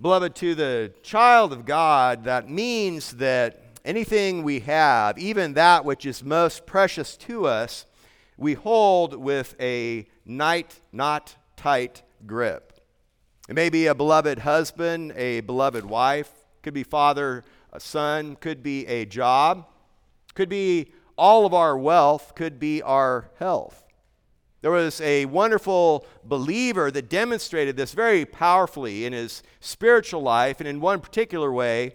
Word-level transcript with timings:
Beloved, 0.00 0.36
to 0.36 0.54
the 0.54 0.92
child 1.02 1.52
of 1.52 1.64
God, 1.64 2.22
that 2.22 2.48
means 2.48 3.14
that 3.14 3.60
anything 3.84 4.44
we 4.44 4.60
have, 4.60 5.18
even 5.18 5.54
that 5.54 5.84
which 5.84 6.06
is 6.06 6.22
most 6.22 6.66
precious 6.66 7.16
to 7.16 7.46
us, 7.46 7.84
we 8.36 8.54
hold 8.54 9.16
with 9.16 9.56
a 9.58 10.06
night, 10.24 10.78
not 10.92 11.34
tight 11.56 12.02
grip. 12.26 12.80
It 13.48 13.56
may 13.56 13.70
be 13.70 13.88
a 13.88 13.94
beloved 13.94 14.38
husband, 14.38 15.14
a 15.16 15.40
beloved 15.40 15.84
wife, 15.84 16.30
could 16.62 16.74
be 16.74 16.84
father, 16.84 17.42
a 17.72 17.80
son, 17.80 18.36
could 18.36 18.62
be 18.62 18.86
a 18.86 19.04
job, 19.04 19.66
could 20.34 20.48
be 20.48 20.92
all 21.16 21.44
of 21.44 21.52
our 21.52 21.76
wealth, 21.76 22.36
could 22.36 22.60
be 22.60 22.82
our 22.82 23.30
health. 23.40 23.87
There 24.60 24.70
was 24.70 25.00
a 25.00 25.24
wonderful 25.26 26.04
believer 26.24 26.90
that 26.90 27.08
demonstrated 27.08 27.76
this 27.76 27.92
very 27.92 28.24
powerfully 28.24 29.04
in 29.04 29.12
his 29.12 29.42
spiritual 29.60 30.20
life, 30.20 30.58
and 30.58 30.68
in 30.68 30.80
one 30.80 31.00
particular 31.00 31.52
way, 31.52 31.94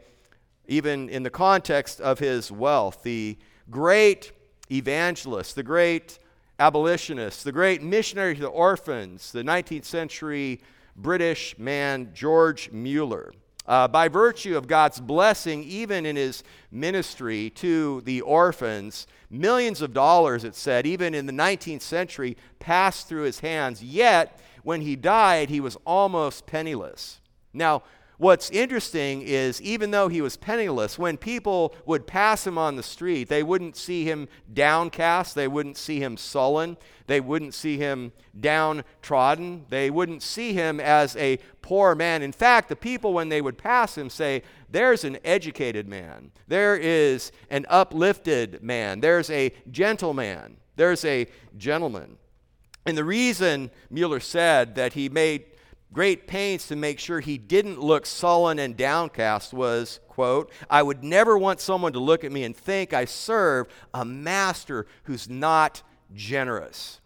even 0.68 1.10
in 1.10 1.24
the 1.24 1.30
context 1.30 2.00
of 2.00 2.20
his 2.20 2.52
wealth. 2.52 3.04
The 3.04 3.38
great 3.70 4.32
evangelist, 4.72 5.56
the 5.56 5.64
great 5.64 6.20
abolitionist, 6.58 7.44
the 7.44 7.52
great 7.52 7.84
missionary 7.84 8.36
to 8.36 8.42
the 8.42 8.48
orphans, 8.48 9.34
the 9.34 9.44
19th 9.44 9.86
century 9.86 10.62
British 10.96 11.58
man, 11.58 12.12
George 12.14 12.72
Mueller 12.72 13.34
uh, 13.66 13.88
by 13.88 14.08
virtue 14.08 14.58
of 14.58 14.68
God's 14.68 15.00
blessing, 15.00 15.64
even 15.64 16.06
in 16.06 16.16
his 16.16 16.44
ministry 16.72 17.50
to 17.52 18.02
the 18.02 18.22
orphans, 18.22 19.08
millions 19.34 19.82
of 19.82 19.94
dollars, 19.94 20.44
it 20.44 20.56
said, 20.56 20.86
even 20.86 21.14
in 21.14 21.26
the 21.26 21.34
19th 21.34 21.82
century, 21.82 22.38
passed 22.60 23.10
through 23.10 23.24
his 23.24 23.40
hands. 23.40 23.84
Yet, 23.84 24.40
when 24.64 24.82
he 24.82 24.96
died, 24.96 25.50
he 25.50 25.60
was 25.60 25.78
almost 25.86 26.46
penniless. 26.46 27.20
Now, 27.54 27.84
What's 28.18 28.52
interesting 28.52 29.24
is, 29.24 29.62
even 29.62 29.92
though 29.92 30.08
he 30.08 30.22
was 30.22 30.38
penniless, 30.38 31.00
when 31.00 31.18
people 31.18 31.76
would 31.86 32.06
pass 32.06 32.46
him 32.46 32.58
on 32.58 32.76
the 32.76 32.84
street, 32.84 33.28
they 33.28 33.44
wouldn't 33.44 33.76
see 33.76 34.06
him 34.06 34.30
downcast. 34.54 35.36
They 35.36 35.48
wouldn't 35.48 35.78
see 35.78 36.00
him 36.00 36.16
sullen. 36.16 36.78
They 37.08 37.20
wouldn't 37.20 37.54
see 37.54 37.78
him 37.78 38.14
downtrodden. 38.40 39.66
They 39.70 39.90
wouldn't 39.90 40.24
see 40.24 40.54
him 40.54 40.80
as 40.80 41.16
a 41.18 41.38
poor 41.62 41.96
man. 41.96 42.22
In 42.22 42.32
fact, 42.32 42.70
the 42.70 42.76
people, 42.76 43.14
when 43.14 43.30
they 43.30 43.42
would 43.42 43.58
pass 43.58 43.98
him, 43.98 44.10
say, 44.10 44.44
There's 44.70 45.04
an 45.04 45.18
educated 45.24 45.88
man. 45.88 46.32
There 46.48 46.76
is 46.76 47.32
an 47.50 47.66
uplifted 47.70 48.64
man. 48.64 49.02
There's 49.02 49.30
a 49.30 49.54
gentleman. 49.70 50.58
There's 50.76 51.04
a 51.06 51.28
gentleman. 51.58 52.18
And 52.86 52.98
the 52.98 53.04
reason 53.04 53.72
Mueller 53.90 54.20
said 54.20 54.76
that 54.76 54.94
he 54.94 55.10
made 55.10 55.46
great 55.94 56.28
pains 56.28 56.68
to 56.68 56.76
make 56.76 57.00
sure 57.00 57.20
he 57.20 57.38
didn't 57.38 57.80
look 57.80 58.06
sullen 58.06 58.60
and 58.60 58.76
downcast 58.76 59.54
was, 59.54 60.00
quote, 60.08 60.52
I 60.70 60.82
would 60.82 61.04
never 61.04 61.38
want 61.38 61.62
someone 61.62 61.94
to 61.94 62.00
look 62.00 62.24
at 62.24 62.32
me 62.32 62.44
and 62.44 62.58
think 62.58 62.94
I 62.94 63.06
serve 63.06 63.68
a 63.94 64.04
master 64.04 64.88
who's 65.04 65.30
not 65.30 65.84
generous. 66.14 67.00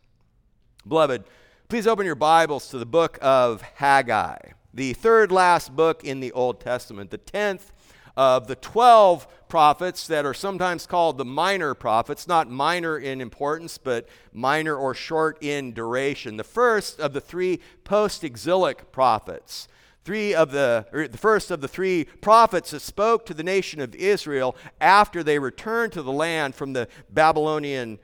Beloved, 0.88 1.24
please 1.70 1.88
open 1.88 2.06
your 2.06 2.16
Bibles 2.16 2.70
to 2.70 2.78
the 2.78 2.86
book 2.86 3.18
of 3.22 3.62
Haggai, 3.62 4.38
the 4.74 4.94
third 4.94 5.32
last 5.32 5.76
book 5.76 6.04
in 6.04 6.20
the 6.20 6.32
Old 6.32 6.60
Testament, 6.60 7.12
the 7.12 7.18
10th 7.18 7.72
of 8.16 8.48
the 8.48 8.56
12 8.56 9.28
prophets 9.48 10.08
that 10.08 10.26
are 10.26 10.34
sometimes 10.34 10.88
called 10.88 11.18
the 11.18 11.26
minor 11.26 11.74
prophets, 11.74 12.28
not 12.28 12.50
minor 12.50 12.98
in 12.98 13.22
importance, 13.22 13.78
but 13.78 14.08
minor 14.34 14.76
or 14.76 14.94
short 14.94 15.38
in 15.42 15.72
duration. 15.72 16.38
The 16.38 16.44
first 16.44 17.00
of 17.00 17.14
the 17.14 17.22
three 17.22 17.60
post 17.84 18.24
exilic 18.24 18.92
prophets. 18.92 19.68
Three 20.04 20.34
of 20.34 20.52
the, 20.52 20.88
er, 20.94 21.08
the 21.08 21.18
first 21.18 21.52
of 21.52 21.60
the 21.60 21.68
three 21.68 22.06
prophets 22.22 22.72
that 22.72 22.82
spoke 22.82 23.26
to 23.26 23.34
the 23.34 23.44
nation 23.44 23.82
of 23.82 23.94
Israel 23.94 24.56
after 24.80 25.22
they 25.22 25.38
returned 25.38 25.92
to 25.94 26.02
the 26.02 26.12
land 26.12 26.56
from 26.56 26.74
the 26.74 26.88
Babylonian 27.10 28.00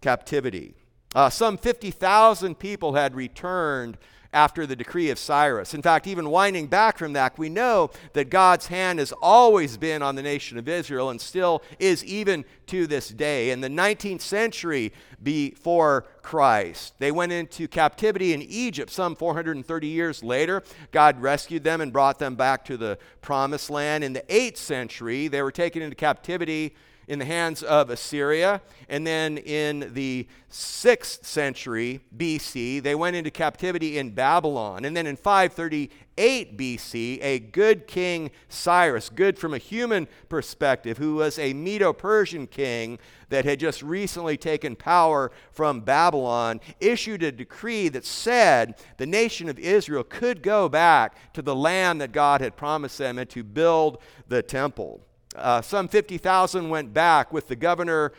captivity. 0.00 0.74
Uh, 1.14 1.30
some 1.30 1.56
50,000 1.56 2.58
people 2.58 2.94
had 2.94 3.14
returned 3.14 3.98
after 4.32 4.66
the 4.66 4.76
decree 4.76 5.10
of 5.10 5.18
Cyrus. 5.18 5.72
In 5.72 5.80
fact, 5.80 6.06
even 6.06 6.28
winding 6.28 6.66
back 6.66 6.98
from 6.98 7.14
that, 7.14 7.38
we 7.38 7.48
know 7.48 7.90
that 8.12 8.28
God's 8.28 8.66
hand 8.66 8.98
has 8.98 9.12
always 9.22 9.76
been 9.76 10.02
on 10.02 10.16
the 10.16 10.22
nation 10.22 10.58
of 10.58 10.68
Israel 10.68 11.10
and 11.10 11.20
still 11.20 11.62
is 11.78 12.04
even 12.04 12.44
to 12.66 12.86
this 12.86 13.08
day. 13.08 13.50
In 13.50 13.62
the 13.62 13.68
19th 13.68 14.20
century 14.20 14.92
before 15.22 16.04
Christ, 16.20 16.94
they 16.98 17.10
went 17.10 17.32
into 17.32 17.66
captivity 17.68 18.34
in 18.34 18.42
Egypt 18.42 18.90
some 18.90 19.16
430 19.16 19.86
years 19.86 20.22
later. 20.22 20.62
God 20.92 21.20
rescued 21.22 21.64
them 21.64 21.80
and 21.80 21.92
brought 21.92 22.18
them 22.18 22.34
back 22.34 22.66
to 22.66 22.76
the 22.76 22.98
promised 23.22 23.70
land. 23.70 24.04
In 24.04 24.12
the 24.12 24.24
8th 24.28 24.58
century, 24.58 25.28
they 25.28 25.40
were 25.40 25.52
taken 25.52 25.80
into 25.80 25.96
captivity 25.96 26.74
in 27.08 27.18
the 27.18 27.24
hands 27.24 27.62
of 27.62 27.90
Assyria. 27.90 28.60
And 28.88 29.06
then 29.06 29.38
in 29.38 29.92
the 29.94 30.28
6th 30.50 31.24
century 31.24 32.00
BC, 32.16 32.82
they 32.82 32.94
went 32.94 33.16
into 33.16 33.30
captivity 33.30 33.98
in 33.98 34.10
Babylon. 34.10 34.84
And 34.84 34.96
then 34.96 35.06
in 35.06 35.16
538 35.16 36.56
BC, 36.56 37.18
a 37.22 37.38
good 37.38 37.86
king 37.86 38.30
Cyrus, 38.48 39.08
good 39.08 39.38
from 39.38 39.54
a 39.54 39.58
human 39.58 40.06
perspective, 40.28 40.98
who 40.98 41.16
was 41.16 41.38
a 41.38 41.54
Medo 41.54 41.92
Persian 41.94 42.46
king 42.46 42.98
that 43.30 43.46
had 43.46 43.58
just 43.58 43.82
recently 43.82 44.36
taken 44.36 44.76
power 44.76 45.30
from 45.50 45.80
Babylon, 45.80 46.60
issued 46.78 47.22
a 47.22 47.32
decree 47.32 47.88
that 47.88 48.04
said 48.04 48.74
the 48.98 49.06
nation 49.06 49.48
of 49.48 49.58
Israel 49.58 50.04
could 50.04 50.42
go 50.42 50.68
back 50.68 51.16
to 51.32 51.42
the 51.42 51.56
land 51.56 52.02
that 52.02 52.12
God 52.12 52.42
had 52.42 52.56
promised 52.56 52.98
them 52.98 53.18
and 53.18 53.28
to 53.30 53.42
build 53.42 53.98
the 54.28 54.42
temple. 54.42 55.00
Uh, 55.38 55.62
some 55.62 55.88
50,000 55.88 56.68
went 56.68 56.92
back 56.92 57.32
with 57.32 57.48
the 57.48 57.56
governor 57.56 58.12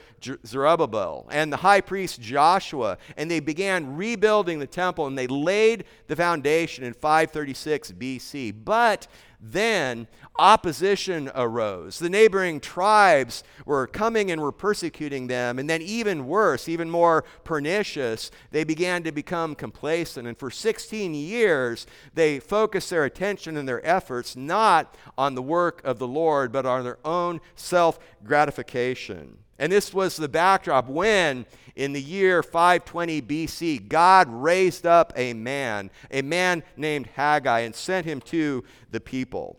Zerubbabel 0.45 1.27
and 1.31 1.51
the 1.51 1.57
high 1.57 1.81
priest 1.81 2.21
Joshua, 2.21 2.97
and 3.17 3.29
they 3.29 3.39
began 3.39 3.95
rebuilding 3.95 4.59
the 4.59 4.67
temple 4.67 5.07
and 5.07 5.17
they 5.17 5.27
laid 5.27 5.85
the 6.07 6.15
foundation 6.15 6.83
in 6.83 6.93
536 6.93 7.91
BC. 7.93 8.53
But 8.63 9.07
then 9.39 10.07
opposition 10.37 11.31
arose. 11.33 11.99
The 11.99 12.09
neighboring 12.09 12.59
tribes 12.59 13.43
were 13.65 13.87
coming 13.87 14.31
and 14.31 14.41
were 14.41 14.51
persecuting 14.51 15.27
them. 15.27 15.59
And 15.59 15.69
then, 15.69 15.81
even 15.81 16.27
worse, 16.27 16.67
even 16.67 16.89
more 16.89 17.23
pernicious, 17.43 18.31
they 18.51 18.63
began 18.63 19.03
to 19.03 19.11
become 19.11 19.55
complacent. 19.55 20.27
And 20.27 20.37
for 20.37 20.51
16 20.51 21.13
years, 21.13 21.87
they 22.13 22.39
focused 22.39 22.89
their 22.89 23.05
attention 23.05 23.55
and 23.55 23.67
their 23.67 23.85
efforts 23.85 24.35
not 24.35 24.95
on 25.17 25.35
the 25.35 25.41
work 25.41 25.81
of 25.83 25.99
the 25.99 26.07
Lord, 26.07 26.51
but 26.51 26.65
on 26.65 26.83
their 26.83 26.99
own 27.05 27.39
self 27.55 27.99
gratification. 28.23 29.37
And 29.59 29.71
this 29.71 29.93
was 29.93 30.15
the 30.15 30.29
backdrop 30.29 30.87
when, 30.87 31.45
in 31.79 31.93
the 31.93 32.01
year 32.01 32.43
520 32.43 33.21
BC, 33.21 33.87
God 33.87 34.27
raised 34.29 34.85
up 34.85 35.13
a 35.15 35.33
man, 35.33 35.89
a 36.11 36.21
man 36.21 36.61
named 36.75 37.07
Haggai, 37.15 37.61
and 37.61 37.73
sent 37.73 38.05
him 38.05 38.19
to 38.21 38.65
the 38.91 38.99
people. 38.99 39.57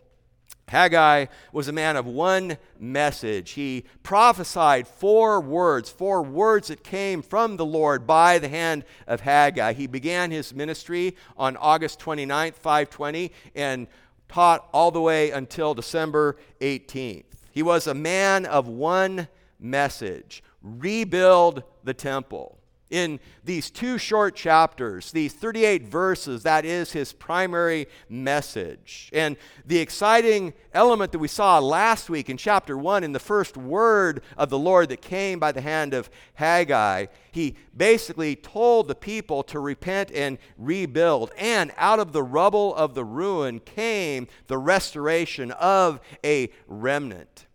Haggai 0.67 1.25
was 1.51 1.67
a 1.67 1.73
man 1.73 1.97
of 1.97 2.05
one 2.05 2.57
message. 2.79 3.51
He 3.51 3.85
prophesied 4.03 4.87
four 4.87 5.41
words, 5.41 5.89
four 5.89 6.21
words 6.21 6.67
that 6.67 6.83
came 6.83 7.23
from 7.23 7.57
the 7.57 7.65
Lord 7.65 8.05
by 8.05 8.37
the 8.37 8.47
hand 8.47 8.85
of 9.07 9.21
Haggai. 9.21 9.73
He 9.73 9.87
began 9.87 10.29
his 10.29 10.53
ministry 10.53 11.17
on 11.35 11.57
August 11.57 11.99
29th, 11.99 12.53
520, 12.53 13.31
and 13.55 13.87
taught 14.29 14.69
all 14.71 14.91
the 14.91 15.01
way 15.01 15.31
until 15.31 15.73
December 15.73 16.37
18th. 16.61 17.23
He 17.51 17.63
was 17.63 17.87
a 17.87 17.95
man 17.95 18.45
of 18.45 18.67
one 18.67 19.27
message 19.59 20.43
rebuild 20.61 21.63
the 21.83 21.93
temple. 21.93 22.57
In 22.91 23.21
these 23.45 23.71
two 23.71 23.97
short 23.97 24.35
chapters, 24.35 25.13
these 25.13 25.31
38 25.31 25.83
verses, 25.83 26.43
that 26.43 26.65
is 26.65 26.91
his 26.91 27.13
primary 27.13 27.87
message. 28.09 29.09
And 29.13 29.37
the 29.65 29.79
exciting 29.79 30.53
element 30.73 31.13
that 31.13 31.19
we 31.19 31.29
saw 31.29 31.59
last 31.59 32.09
week 32.09 32.29
in 32.29 32.35
chapter 32.35 32.77
1, 32.77 33.05
in 33.05 33.13
the 33.13 33.19
first 33.19 33.55
word 33.55 34.21
of 34.35 34.49
the 34.49 34.59
Lord 34.59 34.89
that 34.89 35.01
came 35.01 35.39
by 35.39 35.53
the 35.53 35.61
hand 35.61 35.93
of 35.93 36.09
Haggai, 36.33 37.05
he 37.31 37.55
basically 37.75 38.35
told 38.35 38.89
the 38.89 38.95
people 38.95 39.41
to 39.43 39.59
repent 39.61 40.11
and 40.11 40.37
rebuild. 40.57 41.31
And 41.37 41.71
out 41.77 41.99
of 41.99 42.11
the 42.11 42.23
rubble 42.23 42.75
of 42.75 42.93
the 42.93 43.05
ruin 43.05 43.61
came 43.61 44.27
the 44.47 44.57
restoration 44.57 45.51
of 45.51 46.01
a 46.25 46.51
remnant. 46.67 47.47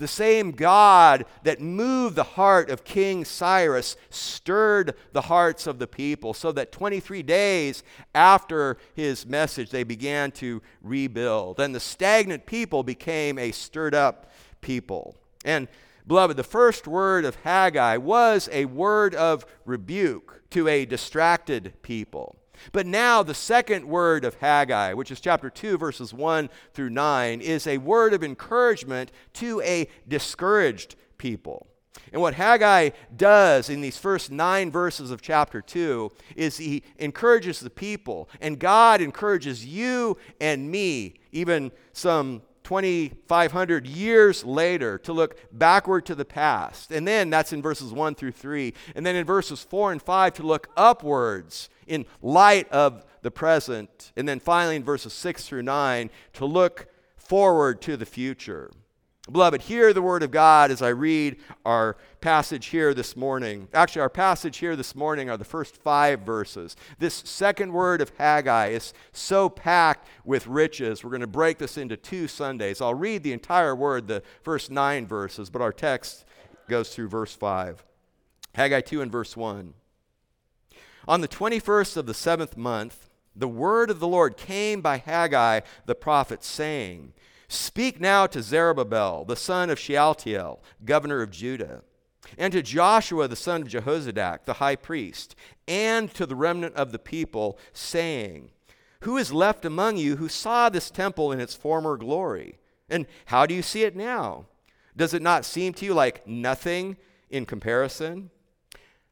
The 0.00 0.08
same 0.08 0.52
God 0.52 1.26
that 1.42 1.60
moved 1.60 2.16
the 2.16 2.24
heart 2.24 2.70
of 2.70 2.84
King 2.84 3.22
Cyrus 3.26 3.98
stirred 4.08 4.94
the 5.12 5.20
hearts 5.20 5.66
of 5.66 5.78
the 5.78 5.86
people, 5.86 6.32
so 6.32 6.52
that 6.52 6.72
23 6.72 7.22
days 7.22 7.82
after 8.14 8.78
his 8.94 9.26
message, 9.26 9.68
they 9.68 9.84
began 9.84 10.30
to 10.32 10.62
rebuild. 10.80 11.60
And 11.60 11.74
the 11.74 11.80
stagnant 11.80 12.46
people 12.46 12.82
became 12.82 13.38
a 13.38 13.52
stirred 13.52 13.94
up 13.94 14.32
people. 14.62 15.16
And, 15.44 15.68
beloved, 16.06 16.38
the 16.38 16.44
first 16.44 16.88
word 16.88 17.26
of 17.26 17.36
Haggai 17.36 17.98
was 17.98 18.48
a 18.50 18.64
word 18.64 19.14
of 19.14 19.44
rebuke 19.66 20.40
to 20.50 20.66
a 20.66 20.86
distracted 20.86 21.74
people. 21.82 22.39
But 22.72 22.86
now, 22.86 23.22
the 23.22 23.34
second 23.34 23.86
word 23.86 24.24
of 24.24 24.34
Haggai, 24.34 24.92
which 24.94 25.10
is 25.10 25.20
chapter 25.20 25.50
2, 25.50 25.78
verses 25.78 26.12
1 26.14 26.50
through 26.72 26.90
9, 26.90 27.40
is 27.40 27.66
a 27.66 27.78
word 27.78 28.12
of 28.12 28.24
encouragement 28.24 29.12
to 29.34 29.60
a 29.62 29.88
discouraged 30.08 30.96
people. 31.18 31.66
And 32.12 32.22
what 32.22 32.34
Haggai 32.34 32.90
does 33.16 33.68
in 33.68 33.80
these 33.80 33.98
first 33.98 34.30
nine 34.30 34.70
verses 34.70 35.10
of 35.10 35.22
chapter 35.22 35.60
2 35.60 36.10
is 36.36 36.56
he 36.56 36.82
encourages 36.98 37.60
the 37.60 37.70
people, 37.70 38.28
and 38.40 38.58
God 38.58 39.00
encourages 39.00 39.64
you 39.64 40.16
and 40.40 40.70
me, 40.70 41.14
even 41.32 41.72
some 41.92 42.42
2,500 42.70 43.84
years 43.84 44.44
later, 44.44 44.96
to 44.96 45.12
look 45.12 45.36
backward 45.50 46.06
to 46.06 46.14
the 46.14 46.24
past. 46.24 46.92
And 46.92 47.04
then 47.04 47.28
that's 47.28 47.52
in 47.52 47.60
verses 47.60 47.92
1 47.92 48.14
through 48.14 48.30
3. 48.30 48.72
And 48.94 49.04
then 49.04 49.16
in 49.16 49.24
verses 49.24 49.60
4 49.64 49.90
and 49.90 50.00
5 50.00 50.34
to 50.34 50.44
look 50.44 50.68
upwards 50.76 51.68
in 51.88 52.06
light 52.22 52.70
of 52.70 53.04
the 53.22 53.30
present. 53.32 54.12
And 54.16 54.28
then 54.28 54.38
finally 54.38 54.76
in 54.76 54.84
verses 54.84 55.12
6 55.14 55.48
through 55.48 55.64
9 55.64 56.10
to 56.34 56.46
look 56.46 56.86
forward 57.16 57.82
to 57.82 57.96
the 57.96 58.06
future. 58.06 58.70
Beloved, 59.28 59.62
hear 59.62 59.92
the 59.92 60.00
word 60.00 60.22
of 60.22 60.30
God 60.30 60.70
as 60.70 60.80
I 60.80 60.88
read 60.88 61.36
our 61.64 61.98
passage 62.22 62.66
here 62.66 62.94
this 62.94 63.16
morning. 63.16 63.68
Actually, 63.74 64.02
our 64.02 64.08
passage 64.08 64.56
here 64.56 64.74
this 64.74 64.94
morning 64.94 65.28
are 65.28 65.36
the 65.36 65.44
first 65.44 65.76
five 65.76 66.20
verses. 66.20 66.74
This 66.98 67.14
second 67.14 67.72
word 67.72 68.00
of 68.00 68.12
Haggai 68.16 68.68
is 68.68 68.94
so 69.12 69.50
packed 69.50 70.08
with 70.24 70.46
riches. 70.46 71.04
We're 71.04 71.10
going 71.10 71.20
to 71.20 71.26
break 71.26 71.58
this 71.58 71.76
into 71.76 71.98
two 71.98 72.28
Sundays. 72.28 72.80
I'll 72.80 72.94
read 72.94 73.22
the 73.22 73.32
entire 73.32 73.76
word, 73.76 74.08
the 74.08 74.22
first 74.42 74.70
nine 74.70 75.06
verses, 75.06 75.50
but 75.50 75.62
our 75.62 75.72
text 75.72 76.24
goes 76.66 76.94
through 76.94 77.08
verse 77.08 77.34
5. 77.34 77.84
Haggai 78.54 78.80
2 78.80 79.02
and 79.02 79.12
verse 79.12 79.36
1. 79.36 79.74
On 81.06 81.20
the 81.20 81.28
21st 81.28 81.98
of 81.98 82.06
the 82.06 82.14
seventh 82.14 82.56
month, 82.56 83.08
the 83.36 83.48
word 83.48 83.90
of 83.90 84.00
the 84.00 84.08
Lord 84.08 84.36
came 84.38 84.80
by 84.80 84.96
Haggai 84.96 85.60
the 85.86 85.94
prophet, 85.94 86.42
saying, 86.42 87.12
Speak 87.50 88.00
now 88.00 88.28
to 88.28 88.42
Zerubbabel, 88.42 89.24
the 89.24 89.34
son 89.34 89.70
of 89.70 89.78
Shealtiel, 89.80 90.62
governor 90.84 91.20
of 91.20 91.32
Judah, 91.32 91.82
and 92.38 92.52
to 92.52 92.62
Joshua, 92.62 93.26
the 93.26 93.34
son 93.34 93.62
of 93.62 93.68
Jehozadak, 93.68 94.44
the 94.44 94.54
high 94.54 94.76
priest, 94.76 95.34
and 95.66 96.14
to 96.14 96.26
the 96.26 96.36
remnant 96.36 96.76
of 96.76 96.92
the 96.92 96.98
people, 97.00 97.58
saying, 97.72 98.52
Who 99.00 99.16
is 99.16 99.32
left 99.32 99.64
among 99.64 99.96
you 99.96 100.14
who 100.14 100.28
saw 100.28 100.68
this 100.68 100.92
temple 100.92 101.32
in 101.32 101.40
its 101.40 101.56
former 101.56 101.96
glory? 101.96 102.60
And 102.88 103.08
how 103.24 103.46
do 103.46 103.54
you 103.54 103.62
see 103.62 103.82
it 103.82 103.96
now? 103.96 104.46
Does 104.96 105.12
it 105.12 105.20
not 105.20 105.44
seem 105.44 105.72
to 105.74 105.84
you 105.84 105.92
like 105.92 106.24
nothing 106.28 106.98
in 107.30 107.46
comparison? 107.46 108.30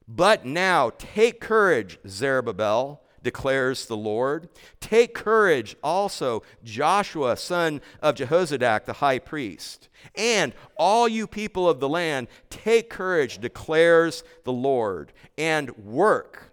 But 0.07 0.47
now 0.47 0.93
take 0.97 1.41
courage, 1.41 1.99
Zerubbabel 2.07 3.03
declares 3.23 3.87
the 3.87 3.97
Lord. 3.97 4.49
Take 4.81 5.15
courage 5.15 5.77
also, 5.83 6.43
Joshua, 6.65 7.37
son 7.37 7.81
of 8.01 8.15
Jehozadak, 8.15 8.85
the 8.85 8.95
high 8.95 9.19
priest. 9.19 9.89
And 10.15 10.53
all 10.77 11.09
you 11.09 11.27
people 11.27 11.69
of 11.69 11.81
the 11.81 11.89
land, 11.89 12.29
take 12.51 12.91
courage, 12.91 13.39
declares 13.39 14.23
the 14.45 14.53
Lord, 14.53 15.13
and 15.37 15.77
work, 15.77 16.53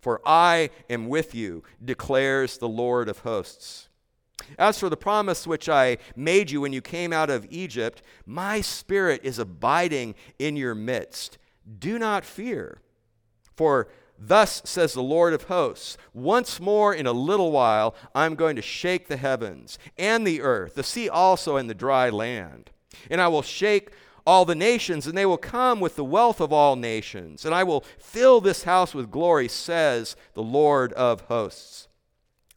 for 0.00 0.20
I 0.24 0.70
am 0.88 1.08
with 1.08 1.34
you, 1.34 1.62
declares 1.84 2.58
the 2.58 2.68
Lord 2.68 3.08
of 3.08 3.18
hosts. 3.20 3.88
As 4.58 4.78
for 4.78 4.88
the 4.88 4.96
promise 4.96 5.46
which 5.46 5.68
I 5.68 5.98
made 6.16 6.50
you 6.50 6.60
when 6.60 6.72
you 6.72 6.80
came 6.80 7.12
out 7.12 7.28
of 7.28 7.46
Egypt, 7.50 8.02
my 8.24 8.60
spirit 8.60 9.20
is 9.24 9.38
abiding 9.38 10.14
in 10.38 10.56
your 10.56 10.74
midst. 10.74 11.38
Do 11.78 11.98
not 11.98 12.24
fear, 12.24 12.80
for 13.56 13.88
Thus 14.18 14.62
says 14.64 14.94
the 14.94 15.02
Lord 15.02 15.32
of 15.32 15.44
hosts, 15.44 15.96
once 16.12 16.58
more 16.58 16.92
in 16.92 17.06
a 17.06 17.12
little 17.12 17.52
while 17.52 17.94
I'm 18.14 18.34
going 18.34 18.56
to 18.56 18.62
shake 18.62 19.06
the 19.06 19.16
heavens 19.16 19.78
and 19.96 20.26
the 20.26 20.42
earth, 20.42 20.74
the 20.74 20.82
sea 20.82 21.08
also 21.08 21.56
and 21.56 21.70
the 21.70 21.74
dry 21.74 22.10
land. 22.10 22.70
And 23.10 23.20
I 23.20 23.28
will 23.28 23.42
shake 23.42 23.90
all 24.26 24.44
the 24.44 24.54
nations, 24.54 25.06
and 25.06 25.16
they 25.16 25.24
will 25.24 25.38
come 25.38 25.80
with 25.80 25.96
the 25.96 26.04
wealth 26.04 26.40
of 26.40 26.52
all 26.52 26.76
nations. 26.76 27.46
And 27.46 27.54
I 27.54 27.64
will 27.64 27.84
fill 27.98 28.40
this 28.40 28.64
house 28.64 28.92
with 28.92 29.10
glory, 29.10 29.48
says 29.48 30.16
the 30.34 30.42
Lord 30.42 30.92
of 30.94 31.22
hosts. 31.22 31.88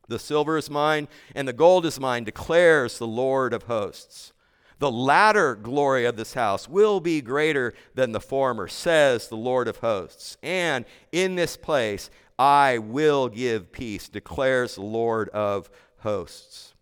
The 0.09 0.19
silver 0.19 0.57
is 0.57 0.69
mine, 0.69 1.07
and 1.33 1.47
the 1.47 1.53
gold 1.53 1.85
is 1.85 1.99
mine, 1.99 2.25
declares 2.25 2.97
the 2.97 3.07
Lord 3.07 3.53
of 3.53 3.63
hosts. 3.63 4.33
The 4.81 4.91
latter 4.91 5.53
glory 5.53 6.05
of 6.05 6.15
this 6.15 6.33
house 6.33 6.67
will 6.67 6.99
be 6.99 7.21
greater 7.21 7.75
than 7.93 8.13
the 8.13 8.19
former, 8.19 8.67
says 8.67 9.27
the 9.27 9.37
Lord 9.37 9.67
of 9.67 9.77
hosts. 9.77 10.37
And 10.41 10.85
in 11.11 11.35
this 11.35 11.55
place 11.55 12.09
I 12.39 12.79
will 12.79 13.29
give 13.29 13.71
peace, 13.71 14.09
declares 14.09 14.73
the 14.73 14.81
Lord 14.81 15.29
of 15.29 15.69
hosts. 15.99 16.73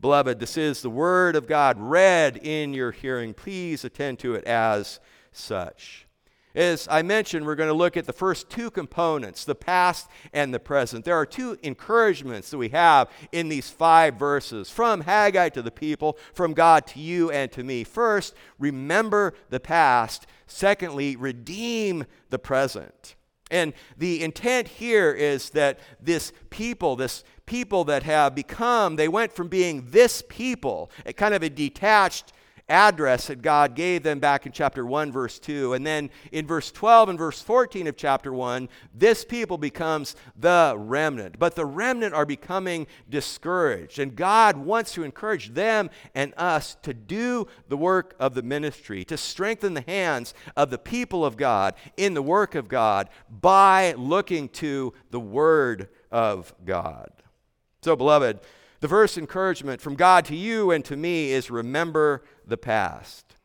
Beloved, 0.00 0.38
this 0.38 0.56
is 0.56 0.80
the 0.80 0.90
word 0.90 1.34
of 1.34 1.48
God 1.48 1.76
read 1.80 2.36
in 2.36 2.72
your 2.72 2.92
hearing. 2.92 3.34
Please 3.34 3.84
attend 3.84 4.20
to 4.20 4.36
it 4.36 4.44
as 4.44 5.00
such. 5.32 6.06
As 6.54 6.88
I 6.90 7.02
mentioned, 7.02 7.46
we're 7.46 7.54
going 7.54 7.68
to 7.68 7.74
look 7.74 7.96
at 7.96 8.06
the 8.06 8.12
first 8.12 8.50
two 8.50 8.70
components, 8.70 9.44
the 9.44 9.54
past 9.54 10.08
and 10.32 10.52
the 10.52 10.58
present. 10.58 11.04
There 11.04 11.16
are 11.16 11.26
two 11.26 11.56
encouragements 11.62 12.50
that 12.50 12.58
we 12.58 12.70
have 12.70 13.08
in 13.30 13.48
these 13.48 13.70
five 13.70 14.16
verses 14.16 14.68
from 14.68 15.02
Haggai 15.02 15.50
to 15.50 15.62
the 15.62 15.70
people, 15.70 16.18
from 16.34 16.52
God 16.52 16.86
to 16.88 17.00
you 17.00 17.30
and 17.30 17.52
to 17.52 17.62
me. 17.62 17.84
First, 17.84 18.34
remember 18.58 19.34
the 19.50 19.60
past. 19.60 20.26
Secondly, 20.48 21.14
redeem 21.14 22.04
the 22.30 22.38
present. 22.38 23.14
And 23.52 23.72
the 23.96 24.22
intent 24.22 24.68
here 24.68 25.12
is 25.12 25.50
that 25.50 25.78
this 26.00 26.32
people, 26.50 26.96
this 26.96 27.24
people 27.46 27.84
that 27.84 28.04
have 28.04 28.34
become, 28.34 28.96
they 28.96 29.08
went 29.08 29.32
from 29.32 29.48
being 29.48 29.86
this 29.90 30.22
people, 30.28 30.90
a 31.04 31.12
kind 31.12 31.34
of 31.34 31.42
a 31.42 31.50
detached 31.50 32.32
address 32.70 33.26
that 33.26 33.42
God 33.42 33.74
gave 33.74 34.02
them 34.02 34.20
back 34.20 34.46
in 34.46 34.52
chapter 34.52 34.86
1, 34.86 35.12
verse 35.12 35.38
2. 35.38 35.74
And 35.74 35.84
then 35.84 36.08
in 36.32 36.46
verse 36.46 36.70
12 36.70 37.10
and 37.10 37.18
verse 37.18 37.42
14 37.42 37.88
of 37.88 37.96
chapter 37.96 38.32
1, 38.32 38.68
this 38.94 39.24
people 39.24 39.58
becomes 39.58 40.16
the 40.36 40.74
remnant. 40.78 41.38
But 41.38 41.56
the 41.56 41.66
remnant 41.66 42.14
are 42.14 42.24
becoming 42.24 42.86
discouraged. 43.08 43.98
And 43.98 44.16
God 44.16 44.56
wants 44.56 44.92
to 44.94 45.02
encourage 45.02 45.52
them 45.52 45.90
and 46.14 46.32
us 46.36 46.76
to 46.82 46.94
do 46.94 47.48
the 47.68 47.76
work 47.76 48.14
of 48.18 48.34
the 48.34 48.42
ministry, 48.42 49.04
to 49.06 49.16
strengthen 49.16 49.74
the 49.74 49.80
hands 49.82 50.32
of 50.56 50.70
the 50.70 50.78
people 50.78 51.24
of 51.24 51.36
God 51.36 51.74
in 51.96 52.14
the 52.14 52.22
work 52.22 52.54
of 52.54 52.68
God 52.68 53.10
by 53.28 53.92
looking 53.98 54.48
to 54.50 54.94
the 55.10 55.20
Word 55.20 55.88
of 56.10 56.54
God. 56.64 57.10
So, 57.82 57.96
beloved, 57.96 58.40
the 58.80 58.88
verse 58.88 59.16
encouragement 59.16 59.80
from 59.80 59.94
God 59.94 60.24
to 60.26 60.36
you 60.36 60.70
and 60.70 60.84
to 60.86 60.96
me 60.96 61.32
is 61.32 61.50
remember 61.50 62.22
the 62.46 62.56
past. 62.56 63.36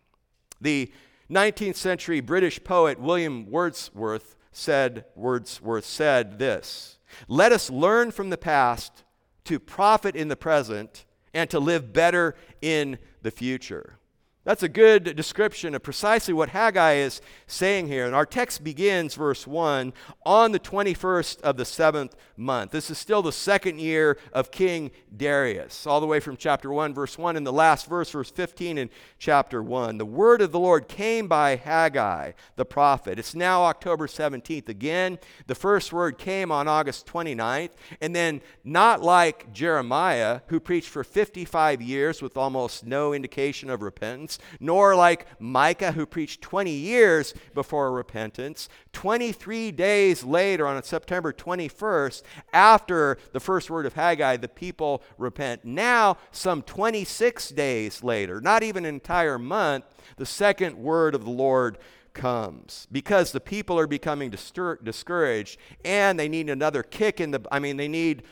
The 0.62 0.92
19th 1.30 1.75
century 1.75 2.22
British 2.22 2.63
poet 2.63 3.00
William 3.00 3.50
Wordsworth 3.50 4.36
said, 4.51 5.06
Wordsworth 5.15 5.86
said 5.86 6.39
this 6.39 6.98
Let 7.27 7.51
us 7.51 7.70
learn 7.70 8.12
from 8.12 8.30
the 8.30 8.38
past 8.38 9.04
to 9.46 9.60
profit 9.60 10.15
in 10.15 10.30
the 10.30 10.36
present 10.36 11.06
and 11.34 11.50
to 11.50 11.60
live 11.60 11.92
better 11.92 12.36
in 12.62 12.98
the 13.22 13.32
future. 13.32 14.00
That's 14.46 14.62
a 14.62 14.70
good 14.70 15.16
description 15.16 15.74
of 15.74 15.82
precisely 15.82 16.32
what 16.32 16.50
Haggai 16.50 16.94
is 16.94 17.20
saying 17.48 17.88
here. 17.88 18.06
And 18.06 18.14
our 18.14 18.28
text 18.28 18.64
begins, 18.64 19.16
verse 19.16 19.48
1, 19.48 19.92
on 20.24 20.52
the 20.52 20.60
21st 20.60 21.42
of 21.42 21.58
the 21.58 21.66
seventh 21.66 22.16
month. 22.38 22.70
This 22.70 22.92
is 22.92 23.00
still 23.00 23.24
the 23.24 23.32
second 23.32 23.80
year 23.80 24.20
of 24.32 24.52
King 24.52 24.92
Darius, 25.18 25.88
all 25.88 26.00
the 26.00 26.06
way 26.06 26.20
from 26.20 26.38
chapter 26.38 26.72
1, 26.72 26.94
verse 26.94 27.18
1, 27.18 27.36
and 27.36 27.46
the 27.46 27.52
last 27.52 27.88
verse, 27.88 28.12
verse 28.12 28.30
15 28.30 28.78
in 28.78 28.92
chapter 29.18 29.64
1. 29.64 29.98
The 29.98 30.06
word 30.06 30.44
of 30.44 30.52
the 30.52 30.60
Lord 30.60 30.88
came 30.88 31.28
by 31.28 31.56
Haggai, 31.56 32.34
the 32.56 32.66
prophet. 32.66 33.18
It's 33.18 33.34
now 33.34 33.64
October 33.64 34.06
17th. 34.06 34.70
Again, 34.70 35.18
the 35.48 35.56
first 35.56 35.92
word 35.92 36.20
came 36.20 36.52
on 36.52 36.68
August 36.68 37.08
29th. 37.08 37.72
And 38.00 38.16
then, 38.16 38.42
not 38.64 39.02
like 39.02 39.52
Jeremiah, 39.52 40.42
who 40.48 40.60
preached 40.60 40.90
for 40.90 41.04
55 41.04 41.82
years 41.82 42.22
with 42.22 42.38
almost 42.38 42.86
no 42.86 43.12
indication 43.12 43.72
of 43.72 43.82
repentance 43.82 44.35
nor 44.60 44.96
like 44.96 45.27
Micah, 45.39 45.92
who 45.92 46.06
preached 46.06 46.42
20 46.42 46.72
years 46.72 47.34
before 47.54 47.92
repentance. 47.92 48.70
23 48.94 49.72
days 49.72 50.24
later, 50.24 50.68
on 50.68 50.82
September 50.84 51.34
21st, 51.34 52.24
after 52.54 53.18
the 53.34 53.39
first 53.39 53.70
word 53.70 53.86
of 53.86 53.94
Haggai, 53.94 54.38
the 54.38 54.48
people 54.48 55.01
repent. 55.18 55.65
Now, 55.65 56.18
some 56.32 56.62
26 56.62 57.50
days 57.50 58.04
later, 58.04 58.42
not 58.42 58.63
even 58.63 58.86
an 58.86 58.94
entire 58.94 59.39
month, 59.39 59.86
the 60.18 60.25
second 60.25 60.77
word 60.77 61.15
of 61.15 61.24
the 61.24 61.32
Lord 61.32 61.77
comes 62.13 62.88
because 62.92 63.32
the 63.32 63.39
people 63.39 63.77
are 63.77 63.88
becoming 63.88 64.32
distur- 64.32 64.84
discouraged 64.84 65.60
and 65.84 66.18
they 66.18 66.30
need 66.30 66.50
another 66.50 66.82
kick 66.82 67.20
in 67.20 67.32
the 67.32 67.42
I 67.51 67.60
mean 67.60 67.75
they 67.77 67.89
need 67.89 68.24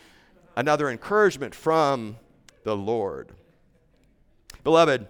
another 0.56 0.90
encouragement 0.90 1.54
from 1.54 2.18
the 2.64 2.76
Lord. 2.76 3.34
Beloved, 4.64 5.08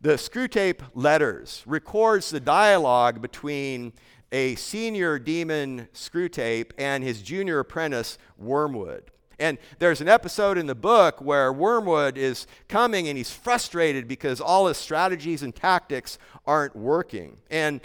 the 0.00 0.14
Screwtape 0.14 0.80
Letters 0.94 1.62
records 1.66 2.30
the 2.30 2.40
dialogue 2.40 3.20
between 3.20 3.92
a 4.32 4.54
senior 4.54 5.18
demon 5.18 5.88
Screwtape 5.92 6.70
and 6.78 7.04
his 7.04 7.20
junior 7.20 7.58
apprentice 7.58 8.16
Wormwood. 8.38 9.10
And 9.38 9.58
there's 9.78 10.00
an 10.00 10.08
episode 10.08 10.56
in 10.58 10.66
the 10.66 10.74
book 10.74 11.20
where 11.20 11.52
Wormwood 11.52 12.16
is 12.16 12.46
coming 12.68 13.08
and 13.08 13.16
he's 13.16 13.30
frustrated 13.30 14.08
because 14.08 14.40
all 14.40 14.66
his 14.66 14.76
strategies 14.76 15.42
and 15.42 15.54
tactics 15.54 16.18
aren't 16.46 16.76
working. 16.76 17.38
And 17.50 17.80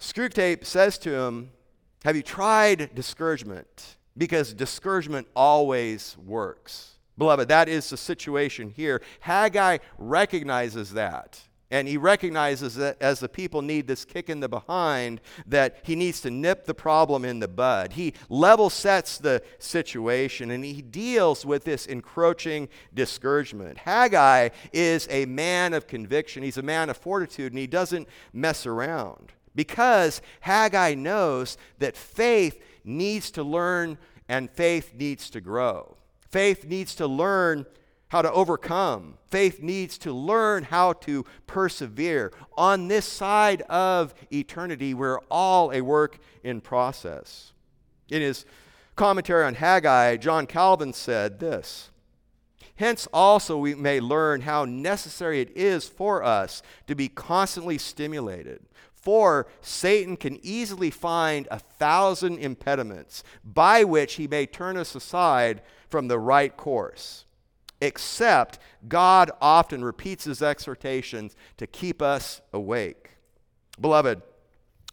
Screwtape 0.00 0.64
says 0.64 0.98
to 0.98 1.12
him, 1.12 1.50
Have 2.04 2.16
you 2.16 2.22
tried 2.22 2.94
discouragement? 2.94 3.96
Because 4.16 4.52
discouragement 4.52 5.28
always 5.34 6.16
works. 6.24 6.97
Beloved, 7.18 7.48
that 7.48 7.68
is 7.68 7.90
the 7.90 7.96
situation 7.96 8.72
here. 8.74 9.02
Haggai 9.20 9.78
recognizes 9.98 10.92
that. 10.92 11.42
And 11.70 11.86
he 11.86 11.98
recognizes 11.98 12.76
that 12.76 12.96
as 13.02 13.20
the 13.20 13.28
people 13.28 13.60
need 13.60 13.86
this 13.86 14.06
kick 14.06 14.30
in 14.30 14.40
the 14.40 14.48
behind, 14.48 15.20
that 15.46 15.80
he 15.82 15.96
needs 15.96 16.22
to 16.22 16.30
nip 16.30 16.64
the 16.64 16.72
problem 16.72 17.26
in 17.26 17.40
the 17.40 17.48
bud. 17.48 17.92
He 17.92 18.14
level 18.30 18.70
sets 18.70 19.18
the 19.18 19.42
situation 19.58 20.50
and 20.50 20.64
he 20.64 20.80
deals 20.80 21.44
with 21.44 21.64
this 21.64 21.84
encroaching 21.84 22.70
discouragement. 22.94 23.76
Haggai 23.76 24.48
is 24.72 25.06
a 25.10 25.26
man 25.26 25.74
of 25.74 25.86
conviction, 25.86 26.42
he's 26.42 26.56
a 26.56 26.62
man 26.62 26.88
of 26.88 26.96
fortitude, 26.96 27.52
and 27.52 27.58
he 27.58 27.66
doesn't 27.66 28.08
mess 28.32 28.64
around 28.64 29.32
because 29.54 30.22
Haggai 30.40 30.94
knows 30.94 31.58
that 31.80 31.96
faith 31.96 32.64
needs 32.82 33.30
to 33.32 33.42
learn 33.42 33.98
and 34.26 34.50
faith 34.50 34.94
needs 34.94 35.28
to 35.30 35.42
grow. 35.42 35.97
Faith 36.30 36.64
needs 36.64 36.94
to 36.96 37.06
learn 37.06 37.66
how 38.08 38.22
to 38.22 38.32
overcome. 38.32 39.18
Faith 39.30 39.62
needs 39.62 39.98
to 39.98 40.12
learn 40.12 40.64
how 40.64 40.94
to 40.94 41.24
persevere. 41.46 42.32
On 42.56 42.88
this 42.88 43.04
side 43.06 43.62
of 43.62 44.14
eternity, 44.32 44.94
we're 44.94 45.20
all 45.30 45.70
a 45.72 45.82
work 45.82 46.18
in 46.42 46.60
process. 46.60 47.52
In 48.08 48.22
his 48.22 48.46
commentary 48.96 49.44
on 49.44 49.54
Haggai, 49.54 50.16
John 50.16 50.46
Calvin 50.46 50.92
said 50.92 51.38
this 51.38 51.90
Hence 52.76 53.08
also 53.12 53.58
we 53.58 53.74
may 53.74 54.00
learn 54.00 54.42
how 54.42 54.64
necessary 54.64 55.40
it 55.40 55.50
is 55.56 55.88
for 55.88 56.22
us 56.22 56.62
to 56.86 56.94
be 56.94 57.08
constantly 57.08 57.76
stimulated. 57.76 58.60
For 58.94 59.46
Satan 59.60 60.16
can 60.16 60.38
easily 60.42 60.90
find 60.90 61.46
a 61.50 61.58
thousand 61.58 62.38
impediments 62.38 63.22
by 63.44 63.84
which 63.84 64.14
he 64.14 64.26
may 64.26 64.46
turn 64.46 64.76
us 64.76 64.94
aside 64.94 65.62
from 65.88 66.08
the 66.08 66.18
right 66.18 66.56
course 66.56 67.24
except 67.80 68.58
God 68.88 69.30
often 69.40 69.84
repeats 69.84 70.24
his 70.24 70.42
exhortations 70.42 71.36
to 71.56 71.66
keep 71.66 72.02
us 72.02 72.40
awake. 72.52 73.10
Beloved, 73.80 74.22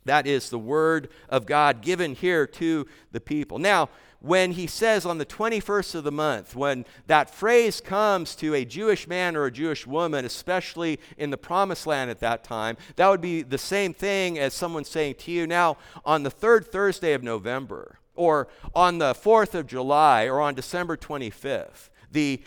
that 0.06 0.28
is 0.28 0.50
the 0.50 0.60
word 0.60 1.10
of 1.30 1.48
God 1.48 1.82
given 1.82 2.14
here 2.14 2.46
to 2.46 2.86
the 3.12 3.20
people. 3.20 3.58
Now, 3.58 3.90
when 4.20 4.52
he 4.52 4.66
says 4.66 5.06
on 5.06 5.18
the 5.18 5.26
21st 5.26 5.96
of 5.96 6.04
the 6.04 6.12
month, 6.12 6.56
when 6.56 6.86
that 7.08 7.30
phrase 7.30 7.82
comes 7.82 8.36
to 8.36 8.56
a 8.56 8.66
Jewish 8.66 9.08
man 9.08 9.36
or 9.36 9.46
a 9.46 9.52
Jewish 9.52 9.86
woman, 9.86 10.26
especially 10.26 11.00
in 11.18 11.30
the 11.30 11.38
promised 11.38 11.86
land 11.86 12.10
at 12.10 12.20
that 12.20 12.44
time, 12.44 12.78
that 12.96 13.08
would 13.08 13.22
be 13.22 13.44
the 13.44 13.58
same 13.58 13.94
thing 13.94 14.40
as 14.40 14.54
someone 14.54 14.84
saying 14.84 15.16
to 15.16 15.32
you, 15.32 15.46
now, 15.46 15.78
on 16.04 16.24
the 16.24 16.32
third 16.32 16.72
Thursday 16.72 17.14
of 17.14 17.24
November, 17.24 18.00
or 18.16 18.48
on 18.74 18.98
the 18.98 19.14
4th 19.14 19.54
of 19.54 19.68
July, 19.68 20.26
or 20.26 20.42
on 20.42 20.56
December 20.56 20.98
25th. 20.98 21.90
The 22.12 22.42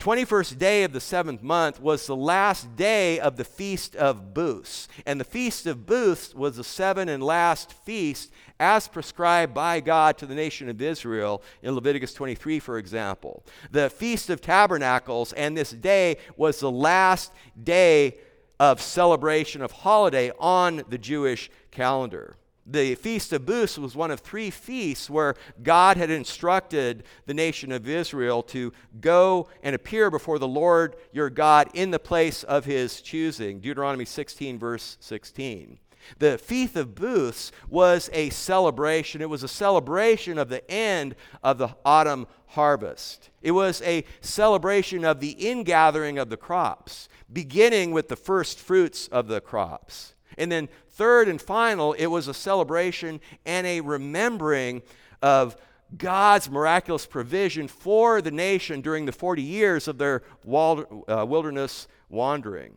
21st 0.00 0.58
day 0.58 0.84
of 0.84 0.92
the 0.92 1.00
seventh 1.00 1.42
month 1.42 1.80
was 1.80 2.06
the 2.06 2.14
last 2.14 2.76
day 2.76 3.18
of 3.18 3.36
the 3.36 3.44
Feast 3.44 3.96
of 3.96 4.32
Booths. 4.32 4.86
And 5.04 5.18
the 5.18 5.24
Feast 5.24 5.66
of 5.66 5.86
Booths 5.86 6.32
was 6.36 6.56
the 6.56 6.62
seventh 6.62 7.10
and 7.10 7.20
last 7.20 7.72
feast 7.72 8.30
as 8.60 8.86
prescribed 8.86 9.54
by 9.54 9.80
God 9.80 10.16
to 10.18 10.26
the 10.26 10.36
nation 10.36 10.68
of 10.68 10.80
Israel 10.80 11.42
in 11.62 11.74
Leviticus 11.74 12.14
23, 12.14 12.60
for 12.60 12.78
example. 12.78 13.44
The 13.72 13.90
Feast 13.90 14.30
of 14.30 14.40
Tabernacles 14.40 15.32
and 15.32 15.56
this 15.56 15.70
day 15.70 16.18
was 16.36 16.60
the 16.60 16.70
last 16.70 17.32
day 17.60 18.18
of 18.60 18.80
celebration 18.80 19.62
of 19.62 19.72
holiday 19.72 20.30
on 20.38 20.84
the 20.88 20.98
Jewish 20.98 21.50
calendar 21.72 22.36
the 22.70 22.94
Feast 22.96 23.32
of 23.32 23.46
Booths 23.46 23.78
was 23.78 23.96
one 23.96 24.10
of 24.10 24.20
three 24.20 24.50
feasts 24.50 25.08
where 25.08 25.34
God 25.62 25.96
had 25.96 26.10
instructed 26.10 27.04
the 27.26 27.34
nation 27.34 27.72
of 27.72 27.88
Israel 27.88 28.42
to 28.44 28.72
go 29.00 29.48
and 29.62 29.74
appear 29.74 30.10
before 30.10 30.38
the 30.38 30.48
Lord 30.48 30.96
your 31.12 31.30
God 31.30 31.70
in 31.72 31.90
the 31.90 31.98
place 31.98 32.44
of 32.44 32.66
his 32.66 33.00
choosing. 33.00 33.60
Deuteronomy 33.60 34.04
16, 34.04 34.58
verse 34.58 34.98
16. 35.00 35.78
The 36.18 36.38
Feast 36.38 36.76
of 36.76 36.94
Booths 36.94 37.52
was 37.68 38.10
a 38.12 38.30
celebration. 38.30 39.20
It 39.20 39.30
was 39.30 39.42
a 39.42 39.48
celebration 39.48 40.38
of 40.38 40.48
the 40.48 40.68
end 40.70 41.14
of 41.42 41.58
the 41.58 41.74
autumn 41.84 42.26
harvest. 42.48 43.30
It 43.42 43.52
was 43.52 43.82
a 43.82 44.04
celebration 44.20 45.04
of 45.04 45.20
the 45.20 45.30
ingathering 45.32 46.18
of 46.18 46.30
the 46.30 46.36
crops, 46.36 47.08
beginning 47.32 47.92
with 47.92 48.08
the 48.08 48.16
first 48.16 48.58
fruits 48.58 49.08
of 49.08 49.28
the 49.28 49.40
crops. 49.40 50.14
And 50.36 50.52
then, 50.52 50.68
third 50.98 51.28
and 51.28 51.40
final, 51.40 51.92
it 51.94 52.06
was 52.06 52.28
a 52.28 52.34
celebration 52.34 53.20
and 53.46 53.66
a 53.66 53.80
remembering 53.80 54.82
of 55.22 55.56
God's 55.96 56.50
miraculous 56.50 57.06
provision 57.06 57.68
for 57.68 58.20
the 58.20 58.32
nation 58.32 58.80
during 58.80 59.06
the 59.06 59.12
40 59.12 59.40
years 59.40 59.88
of 59.88 59.96
their 59.96 60.22
uh, 60.44 61.24
wilderness 61.26 61.86
wandering. 62.10 62.74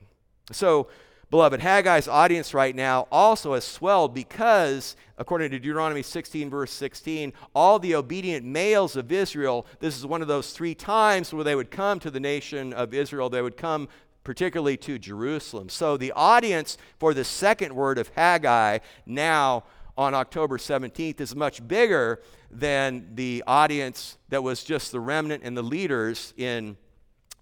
So, 0.51 0.87
beloved, 1.31 1.61
Haggai's 1.61 2.07
audience 2.07 2.53
right 2.53 2.75
now 2.75 3.07
also 3.11 3.55
has 3.55 3.65
swelled 3.65 4.13
because, 4.13 4.95
according 5.17 5.49
to 5.51 5.59
Deuteronomy 5.59 6.03
16, 6.03 6.49
verse 6.49 6.71
16, 6.71 7.33
all 7.55 7.79
the 7.79 7.95
obedient 7.95 8.45
males 8.45 8.95
of 8.95 9.11
Israel, 9.11 9.65
this 9.79 9.97
is 9.97 10.05
one 10.05 10.21
of 10.21 10.27
those 10.27 10.51
three 10.51 10.75
times 10.75 11.33
where 11.33 11.43
they 11.43 11.55
would 11.55 11.71
come 11.71 11.99
to 11.99 12.11
the 12.11 12.19
nation 12.19 12.71
of 12.71 12.93
Israel. 12.93 13.29
They 13.29 13.41
would 13.41 13.57
come 13.57 13.89
particularly 14.23 14.77
to 14.77 14.99
Jerusalem. 14.99 15.69
So 15.69 15.97
the 15.97 16.11
audience 16.13 16.77
for 16.99 17.13
the 17.13 17.23
second 17.23 17.73
word 17.73 17.97
of 17.97 18.09
Haggai 18.15 18.79
now 19.05 19.63
on 19.97 20.13
October 20.13 20.57
17th 20.57 21.19
is 21.19 21.35
much 21.35 21.65
bigger 21.67 22.21
than 22.49 23.15
the 23.15 23.43
audience 23.47 24.17
that 24.29 24.43
was 24.43 24.63
just 24.63 24.91
the 24.91 24.99
remnant 24.99 25.43
and 25.43 25.55
the 25.55 25.61
leaders 25.61 26.33
in 26.37 26.77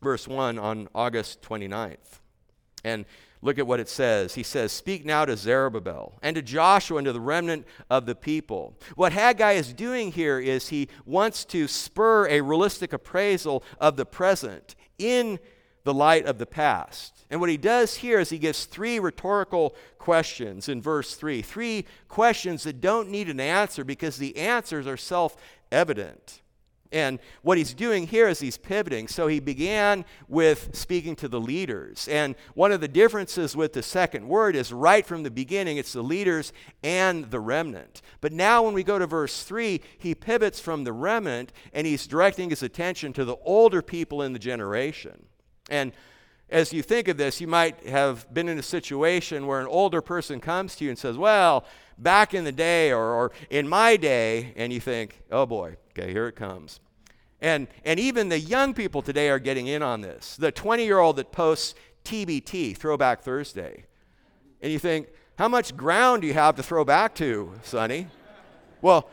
verse 0.01 0.27
1 0.27 0.57
on 0.57 0.87
August 0.95 1.41
29th. 1.41 2.19
And 2.83 3.05
look 3.41 3.59
at 3.59 3.67
what 3.67 3.79
it 3.79 3.89
says. 3.89 4.35
He 4.35 4.43
says, 4.43 4.71
Speak 4.71 5.05
now 5.05 5.25
to 5.25 5.35
Zerubbabel 5.35 6.17
and 6.21 6.35
to 6.35 6.41
Joshua 6.41 6.97
and 6.97 7.05
to 7.05 7.13
the 7.13 7.19
remnant 7.19 7.65
of 7.89 8.05
the 8.05 8.15
people. 8.15 8.77
What 8.95 9.13
Haggai 9.13 9.53
is 9.53 9.73
doing 9.73 10.11
here 10.11 10.39
is 10.39 10.69
he 10.69 10.89
wants 11.05 11.45
to 11.45 11.67
spur 11.67 12.27
a 12.27 12.41
realistic 12.41 12.93
appraisal 12.93 13.63
of 13.79 13.97
the 13.97 14.05
present 14.05 14.75
in 14.97 15.39
the 15.89 15.93
light 15.95 16.27
of 16.27 16.37
the 16.37 16.45
past. 16.45 17.25
And 17.31 17.39
what 17.39 17.49
he 17.49 17.57
does 17.57 17.95
here 17.95 18.19
is 18.19 18.29
he 18.29 18.37
gives 18.37 18.65
three 18.65 18.99
rhetorical 18.99 19.75
questions 19.97 20.69
in 20.69 20.83
verse 20.83 21.15
3. 21.15 21.41
Three 21.41 21.85
questions 22.07 22.61
that 22.61 22.79
don't 22.79 23.09
need 23.09 23.27
an 23.27 23.39
answer 23.39 23.83
because 23.83 24.17
the 24.17 24.37
answers 24.37 24.85
are 24.85 24.97
self 24.97 25.35
evident. 25.71 26.41
And 26.91 27.17
what 27.41 27.57
he's 27.57 27.73
doing 27.73 28.05
here 28.05 28.27
is 28.27 28.39
he's 28.39 28.57
pivoting. 28.57 29.07
So 29.07 29.25
he 29.25 29.39
began 29.39 30.05
with 30.27 30.75
speaking 30.75 31.15
to 31.17 31.27
the 31.27 31.41
leaders. 31.41 32.07
And 32.07 32.35
one 32.53 32.71
of 32.71 32.81
the 32.81 32.87
differences 32.87 33.55
with 33.55 33.73
the 33.73 33.81
second 33.81 34.27
word 34.27 34.55
is 34.55 34.71
right 34.71 35.07
from 35.07 35.23
the 35.23 35.31
beginning, 35.31 35.77
it's 35.77 35.93
the 35.93 36.03
leaders 36.03 36.53
and 36.83 37.31
the 37.31 37.39
remnant. 37.39 38.03
But 38.21 38.31
now 38.31 38.61
when 38.61 38.75
we 38.75 38.83
go 38.83 38.99
to 38.99 39.07
verse 39.07 39.41
3, 39.41 39.81
he 39.97 40.13
pivots 40.13 40.59
from 40.59 40.83
the 40.83 40.93
remnant 40.93 41.51
and 41.73 41.87
he's 41.87 42.05
directing 42.05 42.51
his 42.51 42.61
attention 42.61 43.11
to 43.13 43.25
the 43.25 43.37
older 43.43 43.81
people 43.81 44.21
in 44.21 44.33
the 44.33 44.39
generation. 44.39 45.28
And 45.69 45.93
as 46.49 46.73
you 46.73 46.81
think 46.81 47.07
of 47.07 47.17
this, 47.17 47.39
you 47.39 47.47
might 47.47 47.87
have 47.87 48.31
been 48.33 48.49
in 48.49 48.57
a 48.57 48.63
situation 48.63 49.45
where 49.45 49.59
an 49.59 49.67
older 49.67 50.01
person 50.01 50.39
comes 50.39 50.75
to 50.75 50.83
you 50.83 50.89
and 50.89 50.97
says, 50.97 51.17
Well, 51.17 51.65
back 51.97 52.33
in 52.33 52.43
the 52.43 52.51
day 52.51 52.91
or, 52.91 53.13
or 53.13 53.31
in 53.49 53.67
my 53.67 53.97
day, 53.97 54.53
and 54.55 54.73
you 54.73 54.79
think, 54.79 55.21
Oh 55.31 55.45
boy, 55.45 55.77
okay, 55.91 56.11
here 56.11 56.27
it 56.27 56.35
comes. 56.35 56.79
And, 57.41 57.67
and 57.85 57.99
even 57.99 58.29
the 58.29 58.39
young 58.39 58.73
people 58.73 59.01
today 59.01 59.29
are 59.29 59.39
getting 59.39 59.67
in 59.67 59.81
on 59.81 60.01
this. 60.01 60.35
The 60.35 60.51
20 60.51 60.83
year 60.83 60.99
old 60.99 61.17
that 61.17 61.31
posts 61.31 61.75
TBT, 62.03 62.75
Throwback 62.75 63.21
Thursday. 63.21 63.85
And 64.61 64.71
you 64.71 64.79
think, 64.79 65.07
How 65.37 65.47
much 65.47 65.77
ground 65.77 66.23
do 66.23 66.27
you 66.27 66.33
have 66.33 66.55
to 66.55 66.63
throw 66.63 66.83
back 66.83 67.15
to, 67.15 67.53
Sonny? 67.63 68.07
Well, 68.81 69.09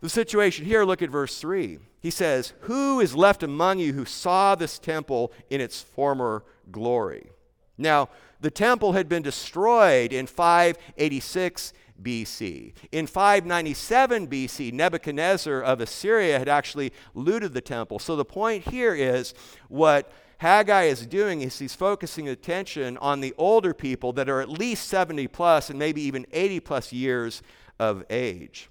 the 0.00 0.08
situation 0.08 0.64
here, 0.64 0.84
look 0.84 1.02
at 1.02 1.10
verse 1.10 1.38
3 1.38 1.78
he 2.00 2.10
says, 2.10 2.54
Who 2.60 3.00
is 3.00 3.14
left 3.14 3.42
among 3.42 3.78
you 3.78 3.92
who 3.92 4.06
saw 4.06 4.54
this 4.54 4.78
temple 4.78 5.32
in 5.50 5.60
its 5.60 5.80
former 5.80 6.42
glory? 6.72 7.30
Now, 7.76 8.08
the 8.40 8.50
temple 8.50 8.92
had 8.92 9.08
been 9.08 9.22
destroyed 9.22 10.12
in 10.12 10.26
586 10.26 11.74
BC. 12.02 12.72
In 12.90 13.06
597 13.06 14.26
BC, 14.28 14.72
Nebuchadnezzar 14.72 15.60
of 15.60 15.80
Assyria 15.82 16.38
had 16.38 16.48
actually 16.48 16.92
looted 17.12 17.52
the 17.52 17.60
temple. 17.60 17.98
So 17.98 18.16
the 18.16 18.24
point 18.24 18.64
here 18.64 18.94
is 18.94 19.34
what 19.68 20.10
Haggai 20.38 20.84
is 20.84 21.06
doing 21.06 21.42
is 21.42 21.58
he's 21.58 21.74
focusing 21.74 22.30
attention 22.30 22.96
on 22.98 23.20
the 23.20 23.34
older 23.36 23.74
people 23.74 24.14
that 24.14 24.30
are 24.30 24.40
at 24.40 24.48
least 24.48 24.88
70 24.88 25.28
plus 25.28 25.68
and 25.68 25.78
maybe 25.78 26.00
even 26.00 26.24
80 26.32 26.60
plus 26.60 26.94
years 26.94 27.42
of 27.78 28.04
age. 28.08 28.69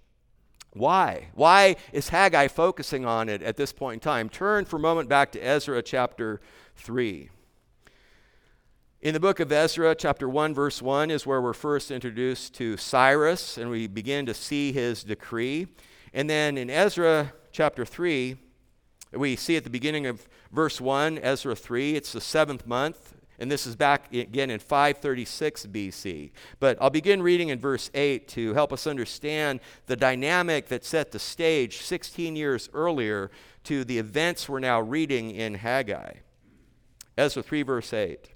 Why? 0.71 1.29
Why 1.33 1.75
is 1.91 2.09
Haggai 2.09 2.47
focusing 2.47 3.05
on 3.05 3.27
it 3.27 3.41
at 3.41 3.57
this 3.57 3.73
point 3.73 3.95
in 3.95 3.99
time? 4.01 4.29
Turn 4.29 4.65
for 4.65 4.75
a 4.75 4.79
moment 4.79 5.09
back 5.09 5.31
to 5.31 5.39
Ezra 5.39 5.81
chapter 5.81 6.39
3. 6.75 7.29
In 9.01 9.13
the 9.13 9.19
book 9.19 9.39
of 9.39 9.51
Ezra, 9.51 9.95
chapter 9.95 10.27
1, 10.27 10.53
verse 10.53 10.81
1, 10.81 11.09
is 11.09 11.25
where 11.25 11.41
we're 11.41 11.53
first 11.53 11.89
introduced 11.89 12.53
to 12.55 12.75
Cyrus, 12.75 13.57
and 13.57 13.69
we 13.69 13.87
begin 13.87 14.25
to 14.25 14.33
see 14.33 14.73
his 14.73 15.03
decree. 15.03 15.67
And 16.13 16.29
then 16.29 16.57
in 16.57 16.69
Ezra 16.69 17.33
chapter 17.51 17.85
3, 17.85 18.35
we 19.13 19.35
see 19.37 19.55
at 19.55 19.63
the 19.63 19.69
beginning 19.69 20.05
of 20.05 20.27
verse 20.51 20.81
1, 20.81 21.17
Ezra 21.19 21.55
3, 21.55 21.95
it's 21.95 22.11
the 22.11 22.21
seventh 22.21 22.67
month, 22.67 23.15
and 23.39 23.49
this 23.49 23.65
is 23.65 23.75
back 23.75 24.13
again 24.13 24.49
in 24.49 24.59
536 24.59 25.65
BC. 25.67 26.31
But 26.59 26.77
I'll 26.81 26.89
begin 26.89 27.21
reading 27.21 27.49
in 27.49 27.59
verse 27.59 27.89
8 27.93 28.27
to 28.29 28.53
help 28.53 28.73
us 28.73 28.85
understand 28.85 29.61
the 29.87 29.95
dynamic 29.95 30.67
that 30.67 30.83
set 30.83 31.11
the 31.11 31.19
stage 31.19 31.77
16 31.77 32.35
years 32.35 32.69
earlier 32.73 33.31
to 33.63 33.83
the 33.83 33.97
events 33.97 34.49
we're 34.49 34.59
now 34.59 34.81
reading 34.81 35.31
in 35.31 35.55
Haggai. 35.55 36.13
Ezra 37.17 37.41
3, 37.43 37.63
verse 37.63 37.93
8. 37.93 38.29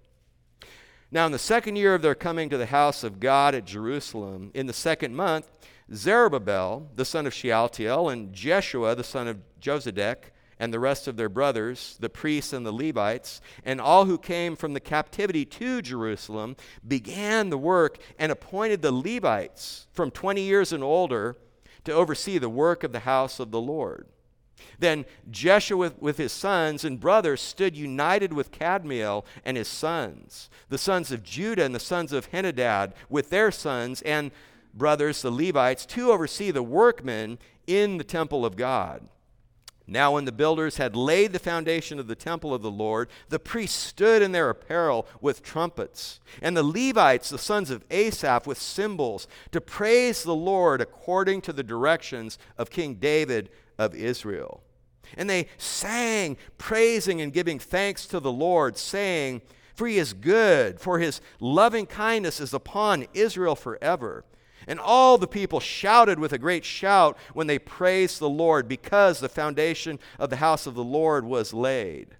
Now, 1.11 1.25
in 1.25 1.31
the 1.31 1.39
second 1.39 1.75
year 1.75 1.93
of 1.93 2.01
their 2.01 2.15
coming 2.15 2.49
to 2.49 2.57
the 2.57 2.65
house 2.65 3.03
of 3.03 3.19
God 3.19 3.53
at 3.53 3.65
Jerusalem, 3.65 4.51
in 4.53 4.65
the 4.65 4.73
second 4.73 5.15
month, 5.15 5.47
Zerubbabel, 5.93 6.89
the 6.95 7.05
son 7.05 7.27
of 7.27 7.33
Shealtiel, 7.33 8.09
and 8.09 8.33
Jeshua, 8.33 8.95
the 8.95 9.03
son 9.03 9.27
of 9.27 9.37
Jozadak, 9.61 10.31
and 10.59 10.73
the 10.73 10.79
rest 10.79 11.07
of 11.07 11.17
their 11.17 11.29
brothers, 11.29 11.97
the 11.99 12.09
priests 12.09 12.53
and 12.53 12.65
the 12.65 12.71
Levites, 12.71 13.41
and 13.65 13.81
all 13.81 14.05
who 14.05 14.17
came 14.17 14.55
from 14.55 14.73
the 14.73 14.79
captivity 14.79 15.45
to 15.45 15.81
Jerusalem, 15.81 16.55
began 16.87 17.49
the 17.49 17.57
work 17.57 17.97
and 18.17 18.31
appointed 18.31 18.81
the 18.81 18.91
Levites 18.91 19.87
from 19.91 20.11
20 20.11 20.41
years 20.41 20.71
and 20.71 20.83
older 20.83 21.35
to 21.83 21.91
oversee 21.91 22.37
the 22.37 22.49
work 22.49 22.83
of 22.83 22.91
the 22.91 22.99
house 22.99 23.39
of 23.39 23.51
the 23.51 23.61
Lord. 23.61 24.07
Then 24.79 25.05
Jeshua 25.29 25.93
with, 25.99 26.17
his 26.17 26.31
sons 26.31 26.85
and 26.85 26.99
brothers 26.99 27.41
stood 27.41 27.75
united 27.75 28.33
with 28.33 28.51
Kadmiel 28.51 29.25
and 29.43 29.57
his 29.57 29.67
sons, 29.67 30.49
the 30.69 30.77
sons 30.77 31.11
of 31.11 31.23
Judah 31.23 31.63
and 31.63 31.75
the 31.75 31.79
sons 31.79 32.11
of 32.11 32.31
Henadad 32.31 32.93
with 33.09 33.29
their 33.29 33.51
sons 33.51 34.01
and 34.03 34.31
brothers, 34.73 35.21
the 35.21 35.31
Levites, 35.31 35.85
to 35.87 36.11
oversee 36.11 36.51
the 36.51 36.63
workmen 36.63 37.37
in 37.67 37.97
the 37.97 38.03
temple 38.03 38.45
of 38.45 38.55
God. 38.55 39.07
Now, 39.85 40.13
when 40.13 40.23
the 40.23 40.31
builders 40.31 40.77
had 40.77 40.95
laid 40.95 41.33
the 41.33 41.39
foundation 41.39 41.99
of 41.99 42.07
the 42.07 42.15
temple 42.15 42.53
of 42.53 42.61
the 42.61 42.71
Lord, 42.71 43.09
the 43.27 43.39
priests 43.39 43.77
stood 43.77 44.21
in 44.21 44.31
their 44.31 44.49
apparel 44.49 45.05
with 45.19 45.43
trumpets, 45.43 46.21
and 46.41 46.55
the 46.55 46.63
Levites, 46.63 47.29
the 47.29 47.37
sons 47.37 47.69
of 47.69 47.83
Asaph, 47.91 48.47
with 48.47 48.57
cymbals, 48.57 49.27
to 49.51 49.59
praise 49.59 50.23
the 50.23 50.35
Lord 50.35 50.79
according 50.79 51.41
to 51.41 51.53
the 51.53 51.63
directions 51.63 52.39
of 52.57 52.69
King 52.69 52.95
David 52.95 53.49
of 53.77 53.93
Israel. 53.93 54.63
And 55.17 55.29
they 55.29 55.47
sang, 55.57 56.37
praising 56.57 57.19
and 57.19 57.33
giving 57.33 57.59
thanks 57.59 58.05
to 58.07 58.21
the 58.21 58.31
Lord, 58.31 58.77
saying, 58.77 59.41
For 59.75 59.85
he 59.85 59.97
is 59.97 60.13
good, 60.13 60.79
for 60.79 60.99
his 60.99 61.19
loving 61.41 61.87
kindness 61.87 62.39
is 62.39 62.53
upon 62.53 63.05
Israel 63.13 63.55
forever. 63.55 64.23
And 64.67 64.79
all 64.79 65.17
the 65.17 65.27
people 65.27 65.59
shouted 65.59 66.19
with 66.19 66.33
a 66.33 66.37
great 66.37 66.65
shout 66.65 67.17
when 67.33 67.47
they 67.47 67.59
praised 67.59 68.19
the 68.19 68.29
Lord, 68.29 68.67
because 68.67 69.19
the 69.19 69.29
foundation 69.29 69.99
of 70.19 70.29
the 70.29 70.37
house 70.37 70.65
of 70.65 70.75
the 70.75 70.83
Lord 70.83 71.25
was 71.25 71.53
laid. 71.53 72.15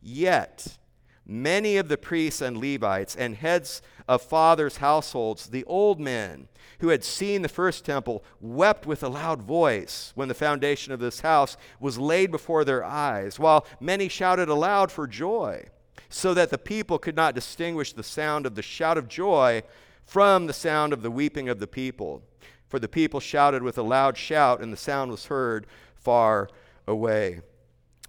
Yet, 0.00 0.78
many 1.26 1.76
of 1.76 1.88
the 1.88 1.96
priests 1.96 2.40
and 2.40 2.56
Levites 2.56 3.14
and 3.14 3.36
heads 3.36 3.82
of 4.08 4.22
fathers' 4.22 4.78
households, 4.78 5.46
the 5.46 5.64
old 5.64 6.00
men 6.00 6.48
who 6.80 6.88
had 6.88 7.04
seen 7.04 7.42
the 7.42 7.48
first 7.48 7.84
temple, 7.84 8.24
wept 8.40 8.86
with 8.86 9.04
a 9.04 9.08
loud 9.08 9.40
voice 9.40 10.10
when 10.16 10.26
the 10.26 10.34
foundation 10.34 10.92
of 10.92 10.98
this 10.98 11.20
house 11.20 11.56
was 11.78 11.96
laid 11.96 12.30
before 12.32 12.64
their 12.64 12.84
eyes, 12.84 13.38
while 13.38 13.64
many 13.78 14.08
shouted 14.08 14.48
aloud 14.48 14.90
for 14.90 15.06
joy, 15.06 15.64
so 16.08 16.34
that 16.34 16.50
the 16.50 16.58
people 16.58 16.98
could 16.98 17.14
not 17.14 17.36
distinguish 17.36 17.92
the 17.92 18.02
sound 18.02 18.46
of 18.46 18.56
the 18.56 18.62
shout 18.62 18.98
of 18.98 19.06
joy 19.06 19.62
from 20.04 20.46
the 20.46 20.52
sound 20.52 20.92
of 20.92 21.02
the 21.02 21.10
weeping 21.10 21.48
of 21.48 21.58
the 21.58 21.66
people. 21.66 22.22
For 22.68 22.78
the 22.78 22.88
people 22.88 23.20
shouted 23.20 23.62
with 23.62 23.78
a 23.78 23.82
loud 23.82 24.16
shout, 24.16 24.60
and 24.60 24.72
the 24.72 24.78
sound 24.78 25.10
was 25.10 25.26
heard 25.26 25.66
far 25.94 26.48
away. 26.86 27.40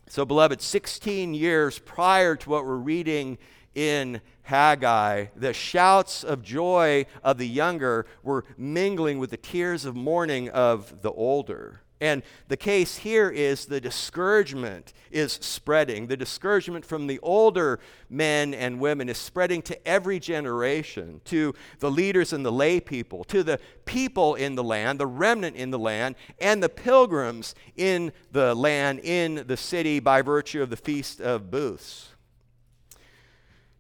So, 0.08 0.26
beloved, 0.26 0.62
16 0.62 1.34
years 1.34 1.80
prior 1.80 2.36
to 2.36 2.50
what 2.50 2.66
we're 2.66 2.76
reading 2.76 3.38
in 3.76 4.22
Haggai, 4.44 5.28
the 5.36 5.54
shouts 5.54 6.24
of 6.24 6.44
joy 6.44 7.06
of 7.24 7.38
the 7.38 7.48
younger 7.48 8.06
were 8.22 8.46
mingling 8.58 9.20
with 9.20 9.32
the 9.32 9.38
tears 9.38 9.86
of 9.86 9.96
mourning 9.96 10.50
of 10.50 11.02
the 11.02 11.12
older. 11.12 11.83
And 12.04 12.22
the 12.50 12.58
case 12.58 12.98
here 12.98 13.30
is 13.30 13.66
the 13.66 13.80
discouragement 13.80 14.92
is 15.10 15.32
spreading. 15.32 16.08
The 16.08 16.18
discouragement 16.18 16.84
from 16.84 17.08
the 17.08 17.18
older 17.20 17.80
men 18.10 18.54
and 18.54 18.82
women 18.82 19.08
is 19.08 19.18
spreading 19.18 19.62
to 19.62 19.88
every 19.88 20.20
generation, 20.20 21.22
to 21.26 21.56
the 21.80 21.90
leaders 21.90 22.34
and 22.34 22.46
the 22.46 22.52
lay 22.52 22.82
people, 22.82 23.24
to 23.24 23.42
the 23.42 23.58
people 23.86 24.36
in 24.36 24.56
the 24.56 24.64
land, 24.66 25.00
the 25.00 25.08
remnant 25.08 25.56
in 25.56 25.72
the 25.72 25.80
land, 25.80 26.16
and 26.40 26.62
the 26.62 26.68
pilgrims 26.68 27.56
in 27.78 28.12
the 28.34 28.54
land, 28.54 29.00
in 29.00 29.46
the 29.48 29.56
city, 29.56 30.02
by 30.02 30.22
virtue 30.22 30.62
of 30.62 30.70
the 30.70 30.76
Feast 30.76 31.22
of 31.22 31.50
Booths. 31.50 32.10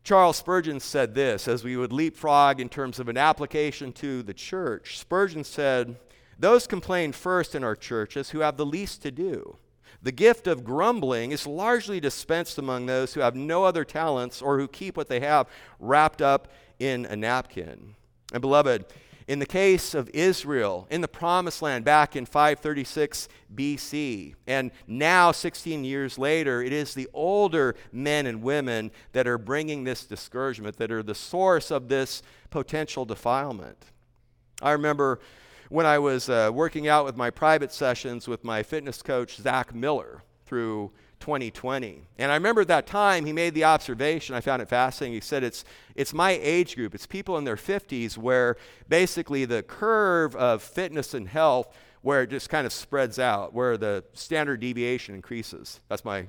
Charles 0.06 0.38
Spurgeon 0.38 0.80
said 0.80 1.14
this 1.14 1.46
as 1.50 1.66
we 1.66 1.76
would 1.76 1.92
leapfrog 1.92 2.62
in 2.62 2.70
terms 2.70 3.00
of 3.00 3.10
an 3.10 3.18
application 3.18 3.92
to 3.92 4.24
the 4.24 4.34
church. 4.34 4.98
Spurgeon 4.98 5.44
said, 5.44 5.98
those 6.38 6.68
complain 6.68 7.12
first 7.12 7.56
in 7.56 7.64
our 7.64 7.76
churches 7.76 8.32
who 8.32 8.40
have 8.40 8.58
the 8.58 8.66
least 8.66 9.02
to 9.04 9.12
do. 9.12 9.58
The 10.02 10.12
gift 10.12 10.48
of 10.48 10.66
grumbling 10.66 11.32
is 11.32 11.48
largely 11.48 12.00
dispensed 12.00 12.58
among 12.58 12.86
those 12.86 13.14
who 13.14 13.22
have 13.22 13.36
no 13.36 13.64
other 13.64 13.86
talents 13.86 14.42
or 14.42 14.60
who 14.60 14.68
keep 14.68 14.98
what 14.98 15.08
they 15.08 15.22
have 15.22 15.48
wrapped 15.80 16.22
up 16.22 16.50
in 16.78 17.06
a 17.06 17.16
napkin. 17.16 17.96
And 18.34 18.42
beloved, 18.42 18.86
in 19.28 19.40
the 19.40 19.46
case 19.46 19.94
of 19.94 20.10
Israel 20.14 20.88
in 20.90 21.02
the 21.02 21.08
promised 21.08 21.62
land 21.62 21.86
back 21.86 22.16
in 22.16 22.26
536 22.26 23.30
BC, 23.56 24.36
and 24.48 24.72
now 24.88 25.32
16 25.32 25.86
years 25.86 26.18
later, 26.18 26.62
it 26.62 26.74
is 26.74 26.94
the 26.94 27.08
older 27.14 27.76
men 27.92 28.26
and 28.26 28.42
women 28.42 28.92
that 29.14 29.28
are 29.28 29.38
bringing 29.38 29.84
this 29.84 30.06
discouragement, 30.06 30.78
that 30.78 30.92
are 30.92 31.04
the 31.04 31.16
source 31.16 31.72
of 31.72 31.88
this 31.88 32.22
potential 32.50 33.06
defilement. 33.06 33.86
I 34.62 34.72
remember 34.72 35.20
when 35.70 35.86
I 35.86 36.00
was 36.00 36.30
uh, 36.30 36.52
working 36.54 36.88
out 36.88 37.06
with 37.06 37.16
my 37.16 37.30
private 37.30 37.72
sessions 37.72 38.28
with 38.28 38.44
my 38.44 38.64
fitness 38.64 39.02
coach, 39.02 39.38
Zach 39.38 39.74
Miller, 39.74 40.24
through 40.46 40.92
2020. 41.20 42.08
And 42.18 42.32
I 42.32 42.36
remember 42.36 42.62
at 42.62 42.68
that 42.68 42.86
time 42.86 43.26
he 43.26 43.32
made 43.32 43.54
the 43.54 43.64
observation, 43.64 44.36
I 44.36 44.42
found 44.42 44.62
it 44.62 44.68
fascinating. 44.68 45.14
He 45.14 45.22
said, 45.22 45.44
It's, 45.44 45.64
it's 45.96 46.14
my 46.14 46.32
age 46.32 46.76
group, 46.76 46.94
it's 46.94 47.08
people 47.08 47.38
in 47.38 47.46
their 47.46 47.56
50s 47.56 48.18
where 48.18 48.58
basically 48.90 49.46
the 49.46 49.64
curve 49.64 50.36
of 50.36 50.62
fitness 50.62 51.14
and 51.14 51.28
health, 51.28 51.74
where 52.02 52.24
it 52.24 52.30
just 52.30 52.50
kind 52.50 52.68
of 52.68 52.74
spreads 52.74 53.20
out, 53.20 53.54
where 53.54 53.78
the 53.78 54.04
standard 54.14 54.60
deviation 54.60 55.16
increases. 55.16 55.80
That's 55.88 56.04
my 56.04 56.28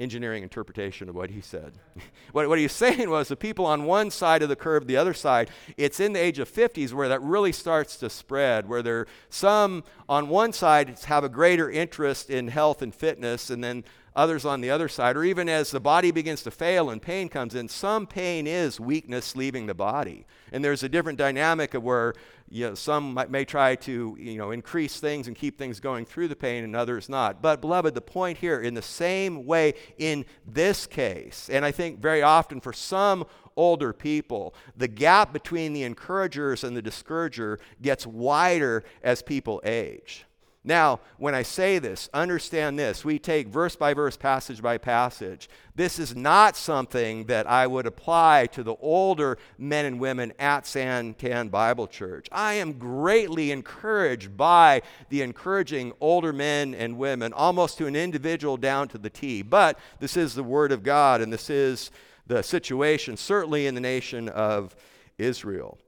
engineering 0.00 0.42
interpretation 0.42 1.08
of 1.08 1.14
what 1.14 1.30
he 1.30 1.40
said. 1.40 1.74
what, 2.32 2.48
what 2.48 2.58
he 2.58 2.64
was 2.64 2.72
saying 2.72 3.10
was 3.10 3.28
the 3.28 3.36
people 3.36 3.66
on 3.66 3.84
one 3.84 4.10
side 4.10 4.42
of 4.42 4.48
the 4.48 4.56
curve, 4.56 4.86
the 4.86 4.96
other 4.96 5.14
side, 5.14 5.50
it's 5.76 6.00
in 6.00 6.12
the 6.14 6.20
age 6.20 6.38
of 6.38 6.50
50s 6.50 6.92
where 6.92 7.08
that 7.08 7.22
really 7.22 7.52
starts 7.52 7.96
to 7.98 8.10
spread, 8.10 8.68
where 8.68 8.82
there 8.82 9.06
some 9.28 9.84
on 10.08 10.28
one 10.28 10.52
side 10.52 10.98
have 11.06 11.22
a 11.22 11.28
greater 11.28 11.70
interest 11.70 12.30
in 12.30 12.48
health 12.48 12.82
and 12.82 12.94
fitness, 12.94 13.50
and 13.50 13.62
then 13.62 13.84
others 14.14 14.44
on 14.44 14.60
the 14.60 14.70
other 14.70 14.88
side, 14.88 15.16
or 15.16 15.24
even 15.24 15.48
as 15.48 15.70
the 15.70 15.80
body 15.80 16.10
begins 16.10 16.42
to 16.42 16.50
fail 16.50 16.90
and 16.90 17.00
pain 17.00 17.28
comes 17.28 17.54
in, 17.54 17.68
some 17.68 18.06
pain 18.06 18.46
is 18.46 18.80
weakness 18.80 19.36
leaving 19.36 19.66
the 19.66 19.74
body. 19.74 20.26
And 20.52 20.64
there's 20.64 20.82
a 20.82 20.88
different 20.88 21.18
dynamic 21.18 21.74
of 21.74 21.82
where 21.82 22.14
you 22.50 22.68
know, 22.68 22.74
some 22.74 23.14
might, 23.14 23.30
may 23.30 23.44
try 23.44 23.76
to 23.76 24.16
you 24.18 24.36
know, 24.36 24.50
increase 24.50 24.98
things 24.98 25.28
and 25.28 25.36
keep 25.36 25.56
things 25.56 25.78
going 25.78 26.04
through 26.04 26.28
the 26.28 26.36
pain, 26.36 26.64
and 26.64 26.74
others 26.74 27.08
not. 27.08 27.40
But, 27.40 27.60
beloved, 27.60 27.94
the 27.94 28.00
point 28.00 28.38
here, 28.38 28.60
in 28.60 28.74
the 28.74 28.82
same 28.82 29.46
way 29.46 29.74
in 29.98 30.24
this 30.46 30.86
case, 30.86 31.48
and 31.48 31.64
I 31.64 31.70
think 31.70 32.00
very 32.00 32.22
often 32.22 32.60
for 32.60 32.72
some 32.72 33.24
older 33.56 33.92
people, 33.92 34.54
the 34.76 34.88
gap 34.88 35.32
between 35.32 35.72
the 35.72 35.84
encouragers 35.84 36.64
and 36.64 36.76
the 36.76 36.82
discourager 36.82 37.60
gets 37.80 38.06
wider 38.06 38.84
as 39.02 39.22
people 39.22 39.60
age. 39.64 40.24
Now, 40.62 41.00
when 41.16 41.34
I 41.34 41.42
say 41.42 41.78
this, 41.78 42.10
understand 42.12 42.78
this. 42.78 43.02
We 43.02 43.18
take 43.18 43.48
verse 43.48 43.76
by 43.76 43.94
verse, 43.94 44.18
passage 44.18 44.60
by 44.60 44.76
passage. 44.76 45.48
This 45.74 45.98
is 45.98 46.14
not 46.14 46.54
something 46.54 47.24
that 47.26 47.46
I 47.46 47.66
would 47.66 47.86
apply 47.86 48.46
to 48.52 48.62
the 48.62 48.74
older 48.74 49.38
men 49.56 49.86
and 49.86 49.98
women 49.98 50.34
at 50.38 50.64
Santan 50.64 51.50
Bible 51.50 51.86
Church. 51.86 52.28
I 52.30 52.54
am 52.54 52.74
greatly 52.74 53.52
encouraged 53.52 54.36
by 54.36 54.82
the 55.08 55.22
encouraging 55.22 55.94
older 55.98 56.32
men 56.32 56.74
and 56.74 56.98
women, 56.98 57.32
almost 57.32 57.78
to 57.78 57.86
an 57.86 57.96
individual 57.96 58.58
down 58.58 58.88
to 58.88 58.98
the 58.98 59.08
T. 59.10 59.40
But 59.40 59.78
this 59.98 60.14
is 60.14 60.34
the 60.34 60.44
Word 60.44 60.72
of 60.72 60.82
God, 60.82 61.22
and 61.22 61.32
this 61.32 61.48
is 61.48 61.90
the 62.26 62.42
situation, 62.42 63.16
certainly 63.16 63.66
in 63.66 63.74
the 63.74 63.80
nation 63.80 64.28
of 64.28 64.76
Israel. 65.16 65.78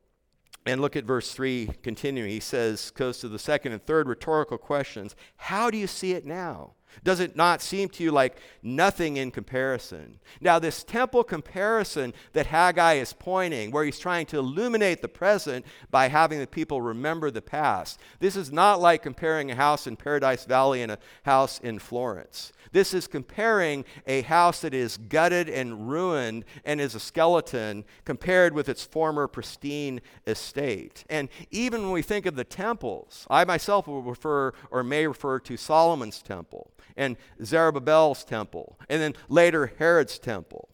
And 0.65 0.81
look 0.81 0.95
at 0.95 1.05
verse 1.05 1.33
3 1.33 1.71
continuing. 1.83 2.31
He 2.31 2.41
says, 2.41 2.91
goes 2.91 3.19
to 3.19 3.29
the 3.29 3.39
second 3.39 3.73
and 3.73 3.85
third 3.85 4.09
rhetorical 4.09 4.59
questions. 4.59 5.17
How 5.37 5.71
do 5.71 5.79
you 5.79 5.87
see 5.87 6.13
it 6.13 6.25
now? 6.25 6.75
Does 7.05 7.21
it 7.21 7.37
not 7.37 7.63
seem 7.63 7.89
to 7.91 8.05
you 8.05 8.11
like 8.11 8.37
nothing 8.63 9.17
in 9.17 9.31
comparison? 9.31 10.19
Now, 10.41 10.59
this 10.59 10.85
temple 10.85 11.25
comparison 11.25 12.15
that 12.33 12.47
Haggai 12.47 12.95
is 12.95 13.13
pointing, 13.13 13.71
where 13.71 13.85
he's 13.85 13.99
trying 13.99 14.27
to 14.27 14.39
illuminate 14.39 15.03
the 15.03 15.09
present 15.09 15.67
by 15.91 16.09
having 16.09 16.39
the 16.39 16.47
people 16.47 16.81
remember 16.81 17.31
the 17.31 17.43
past, 17.43 18.01
this 18.21 18.37
is 18.37 18.53
not 18.53 18.81
like 18.81 19.03
comparing 19.03 19.51
a 19.51 19.57
house 19.57 19.87
in 19.87 19.97
Paradise 19.97 20.45
Valley 20.45 20.83
and 20.83 20.93
a 20.93 20.99
house 21.25 21.59
in 21.61 21.79
Florence. 21.79 22.53
This 22.73 22.95
is 22.95 23.07
comparing 23.07 23.85
a 24.07 24.23
house 24.23 24.61
that 24.61 24.73
is 24.73 24.97
gutted 24.97 25.49
and 25.49 25.91
ruined 25.91 26.45
and 26.65 26.81
is 26.81 26.95
a 26.95 27.01
skeleton 27.01 27.85
compared 28.05 28.55
with 28.55 28.69
its 28.69 28.85
former 28.85 29.29
pristine 29.29 30.01
estate. 30.27 31.05
And 31.11 31.29
even 31.51 31.83
when 31.83 31.93
we 31.93 32.03
think 32.03 32.25
of 32.25 32.35
the 32.35 32.45
temples, 32.45 33.27
I 33.29 33.45
myself 33.45 33.87
will 33.87 34.03
refer 34.03 34.53
or 34.71 34.83
may 34.83 35.07
refer 35.07 35.39
to 35.41 35.57
Solomon's 35.57 36.23
temple 36.23 36.71
and 36.97 37.17
Zerubbabel's 37.43 38.25
temple, 38.25 38.79
and 38.89 39.01
then 39.01 39.15
later 39.29 39.73
Herod's 39.79 40.19
temple. 40.19 40.69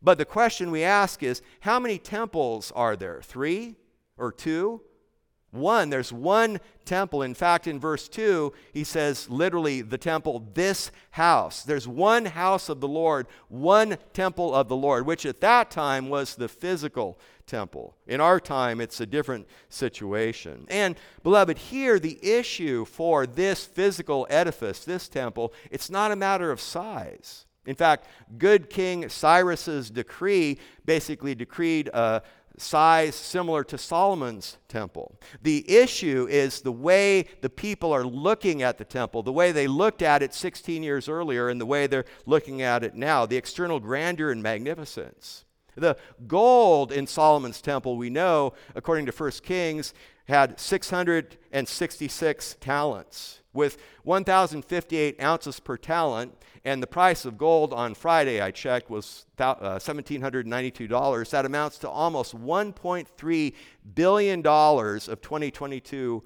But 0.00 0.18
the 0.18 0.24
question 0.24 0.70
we 0.70 0.82
ask 0.84 1.22
is 1.22 1.42
how 1.60 1.78
many 1.78 1.98
temples 1.98 2.72
are 2.74 2.96
there? 2.96 3.20
Three 3.22 3.76
or 4.16 4.32
two? 4.32 4.82
One, 5.50 5.88
there's 5.88 6.12
one 6.12 6.60
temple. 6.84 7.22
In 7.22 7.34
fact, 7.34 7.66
in 7.66 7.80
verse 7.80 8.06
2, 8.08 8.52
he 8.74 8.84
says 8.84 9.30
literally 9.30 9.80
the 9.80 9.96
temple, 9.96 10.46
this 10.52 10.90
house. 11.12 11.62
There's 11.62 11.88
one 11.88 12.26
house 12.26 12.68
of 12.68 12.80
the 12.80 12.88
Lord, 12.88 13.26
one 13.48 13.96
temple 14.12 14.54
of 14.54 14.68
the 14.68 14.76
Lord, 14.76 15.06
which 15.06 15.24
at 15.24 15.40
that 15.40 15.70
time 15.70 16.10
was 16.10 16.34
the 16.34 16.48
physical 16.48 17.18
temple. 17.46 17.96
In 18.06 18.20
our 18.20 18.38
time, 18.38 18.80
it's 18.80 19.00
a 19.00 19.06
different 19.06 19.48
situation. 19.70 20.66
And, 20.68 20.96
beloved, 21.22 21.56
here 21.56 21.98
the 21.98 22.18
issue 22.22 22.84
for 22.84 23.26
this 23.26 23.64
physical 23.64 24.26
edifice, 24.28 24.84
this 24.84 25.08
temple, 25.08 25.54
it's 25.70 25.88
not 25.88 26.12
a 26.12 26.16
matter 26.16 26.50
of 26.50 26.60
size. 26.60 27.46
In 27.68 27.74
fact, 27.74 28.06
good 28.38 28.70
King 28.70 29.10
Cyrus's 29.10 29.90
decree 29.90 30.58
basically 30.86 31.34
decreed 31.34 31.88
a, 31.88 32.22
size 32.60 33.14
similar 33.14 33.64
to 33.64 33.78
Solomon's 33.78 34.58
temple. 34.68 35.18
The 35.42 35.68
issue 35.70 36.26
is 36.30 36.60
the 36.60 36.72
way 36.72 37.26
the 37.40 37.50
people 37.50 37.92
are 37.92 38.04
looking 38.04 38.62
at 38.62 38.78
the 38.78 38.84
temple, 38.84 39.22
the 39.22 39.32
way 39.32 39.52
they 39.52 39.66
looked 39.66 40.02
at 40.02 40.22
it 40.22 40.34
16 40.34 40.82
years 40.82 41.08
earlier, 41.08 41.48
and 41.48 41.60
the 41.60 41.66
way 41.66 41.86
they're 41.86 42.04
looking 42.26 42.62
at 42.62 42.84
it 42.84 42.94
now, 42.94 43.26
the 43.26 43.36
external 43.36 43.80
grandeur 43.80 44.30
and 44.30 44.42
magnificence. 44.42 45.44
The 45.76 45.96
gold 46.26 46.90
in 46.90 47.06
Solomon's 47.06 47.60
temple, 47.60 47.96
we 47.96 48.10
know, 48.10 48.54
according 48.74 49.06
to 49.06 49.12
1 49.12 49.30
Kings, 49.42 49.94
had 50.26 50.58
666 50.58 52.56
talents 52.60 53.40
with 53.58 53.76
1,058 54.04 55.20
ounces 55.20 55.58
per 55.58 55.76
talent. 55.76 56.32
And 56.64 56.80
the 56.80 56.86
price 56.86 57.24
of 57.24 57.36
gold 57.36 57.72
on 57.72 57.94
Friday, 57.94 58.40
I 58.40 58.52
checked, 58.52 58.88
was 58.88 59.26
$1,792. 59.36 60.92
Uh, 60.92 61.30
that 61.30 61.44
amounts 61.44 61.78
to 61.78 61.90
almost 61.90 62.38
$1.3 62.38 63.54
billion 63.94 64.38
of 64.38 65.20
2022 65.20 66.24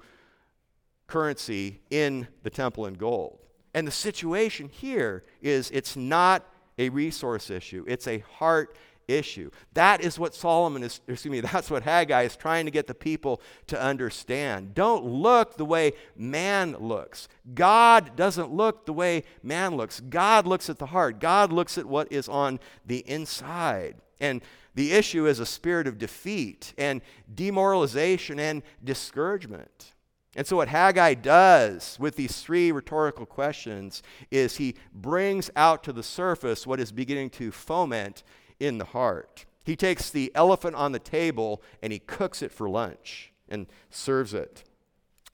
currency 1.07 1.81
in 1.89 2.27
the 2.43 2.51
temple 2.51 2.85
in 2.85 2.93
gold. 2.93 3.39
And 3.73 3.87
the 3.87 3.91
situation 3.91 4.69
here 4.69 5.23
is 5.41 5.71
it's 5.71 5.95
not 5.95 6.45
a 6.77 6.89
resource 6.89 7.49
issue, 7.49 7.83
it's 7.87 8.07
a 8.07 8.19
heart 8.19 8.77
issue. 9.07 9.49
That 9.73 10.01
is 10.01 10.17
what 10.17 10.35
Solomon 10.35 10.83
is, 10.83 11.01
excuse 11.07 11.31
me, 11.31 11.39
that's 11.51 11.69
what 11.69 11.83
Haggai 11.83 12.23
is 12.23 12.35
trying 12.35 12.65
to 12.65 12.71
get 12.71 12.87
the 12.87 12.93
people 12.93 13.41
to 13.67 13.81
understand. 13.81 14.73
Don't 14.73 15.05
look 15.05 15.57
the 15.57 15.65
way 15.65 15.93
man 16.15 16.75
looks. 16.79 17.27
God 17.53 18.15
doesn't 18.15 18.51
look 18.51 18.85
the 18.85 18.93
way 18.93 19.23
man 19.41 19.75
looks. 19.75 19.99
God 19.99 20.47
looks 20.47 20.69
at 20.69 20.79
the 20.79 20.87
heart, 20.87 21.19
God 21.19 21.51
looks 21.51 21.77
at 21.77 21.85
what 21.85 22.11
is 22.11 22.27
on 22.29 22.59
the 22.85 22.99
inside. 22.99 23.95
And 24.19 24.41
the 24.75 24.93
issue 24.93 25.27
is 25.27 25.39
a 25.39 25.45
spirit 25.45 25.87
of 25.87 25.97
defeat 25.97 26.73
and 26.77 27.01
demoralization 27.33 28.39
and 28.39 28.63
discouragement. 28.83 29.93
And 30.35 30.47
so, 30.47 30.55
what 30.55 30.67
Haggai 30.67 31.13
does 31.13 31.97
with 31.99 32.15
these 32.15 32.41
three 32.41 32.71
rhetorical 32.71 33.25
questions 33.25 34.01
is 34.31 34.57
he 34.57 34.75
brings 34.91 35.51
out 35.55 35.83
to 35.83 35.93
the 35.93 36.01
surface 36.01 36.65
what 36.65 36.79
is 36.79 36.91
beginning 36.91 37.29
to 37.31 37.51
foment 37.51 38.23
in 38.63 38.77
the 38.77 38.85
heart. 38.85 39.45
He 39.63 39.75
takes 39.75 40.09
the 40.09 40.31
elephant 40.35 40.75
on 40.75 40.91
the 40.91 40.99
table 40.99 41.61
and 41.81 41.93
he 41.93 41.99
cooks 41.99 42.41
it 42.41 42.51
for 42.51 42.69
lunch 42.69 43.31
and 43.47 43.67
serves 43.89 44.33
it. 44.33 44.63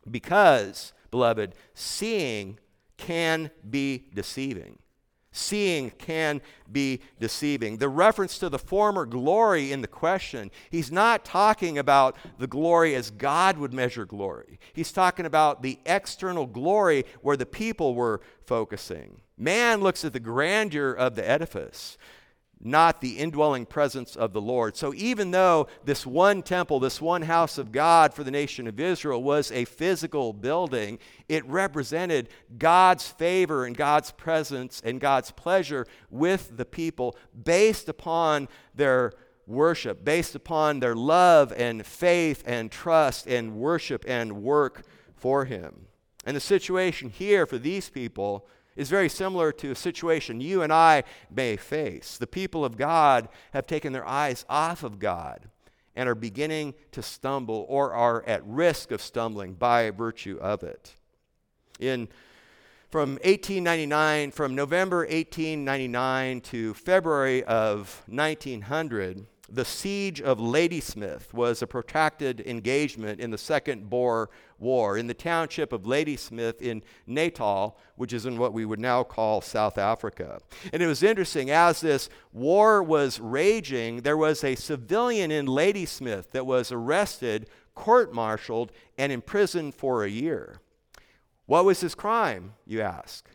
Because, 0.09 0.93
beloved, 1.11 1.55
seeing 1.73 2.59
can 2.97 3.49
be 3.69 4.05
deceiving. 4.13 4.79
Seeing 5.31 5.91
can 5.91 6.41
be 6.71 7.01
deceiving. 7.19 7.77
The 7.77 7.87
reference 7.87 8.39
to 8.39 8.49
the 8.49 8.57
former 8.57 9.05
glory 9.05 9.71
in 9.71 9.81
the 9.81 9.87
question, 9.87 10.49
he's 10.71 10.91
not 10.91 11.23
talking 11.23 11.77
about 11.77 12.17
the 12.39 12.47
glory 12.47 12.95
as 12.95 13.11
God 13.11 13.57
would 13.57 13.71
measure 13.71 14.05
glory. 14.05 14.59
He's 14.73 14.91
talking 14.91 15.27
about 15.27 15.61
the 15.61 15.79
external 15.85 16.47
glory 16.47 17.05
where 17.21 17.37
the 17.37 17.45
people 17.45 17.93
were 17.93 18.21
focusing. 18.45 19.21
Man 19.37 19.81
looks 19.81 20.03
at 20.03 20.13
the 20.13 20.19
grandeur 20.19 20.91
of 20.91 21.15
the 21.15 21.27
edifice 21.27 21.97
not 22.61 22.99
the 22.99 23.17
indwelling 23.17 23.65
presence 23.65 24.15
of 24.15 24.33
the 24.33 24.41
Lord. 24.41 24.75
So, 24.75 24.93
even 24.93 25.31
though 25.31 25.67
this 25.85 26.05
one 26.05 26.41
temple, 26.41 26.79
this 26.79 27.01
one 27.01 27.21
house 27.21 27.57
of 27.57 27.71
God 27.71 28.13
for 28.13 28.23
the 28.23 28.31
nation 28.31 28.67
of 28.67 28.79
Israel 28.79 29.23
was 29.23 29.51
a 29.51 29.65
physical 29.65 30.33
building, 30.33 30.99
it 31.29 31.45
represented 31.45 32.29
God's 32.57 33.07
favor 33.07 33.65
and 33.65 33.77
God's 33.77 34.11
presence 34.11 34.81
and 34.83 34.99
God's 34.99 35.31
pleasure 35.31 35.87
with 36.09 36.57
the 36.57 36.65
people 36.65 37.15
based 37.43 37.87
upon 37.87 38.49
their 38.75 39.13
worship, 39.47 40.03
based 40.03 40.35
upon 40.35 40.79
their 40.79 40.95
love 40.95 41.53
and 41.55 41.85
faith 41.85 42.43
and 42.45 42.71
trust 42.71 43.25
and 43.25 43.55
worship 43.55 44.03
and 44.07 44.43
work 44.43 44.83
for 45.15 45.45
Him. 45.45 45.87
And 46.25 46.35
the 46.35 46.41
situation 46.41 47.09
here 47.09 47.45
for 47.45 47.57
these 47.57 47.89
people 47.89 48.45
is 48.75 48.89
very 48.89 49.09
similar 49.09 49.51
to 49.53 49.71
a 49.71 49.75
situation 49.75 50.41
you 50.41 50.61
and 50.61 50.71
I 50.71 51.03
may 51.29 51.57
face. 51.57 52.17
The 52.17 52.27
people 52.27 52.63
of 52.63 52.77
God 52.77 53.29
have 53.53 53.67
taken 53.67 53.93
their 53.93 54.07
eyes 54.07 54.45
off 54.49 54.83
of 54.83 54.99
God 54.99 55.49
and 55.95 56.07
are 56.07 56.15
beginning 56.15 56.75
to 56.91 57.01
stumble 57.01 57.65
or 57.67 57.93
are 57.93 58.23
at 58.25 58.45
risk 58.45 58.91
of 58.91 59.01
stumbling 59.01 59.53
by 59.53 59.89
virtue 59.91 60.37
of 60.41 60.63
it. 60.63 60.95
In 61.79 62.07
from 62.89 63.11
1899, 63.23 64.31
from 64.31 64.55
November 64.55 64.99
1899 64.99 66.41
to 66.41 66.73
February 66.73 67.43
of 67.43 68.01
1900, 68.07 69.27
the 69.47 69.65
siege 69.65 70.21
of 70.21 70.39
Ladysmith 70.39 71.33
was 71.33 71.61
a 71.61 71.67
protracted 71.67 72.41
engagement 72.41 73.19
in 73.19 73.29
the 73.29 73.37
Second 73.37 73.89
Boer 73.89 74.29
War 74.59 74.97
in 74.97 75.07
the 75.07 75.13
township 75.13 75.71
of 75.71 75.85
Ladysmith 75.85 76.61
in 76.61 76.83
Natal, 77.07 77.77
which 77.95 78.13
is 78.13 78.25
in 78.25 78.37
what 78.37 78.53
we 78.53 78.65
would 78.65 78.79
now 78.79 79.03
call 79.03 79.41
South 79.41 79.77
Africa. 79.77 80.39
And 80.73 80.81
it 80.81 80.87
was 80.87 81.03
interesting, 81.03 81.49
as 81.49 81.81
this 81.81 82.09
war 82.33 82.83
was 82.83 83.19
raging, 83.19 84.01
there 84.01 84.17
was 84.17 84.43
a 84.43 84.55
civilian 84.55 85.31
in 85.31 85.45
Ladysmith 85.45 86.31
that 86.31 86.45
was 86.45 86.71
arrested, 86.71 87.49
court 87.75 88.13
martialed, 88.13 88.71
and 88.97 89.11
imprisoned 89.11 89.75
for 89.75 90.03
a 90.03 90.09
year. 90.09 90.59
What 91.45 91.65
was 91.65 91.81
his 91.81 91.95
crime, 91.95 92.53
you 92.65 92.81
ask? 92.81 93.29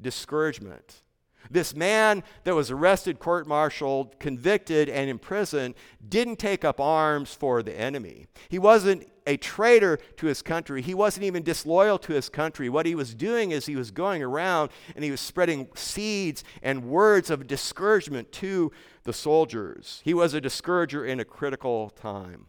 Discouragement. 0.00 1.02
This 1.50 1.74
man 1.74 2.22
that 2.44 2.54
was 2.54 2.70
arrested, 2.70 3.18
court 3.18 3.46
martialed, 3.46 4.18
convicted, 4.18 4.88
and 4.88 5.10
imprisoned 5.10 5.74
didn't 6.06 6.38
take 6.38 6.64
up 6.64 6.80
arms 6.80 7.34
for 7.34 7.62
the 7.62 7.78
enemy. 7.78 8.26
He 8.48 8.58
wasn't 8.58 9.06
a 9.26 9.36
traitor 9.36 9.98
to 10.16 10.26
his 10.26 10.42
country. 10.42 10.82
He 10.82 10.94
wasn't 10.94 11.24
even 11.24 11.42
disloyal 11.42 11.98
to 12.00 12.12
his 12.12 12.28
country. 12.28 12.68
What 12.68 12.86
he 12.86 12.94
was 12.94 13.14
doing 13.14 13.50
is 13.50 13.66
he 13.66 13.76
was 13.76 13.90
going 13.90 14.22
around 14.22 14.70
and 14.94 15.04
he 15.04 15.10
was 15.10 15.20
spreading 15.20 15.68
seeds 15.74 16.44
and 16.62 16.84
words 16.84 17.30
of 17.30 17.46
discouragement 17.46 18.32
to 18.32 18.72
the 19.04 19.12
soldiers. 19.12 20.00
He 20.04 20.14
was 20.14 20.34
a 20.34 20.40
discourager 20.40 21.04
in 21.04 21.20
a 21.20 21.24
critical 21.24 21.90
time. 21.90 22.46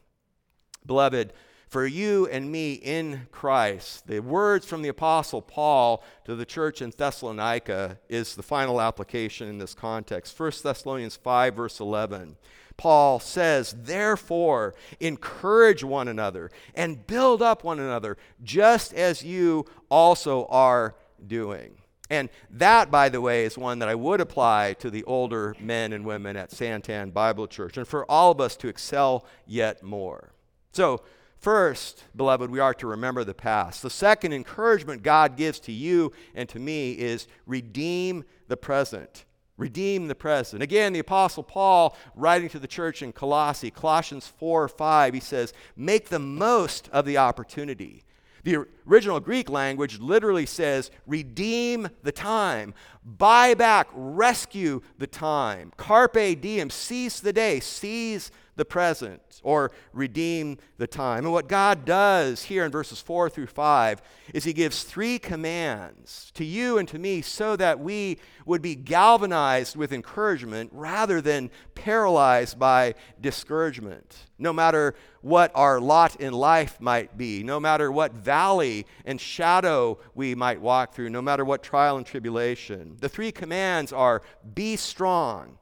Beloved, 0.85 1.33
for 1.67 1.85
you 1.85 2.27
and 2.27 2.51
me 2.51 2.73
in 2.73 3.27
Christ. 3.31 4.07
The 4.07 4.19
words 4.19 4.65
from 4.65 4.81
the 4.81 4.89
Apostle 4.89 5.41
Paul 5.41 6.03
to 6.25 6.35
the 6.35 6.45
church 6.45 6.81
in 6.81 6.93
Thessalonica 6.95 7.99
is 8.07 8.35
the 8.35 8.43
final 8.43 8.79
application 8.79 9.47
in 9.47 9.57
this 9.57 9.73
context. 9.73 10.39
1 10.39 10.51
Thessalonians 10.63 11.15
5, 11.15 11.55
verse 11.55 11.79
11. 11.79 12.37
Paul 12.77 13.19
says, 13.19 13.75
Therefore, 13.77 14.75
encourage 14.99 15.83
one 15.83 16.07
another 16.07 16.51
and 16.73 17.05
build 17.07 17.41
up 17.41 17.63
one 17.63 17.79
another, 17.79 18.17
just 18.43 18.93
as 18.93 19.23
you 19.23 19.65
also 19.89 20.45
are 20.47 20.95
doing. 21.25 21.77
And 22.09 22.29
that, 22.51 22.91
by 22.91 23.09
the 23.09 23.21
way, 23.21 23.45
is 23.45 23.57
one 23.57 23.79
that 23.79 23.89
I 23.89 23.95
would 23.95 24.21
apply 24.21 24.73
to 24.79 24.89
the 24.91 25.03
older 25.05 25.55
men 25.59 25.91
and 25.91 26.05
women 26.05 26.37
at 26.37 26.51
Santan 26.51 27.11
Bible 27.11 27.47
Church, 27.47 27.77
and 27.77 27.87
for 27.87 28.09
all 28.09 28.31
of 28.31 28.39
us 28.39 28.55
to 28.57 28.67
excel 28.67 29.25
yet 29.47 29.81
more. 29.81 30.31
So, 30.71 31.01
first, 31.39 32.03
beloved, 32.15 32.51
we 32.51 32.59
are 32.59 32.75
to 32.75 32.87
remember 32.87 33.23
the 33.23 33.33
past. 33.33 33.81
The 33.81 33.89
second 33.89 34.33
encouragement 34.33 35.01
God 35.01 35.35
gives 35.35 35.59
to 35.61 35.71
you 35.71 36.11
and 36.35 36.47
to 36.49 36.59
me 36.59 36.91
is 36.91 37.27
redeem 37.47 38.23
the 38.47 38.57
present. 38.57 39.25
Redeem 39.57 40.07
the 40.07 40.15
present. 40.15 40.61
Again, 40.61 40.91
the 40.91 40.99
Apostle 40.99 41.43
Paul, 41.43 41.95
writing 42.13 42.49
to 42.49 42.59
the 42.59 42.67
church 42.67 43.01
in 43.01 43.13
Colossae, 43.13 43.71
Colossians 43.71 44.27
4 44.27 44.67
5, 44.67 45.13
he 45.13 45.19
says, 45.19 45.53
Make 45.77 46.09
the 46.09 46.19
most 46.19 46.89
of 46.91 47.05
the 47.05 47.17
opportunity. 47.17 48.03
The 48.45 48.63
original 48.87 49.19
Greek 49.19 49.49
language 49.49 49.99
literally 49.99 50.45
says, 50.45 50.91
redeem 51.07 51.89
the 52.03 52.11
time, 52.11 52.75
buy 53.03 53.55
back, 53.55 53.87
rescue 53.91 54.81
the 54.99 55.07
time. 55.07 55.73
Carpe 55.77 56.39
diem, 56.39 56.69
seize 56.69 57.21
the 57.21 57.33
day, 57.33 57.59
seize 57.59 58.29
the 58.55 58.65
present 58.65 59.21
or 59.43 59.71
redeem 59.93 60.57
the 60.77 60.87
time. 60.87 61.25
And 61.25 61.31
what 61.31 61.47
God 61.47 61.85
does 61.85 62.43
here 62.43 62.65
in 62.65 62.71
verses 62.71 63.01
4 63.01 63.29
through 63.29 63.47
5 63.47 64.01
is 64.33 64.43
He 64.43 64.53
gives 64.53 64.83
three 64.83 65.19
commands 65.19 66.31
to 66.35 66.45
you 66.45 66.77
and 66.77 66.87
to 66.89 66.99
me 66.99 67.21
so 67.21 67.55
that 67.55 67.79
we 67.79 68.17
would 68.45 68.61
be 68.61 68.75
galvanized 68.75 69.75
with 69.75 69.91
encouragement 69.91 70.69
rather 70.73 71.21
than 71.21 71.49
paralyzed 71.73 72.57
by 72.57 72.95
discouragement. 73.19 74.15
No 74.37 74.51
matter 74.51 74.95
what 75.21 75.51
our 75.55 75.79
lot 75.79 76.17
in 76.17 76.33
life 76.33 76.79
might 76.79 77.17
be, 77.17 77.43
no 77.43 77.59
matter 77.59 77.91
what 77.91 78.13
valley 78.13 78.85
and 79.05 79.19
shadow 79.19 79.97
we 80.13 80.35
might 80.35 80.61
walk 80.61 80.93
through, 80.93 81.09
no 81.09 81.21
matter 81.21 81.43
what 81.43 81.63
trial 81.63 81.97
and 81.97 82.05
tribulation. 82.05 82.95
The 82.99 83.09
three 83.09 83.31
commands 83.31 83.91
are 83.91 84.21
be 84.53 84.75
strong, 84.75 85.57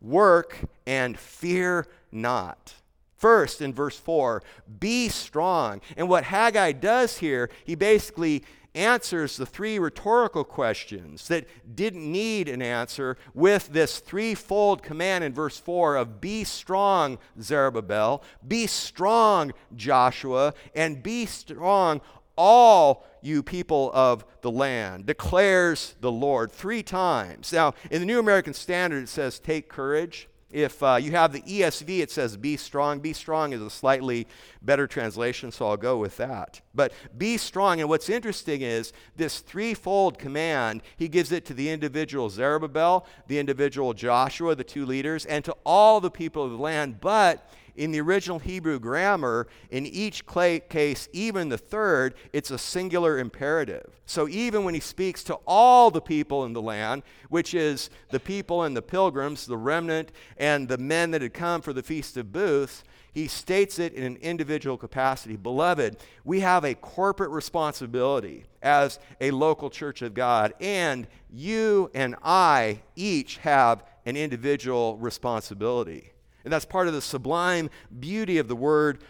work, 0.00 0.58
and 0.86 1.18
fear 1.18 1.86
not. 2.12 2.74
First, 3.16 3.60
in 3.60 3.74
verse 3.74 3.98
4, 3.98 4.42
be 4.78 5.08
strong. 5.10 5.82
And 5.96 6.08
what 6.08 6.24
Haggai 6.24 6.72
does 6.72 7.18
here, 7.18 7.50
he 7.64 7.74
basically 7.74 8.44
answers 8.74 9.36
the 9.36 9.46
three 9.46 9.78
rhetorical 9.78 10.44
questions 10.44 11.28
that 11.28 11.46
didn't 11.76 12.10
need 12.10 12.48
an 12.48 12.62
answer 12.62 13.16
with 13.34 13.68
this 13.68 13.98
threefold 13.98 14.82
command 14.82 15.24
in 15.24 15.34
verse 15.34 15.58
4 15.58 15.96
of 15.96 16.20
be 16.20 16.44
strong, 16.44 17.18
Zerubbabel, 17.40 18.22
be 18.46 18.66
strong, 18.66 19.52
Joshua, 19.74 20.54
and 20.74 21.02
be 21.02 21.26
strong, 21.26 22.00
all 22.36 23.04
you 23.20 23.42
people 23.42 23.90
of 23.92 24.24
the 24.40 24.50
land, 24.50 25.04
declares 25.04 25.94
the 26.00 26.10
Lord 26.10 26.50
three 26.50 26.82
times. 26.82 27.52
Now, 27.52 27.74
in 27.90 28.00
the 28.00 28.06
New 28.06 28.18
American 28.18 28.54
Standard, 28.54 29.02
it 29.02 29.08
says, 29.10 29.38
take 29.38 29.68
courage. 29.68 30.29
If 30.50 30.82
uh, 30.82 30.98
you 31.00 31.12
have 31.12 31.32
the 31.32 31.42
ESV, 31.42 32.00
it 32.00 32.10
says 32.10 32.36
be 32.36 32.56
strong. 32.56 32.98
Be 32.98 33.12
strong 33.12 33.52
is 33.52 33.62
a 33.62 33.70
slightly 33.70 34.26
better 34.62 34.86
translation, 34.86 35.52
so 35.52 35.68
I'll 35.68 35.76
go 35.76 35.96
with 35.96 36.16
that. 36.16 36.60
But 36.74 36.92
be 37.16 37.36
strong. 37.36 37.80
And 37.80 37.88
what's 37.88 38.08
interesting 38.08 38.62
is 38.62 38.92
this 39.16 39.38
threefold 39.38 40.18
command, 40.18 40.82
he 40.96 41.06
gives 41.06 41.30
it 41.30 41.44
to 41.46 41.54
the 41.54 41.70
individual 41.70 42.30
Zerubbabel, 42.30 43.06
the 43.28 43.38
individual 43.38 43.94
Joshua, 43.94 44.56
the 44.56 44.64
two 44.64 44.84
leaders, 44.84 45.24
and 45.24 45.44
to 45.44 45.56
all 45.64 46.00
the 46.00 46.10
people 46.10 46.44
of 46.44 46.50
the 46.50 46.58
land. 46.58 47.00
But 47.00 47.48
in 47.80 47.92
the 47.92 48.00
original 48.02 48.38
Hebrew 48.38 48.78
grammar, 48.78 49.48
in 49.70 49.86
each 49.86 50.24
case, 50.26 51.08
even 51.14 51.48
the 51.48 51.56
third, 51.56 52.12
it's 52.30 52.50
a 52.50 52.58
singular 52.58 53.18
imperative. 53.18 53.98
So 54.04 54.28
even 54.28 54.64
when 54.64 54.74
he 54.74 54.80
speaks 54.80 55.24
to 55.24 55.38
all 55.46 55.90
the 55.90 56.02
people 56.02 56.44
in 56.44 56.52
the 56.52 56.60
land, 56.60 57.04
which 57.30 57.54
is 57.54 57.88
the 58.10 58.20
people 58.20 58.64
and 58.64 58.76
the 58.76 58.82
pilgrims, 58.82 59.46
the 59.46 59.56
remnant, 59.56 60.12
and 60.36 60.68
the 60.68 60.76
men 60.76 61.10
that 61.12 61.22
had 61.22 61.32
come 61.32 61.62
for 61.62 61.72
the 61.72 61.82
Feast 61.82 62.18
of 62.18 62.30
Booths, 62.30 62.84
he 63.14 63.26
states 63.26 63.78
it 63.78 63.94
in 63.94 64.04
an 64.04 64.16
individual 64.16 64.76
capacity. 64.76 65.36
Beloved, 65.36 65.96
we 66.22 66.40
have 66.40 66.66
a 66.66 66.74
corporate 66.74 67.30
responsibility 67.30 68.44
as 68.60 68.98
a 69.22 69.30
local 69.30 69.70
church 69.70 70.02
of 70.02 70.12
God, 70.12 70.52
and 70.60 71.06
you 71.30 71.90
and 71.94 72.14
I 72.22 72.82
each 72.94 73.38
have 73.38 73.84
an 74.04 74.18
individual 74.18 74.98
responsibility. 74.98 76.12
And 76.44 76.52
that's 76.52 76.64
part 76.64 76.88
of 76.88 76.94
the 76.94 77.02
sublime 77.02 77.70
beauty 77.98 78.38
of 78.38 78.48
the 78.48 78.56
Word 78.56 79.02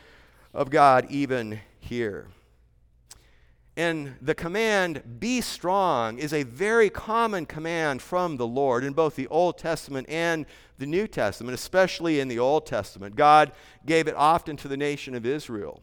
of 0.52 0.70
God, 0.70 1.06
even 1.10 1.60
here. 1.78 2.28
And 3.76 4.16
the 4.20 4.34
command, 4.34 5.20
be 5.20 5.40
strong, 5.40 6.18
is 6.18 6.34
a 6.34 6.42
very 6.42 6.90
common 6.90 7.46
command 7.46 8.02
from 8.02 8.36
the 8.36 8.46
Lord 8.46 8.84
in 8.84 8.92
both 8.92 9.16
the 9.16 9.28
Old 9.28 9.58
Testament 9.58 10.08
and 10.10 10.44
the 10.78 10.86
New 10.86 11.06
Testament, 11.06 11.54
especially 11.54 12.20
in 12.20 12.28
the 12.28 12.38
Old 12.38 12.66
Testament. 12.66 13.16
God 13.16 13.52
gave 13.86 14.08
it 14.08 14.14
often 14.16 14.56
to 14.58 14.68
the 14.68 14.76
nation 14.76 15.14
of 15.14 15.24
Israel. 15.24 15.82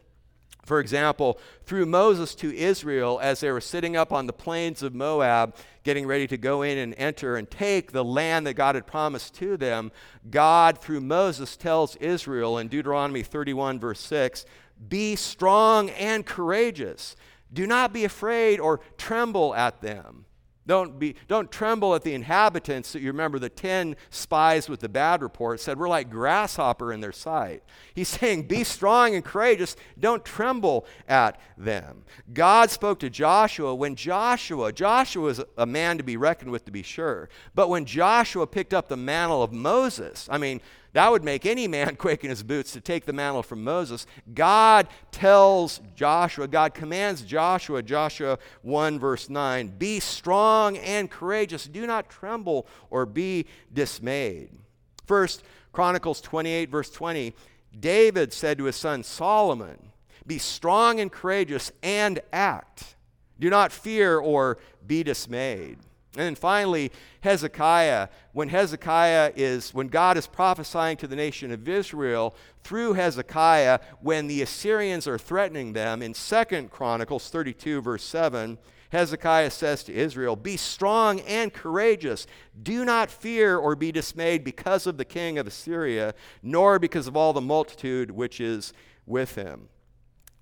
For 0.68 0.82
example, 0.82 1.40
through 1.64 1.86
Moses 1.86 2.36
to 2.36 2.54
Israel 2.54 3.22
as 3.24 3.40
they 3.40 3.50
were 3.50 3.62
sitting 3.62 3.96
up 3.96 4.12
on 4.12 4.28
the 4.28 4.34
plains 4.34 4.84
of 4.84 4.94
Moab, 4.94 5.56
getting 5.86 6.06
ready 6.06 6.28
to 6.28 6.36
go 6.36 6.62
in 6.62 6.78
and 6.78 6.94
enter 6.98 7.38
and 7.38 7.50
take 7.50 7.94
the 7.94 8.04
land 8.04 8.46
that 8.46 8.56
God 8.56 8.76
had 8.76 8.86
promised 8.86 9.34
to 9.36 9.56
them, 9.56 9.94
God, 10.30 10.80
through 10.80 11.00
Moses, 11.00 11.56
tells 11.56 11.96
Israel 11.96 12.58
in 12.58 12.68
Deuteronomy 12.68 13.24
31, 13.24 13.80
verse 13.80 14.02
6 14.02 14.46
Be 14.90 15.16
strong 15.16 15.90
and 15.92 16.26
courageous. 16.26 17.16
Do 17.54 17.66
not 17.66 17.94
be 17.94 18.04
afraid 18.04 18.60
or 18.60 18.82
tremble 18.98 19.56
at 19.56 19.80
them. 19.80 20.26
Don't, 20.68 21.00
be, 21.00 21.16
don't 21.28 21.50
tremble 21.50 21.96
at 21.96 22.04
the 22.04 22.14
inhabitants 22.14 22.92
that 22.92 23.02
you 23.02 23.08
remember 23.08 23.40
the 23.40 23.50
10 23.50 23.96
spies 24.10 24.68
with 24.68 24.82
the 24.82 24.90
bad 24.90 25.22
report 25.22 25.62
said 25.62 25.80
we're 25.80 25.88
like 25.88 26.10
grasshopper 26.10 26.92
in 26.92 27.00
their 27.00 27.14
sight. 27.14 27.64
He's 27.96 28.08
saying, 28.20 28.44
Be 28.44 28.64
strong 28.64 29.16
and 29.16 29.24
courageous. 29.24 29.78
Don't 30.00 30.26
tremble 30.26 30.86
at 31.08 31.40
them. 31.58 32.04
God 32.34 32.70
spoke 32.70 33.00
to 33.00 33.10
Joshua 33.10 33.74
when 33.74 33.96
Joshua, 33.96 34.74
Joshua 34.74 35.24
was 35.24 35.42
a 35.58 35.66
man 35.66 35.98
to 35.98 36.04
be 36.04 36.18
reckoned 36.18 36.52
with 36.52 36.66
to 36.66 36.72
be 36.72 36.84
sure, 36.84 37.30
but 37.56 37.70
when 37.70 37.86
Joshua 37.86 38.46
picked 38.46 38.74
up 38.74 38.90
the 38.90 38.98
mantle 38.98 39.42
of 39.42 39.54
Moses, 39.54 40.28
I 40.30 40.38
mean, 40.38 40.62
that 40.94 41.12
would 41.12 41.24
make 41.24 41.46
any 41.46 41.68
man 41.68 41.96
quake 41.98 42.24
in 42.24 42.30
his 42.30 42.44
boots 42.44 42.72
to 42.74 42.82
take 42.82 43.06
the 43.06 43.14
mantle 43.14 43.44
from 43.44 43.64
Moses. 43.64 44.06
God 44.34 44.88
tells 45.12 45.82
Joshua, 45.96 46.48
God 46.48 46.74
commands 46.74 47.22
Joshua, 47.22 47.84
Joshua 47.84 48.38
1, 48.62 49.00
verse 49.00 49.30
9, 49.30 49.74
be 49.78 50.00
strong 50.00 50.78
and 50.78 51.10
courageous. 51.10 51.66
Do 51.66 51.86
not 51.86 52.10
tremble 52.10 52.68
or 52.90 53.06
be 53.06 53.46
dismayed. 53.74 54.50
First, 55.06 55.44
Chronicles 55.72 56.22
28, 56.22 56.70
verse 56.70 56.90
20, 56.90 57.34
David 57.80 58.34
said 58.34 58.58
to 58.58 58.64
his 58.66 58.76
son 58.76 59.04
Solomon, 59.04 59.78
Be 60.26 60.38
strong 60.38 61.00
and 61.00 61.12
courageous 61.12 61.72
and 61.84 62.20
act. 62.34 62.96
Do 63.40 63.50
not 63.50 63.72
fear 63.72 64.18
or 64.18 64.58
be 64.86 65.04
dismayed. 65.04 65.78
And 66.18 66.26
then 66.26 66.36
finally, 66.36 66.92
Hezekiah. 67.22 68.08
When 68.34 68.50
Hezekiah 68.50 69.34
is, 69.36 69.72
when 69.72 69.88
God 69.88 70.18
is 70.18 70.26
prophesying 70.26 70.98
to 70.98 71.08
the 71.08 71.16
nation 71.16 71.52
of 71.52 71.70
Israel 71.70 72.36
through 72.64 72.94
Hezekiah, 72.94 73.80
when 74.02 74.26
the 74.26 74.42
Assyrians 74.42 75.08
are 75.08 75.20
threatening 75.20 75.74
them, 75.74 76.02
in 76.02 76.16
Second 76.16 76.72
Chronicles 76.72 77.30
32, 77.30 77.82
verse 77.82 78.04
7, 78.04 78.58
Hezekiah 78.90 79.52
says 79.52 79.84
to 79.84 79.94
Israel, 79.94 80.36
Be 80.36 80.58
strong 80.58 81.20
and 81.22 81.54
courageous. 81.54 82.26
Do 82.64 82.84
not 82.84 83.12
fear 83.12 83.56
or 83.56 83.76
be 83.76 83.92
dismayed 83.92 84.44
because 84.44 84.88
of 84.88 84.98
the 84.98 85.06
king 85.06 85.38
of 85.38 85.46
Assyria, 85.46 86.16
nor 86.42 86.80
because 86.80 87.06
of 87.06 87.16
all 87.16 87.32
the 87.32 87.42
multitude 87.42 88.10
which 88.10 88.42
is 88.42 88.74
with 89.06 89.36
him. 89.36 89.70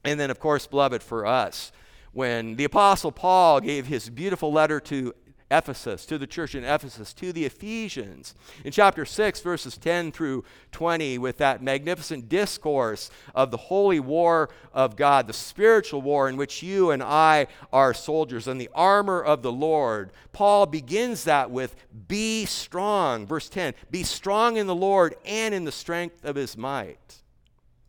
And 0.05 0.17
then, 0.19 0.31
of 0.31 0.39
course, 0.39 0.67
beloved, 0.67 1.03
for 1.03 1.25
us, 1.25 1.73
when 2.15 2.55
the 2.55 2.63
Apostle 2.63 3.11
Paul 3.11 3.59
gave 3.59 3.87
his 3.87 4.09
beautiful 4.09 4.49
letter 4.49 4.79
to 4.79 5.13
Ephesus, 5.57 6.05
to 6.05 6.17
the 6.17 6.27
church 6.27 6.55
in 6.55 6.63
Ephesus, 6.63 7.13
to 7.13 7.31
the 7.31 7.45
Ephesians. 7.45 8.35
In 8.63 8.71
chapter 8.71 9.05
6, 9.05 9.39
verses 9.39 9.77
10 9.77 10.11
through 10.11 10.43
20, 10.71 11.17
with 11.17 11.37
that 11.37 11.63
magnificent 11.63 12.27
discourse 12.27 13.09
of 13.33 13.51
the 13.51 13.57
holy 13.57 13.99
war 13.99 14.49
of 14.73 14.95
God, 14.95 15.27
the 15.27 15.33
spiritual 15.33 16.01
war 16.01 16.27
in 16.27 16.35
which 16.35 16.61
you 16.61 16.91
and 16.91 17.01
I 17.01 17.47
are 17.71 17.93
soldiers, 17.93 18.47
and 18.47 18.59
the 18.59 18.69
armor 18.73 19.21
of 19.21 19.41
the 19.41 19.51
Lord, 19.51 20.11
Paul 20.33 20.65
begins 20.65 21.23
that 21.23 21.49
with, 21.51 21.75
Be 22.07 22.45
strong. 22.45 23.25
Verse 23.25 23.47
10 23.47 23.73
Be 23.89 24.03
strong 24.03 24.57
in 24.57 24.67
the 24.67 24.75
Lord 24.75 25.15
and 25.25 25.53
in 25.53 25.63
the 25.63 25.71
strength 25.71 26.25
of 26.25 26.35
his 26.35 26.57
might. 26.57 27.21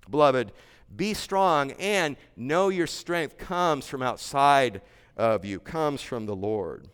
Beloved, 0.08 0.52
Be 0.94 1.14
strong 1.14 1.72
and 1.72 2.16
know 2.36 2.68
your 2.68 2.86
strength 2.86 3.38
comes 3.38 3.86
from 3.86 4.02
outside 4.02 4.82
of 5.16 5.44
you, 5.44 5.58
comes 5.58 6.02
from 6.02 6.26
the 6.26 6.36
Lord. 6.36 6.88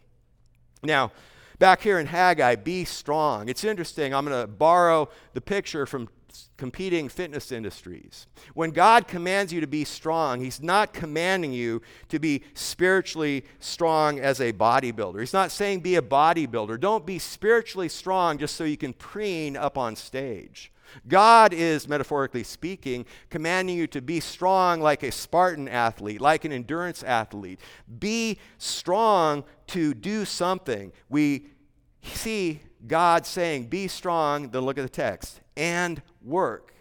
Now, 0.83 1.12
back 1.59 1.81
here 1.81 1.99
in 1.99 2.07
Haggai, 2.07 2.57
be 2.57 2.85
strong. 2.85 3.49
It's 3.49 3.62
interesting. 3.62 4.12
I'm 4.12 4.25
going 4.25 4.40
to 4.40 4.49
borrow 4.49 5.09
the 5.33 5.40
picture 5.40 5.87
from 5.87 6.09
competing 6.57 7.09
fitness 7.09 7.53
industries. 7.53 8.27
When 8.55 8.71
God 8.71 9.07
commands 9.07 9.53
you 9.53 9.61
to 9.61 9.66
be 9.66 9.85
strong, 9.85 10.40
He's 10.40 10.62
not 10.62 10.92
commanding 10.92 11.53
you 11.53 11.83
to 12.09 12.18
be 12.18 12.42
spiritually 12.55 13.45
strong 13.61 14.18
as 14.18 14.40
a 14.40 14.53
bodybuilder. 14.53 15.21
He's 15.21 15.33
not 15.33 15.53
saying 15.53 15.81
be 15.81 15.97
a 15.97 16.03
bodybuilder. 16.03 16.81
Don't 16.81 17.07
be 17.07 17.18
spiritually 17.18 17.88
strong 17.88 18.38
just 18.38 18.57
so 18.57 18.64
you 18.64 18.77
can 18.77 18.92
preen 18.92 19.57
up 19.57 19.79
on 19.79 19.95
stage. 19.95 20.73
God 21.09 21.53
is, 21.55 21.88
metaphorically 21.88 22.45
speaking, 22.45 23.07
commanding 23.31 23.77
you 23.77 23.87
to 23.88 24.03
be 24.03 24.21
strong 24.21 24.81
like 24.81 25.03
a 25.03 25.11
Spartan 25.11 25.68
athlete, 25.68 26.21
like 26.21 26.45
an 26.45 26.53
endurance 26.53 27.03
athlete. 27.03 27.61
Be 27.99 28.38
strong 28.59 29.45
to 29.72 29.94
do 29.94 30.24
something. 30.24 30.92
We 31.08 31.46
see 32.02 32.61
God 32.87 33.26
saying, 33.26 33.66
Be 33.66 33.88
strong, 33.88 34.50
then 34.50 34.62
look 34.62 34.78
at 34.78 34.82
the 34.82 34.88
text, 34.88 35.40
and 35.56 36.02
work. 36.22 36.74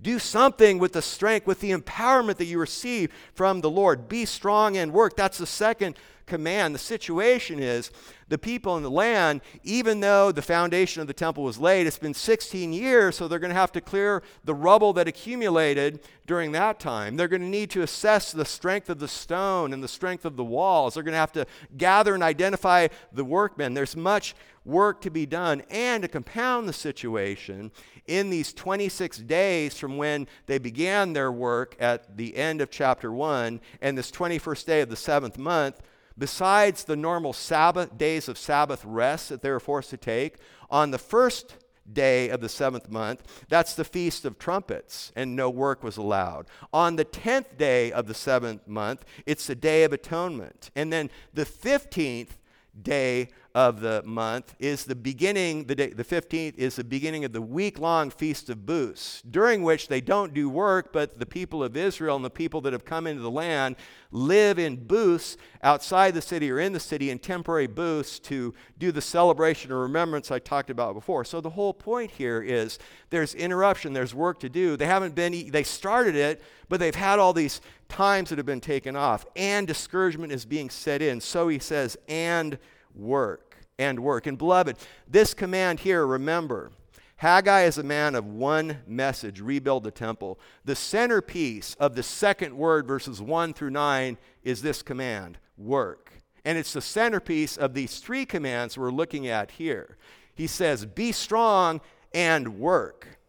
Do 0.00 0.18
something 0.18 0.78
with 0.78 0.94
the 0.94 1.02
strength, 1.02 1.46
with 1.46 1.60
the 1.60 1.70
empowerment 1.70 2.38
that 2.38 2.46
you 2.46 2.58
receive 2.58 3.12
from 3.34 3.60
the 3.60 3.70
Lord. 3.70 4.08
Be 4.08 4.24
strong 4.24 4.76
and 4.76 4.92
work. 4.92 5.16
That's 5.16 5.38
the 5.38 5.46
second 5.46 5.96
command. 6.26 6.74
The 6.74 6.78
situation 6.78 7.60
is 7.60 7.90
the 8.28 8.38
people 8.38 8.76
in 8.76 8.82
the 8.82 8.90
land, 8.90 9.42
even 9.62 10.00
though 10.00 10.32
the 10.32 10.42
foundation 10.42 11.00
of 11.00 11.06
the 11.06 11.12
temple 11.12 11.44
was 11.44 11.58
laid, 11.58 11.86
it's 11.86 11.98
been 11.98 12.14
16 12.14 12.72
years, 12.72 13.16
so 13.16 13.28
they're 13.28 13.38
going 13.38 13.52
to 13.52 13.54
have 13.54 13.72
to 13.72 13.80
clear 13.80 14.22
the 14.44 14.54
rubble 14.54 14.92
that 14.94 15.08
accumulated 15.08 16.00
during 16.26 16.52
that 16.52 16.80
time. 16.80 17.16
They're 17.16 17.28
going 17.28 17.42
to 17.42 17.48
need 17.48 17.70
to 17.70 17.82
assess 17.82 18.32
the 18.32 18.44
strength 18.44 18.88
of 18.88 18.98
the 18.98 19.08
stone 19.08 19.72
and 19.72 19.82
the 19.82 19.88
strength 19.88 20.24
of 20.24 20.36
the 20.36 20.44
walls. 20.44 20.94
They're 20.94 21.02
going 21.02 21.12
to 21.12 21.18
have 21.18 21.32
to 21.32 21.46
gather 21.76 22.14
and 22.14 22.22
identify 22.22 22.88
the 23.12 23.24
workmen. 23.24 23.74
There's 23.74 23.96
much 23.96 24.34
work 24.64 25.00
to 25.02 25.10
be 25.10 25.26
done. 25.26 25.62
And 25.70 26.02
to 26.02 26.08
compound 26.08 26.68
the 26.68 26.72
situation, 26.72 27.70
in 28.06 28.30
these 28.30 28.52
26 28.52 29.18
days 29.18 29.78
from 29.78 29.96
when 29.96 30.26
they 30.46 30.58
began 30.58 31.12
their 31.12 31.30
work 31.30 31.76
at 31.78 32.16
the 32.16 32.36
end 32.36 32.60
of 32.60 32.70
chapter 32.70 33.12
1 33.12 33.60
and 33.80 33.96
this 33.96 34.10
21st 34.10 34.64
day 34.64 34.80
of 34.80 34.88
the 34.88 34.96
seventh 34.96 35.38
month, 35.38 35.80
besides 36.18 36.84
the 36.84 36.96
normal 36.96 37.32
Sabbath 37.32 37.96
days 37.96 38.28
of 38.28 38.38
Sabbath 38.38 38.84
rest 38.84 39.28
that 39.28 39.42
they 39.42 39.50
were 39.50 39.60
forced 39.60 39.90
to 39.90 39.96
take, 39.96 40.36
on 40.70 40.90
the 40.90 40.98
first 40.98 41.56
day 41.92 42.28
of 42.28 42.40
the 42.40 42.48
seventh 42.48 42.88
month, 42.88 43.44
that's 43.48 43.74
the 43.74 43.84
Feast 43.84 44.24
of 44.24 44.38
Trumpets, 44.38 45.12
and 45.16 45.34
no 45.34 45.50
work 45.50 45.82
was 45.82 45.96
allowed. 45.96 46.46
On 46.72 46.96
the 46.96 47.04
tenth 47.04 47.58
day 47.58 47.90
of 47.90 48.06
the 48.06 48.14
seventh 48.14 48.68
month, 48.68 49.04
it's 49.26 49.46
the 49.46 49.54
Day 49.54 49.84
of 49.84 49.92
Atonement. 49.92 50.70
And 50.76 50.92
then 50.92 51.10
the 51.34 51.44
fifteenth 51.44 52.38
day 52.80 53.28
of 53.54 53.80
the 53.80 54.02
month 54.04 54.54
is 54.58 54.84
the 54.84 54.94
beginning, 54.94 55.64
the, 55.64 55.74
day, 55.74 55.90
the 55.90 56.04
15th 56.04 56.56
is 56.56 56.76
the 56.76 56.84
beginning 56.84 57.24
of 57.24 57.32
the 57.32 57.42
week 57.42 57.78
long 57.78 58.10
Feast 58.10 58.48
of 58.48 58.64
Booths, 58.64 59.22
during 59.30 59.62
which 59.62 59.88
they 59.88 60.00
don't 60.00 60.32
do 60.32 60.48
work, 60.48 60.92
but 60.92 61.18
the 61.18 61.26
people 61.26 61.62
of 61.62 61.76
Israel 61.76 62.16
and 62.16 62.24
the 62.24 62.30
people 62.30 62.60
that 62.62 62.72
have 62.72 62.84
come 62.84 63.06
into 63.06 63.22
the 63.22 63.30
land 63.30 63.76
live 64.10 64.58
in 64.58 64.76
booths 64.76 65.36
outside 65.62 66.14
the 66.14 66.22
city 66.22 66.50
or 66.50 66.60
in 66.60 66.72
the 66.72 66.80
city 66.80 67.10
in 67.10 67.18
temporary 67.18 67.66
booths 67.66 68.18
to 68.18 68.54
do 68.78 68.90
the 68.90 69.00
celebration 69.00 69.70
or 69.70 69.80
remembrance 69.80 70.30
I 70.30 70.38
talked 70.38 70.70
about 70.70 70.94
before. 70.94 71.24
So 71.24 71.40
the 71.40 71.50
whole 71.50 71.74
point 71.74 72.10
here 72.10 72.42
is 72.42 72.78
there's 73.10 73.34
interruption, 73.34 73.92
there's 73.92 74.14
work 74.14 74.40
to 74.40 74.48
do. 74.48 74.76
They 74.76 74.86
haven't 74.86 75.14
been, 75.14 75.50
they 75.50 75.62
started 75.62 76.14
it, 76.14 76.42
but 76.68 76.80
they've 76.80 76.94
had 76.94 77.18
all 77.18 77.32
these 77.32 77.60
times 77.88 78.30
that 78.30 78.38
have 78.38 78.46
been 78.46 78.60
taken 78.60 78.96
off, 78.96 79.26
and 79.36 79.66
discouragement 79.66 80.32
is 80.32 80.46
being 80.46 80.70
set 80.70 81.02
in. 81.02 81.20
So 81.20 81.48
he 81.48 81.58
says, 81.58 81.98
and 82.08 82.58
work 82.94 83.58
and 83.78 84.00
work. 84.00 84.26
And 84.26 84.38
beloved, 84.38 84.76
this 85.08 85.34
command 85.34 85.80
here, 85.80 86.06
remember, 86.06 86.72
Haggai 87.16 87.62
is 87.62 87.78
a 87.78 87.84
man 87.84 88.14
of 88.14 88.26
one 88.26 88.78
message 88.86 89.40
rebuild 89.40 89.84
the 89.84 89.90
temple. 89.90 90.40
The 90.64 90.74
centerpiece 90.74 91.74
of 91.78 91.94
the 91.94 92.02
second 92.02 92.56
word, 92.56 92.86
verses 92.86 93.22
1 93.22 93.54
through 93.54 93.70
9, 93.70 94.18
is 94.42 94.62
this 94.62 94.82
command 94.82 95.38
work. 95.56 96.12
And 96.44 96.58
it's 96.58 96.72
the 96.72 96.80
centerpiece 96.80 97.56
of 97.56 97.74
these 97.74 98.00
three 98.00 98.26
commands 98.26 98.76
we're 98.76 98.90
looking 98.90 99.28
at 99.28 99.52
here. 99.52 99.96
He 100.34 100.48
says, 100.48 100.84
Be 100.84 101.12
strong 101.12 101.80
and 102.12 102.58
work. 102.58 103.20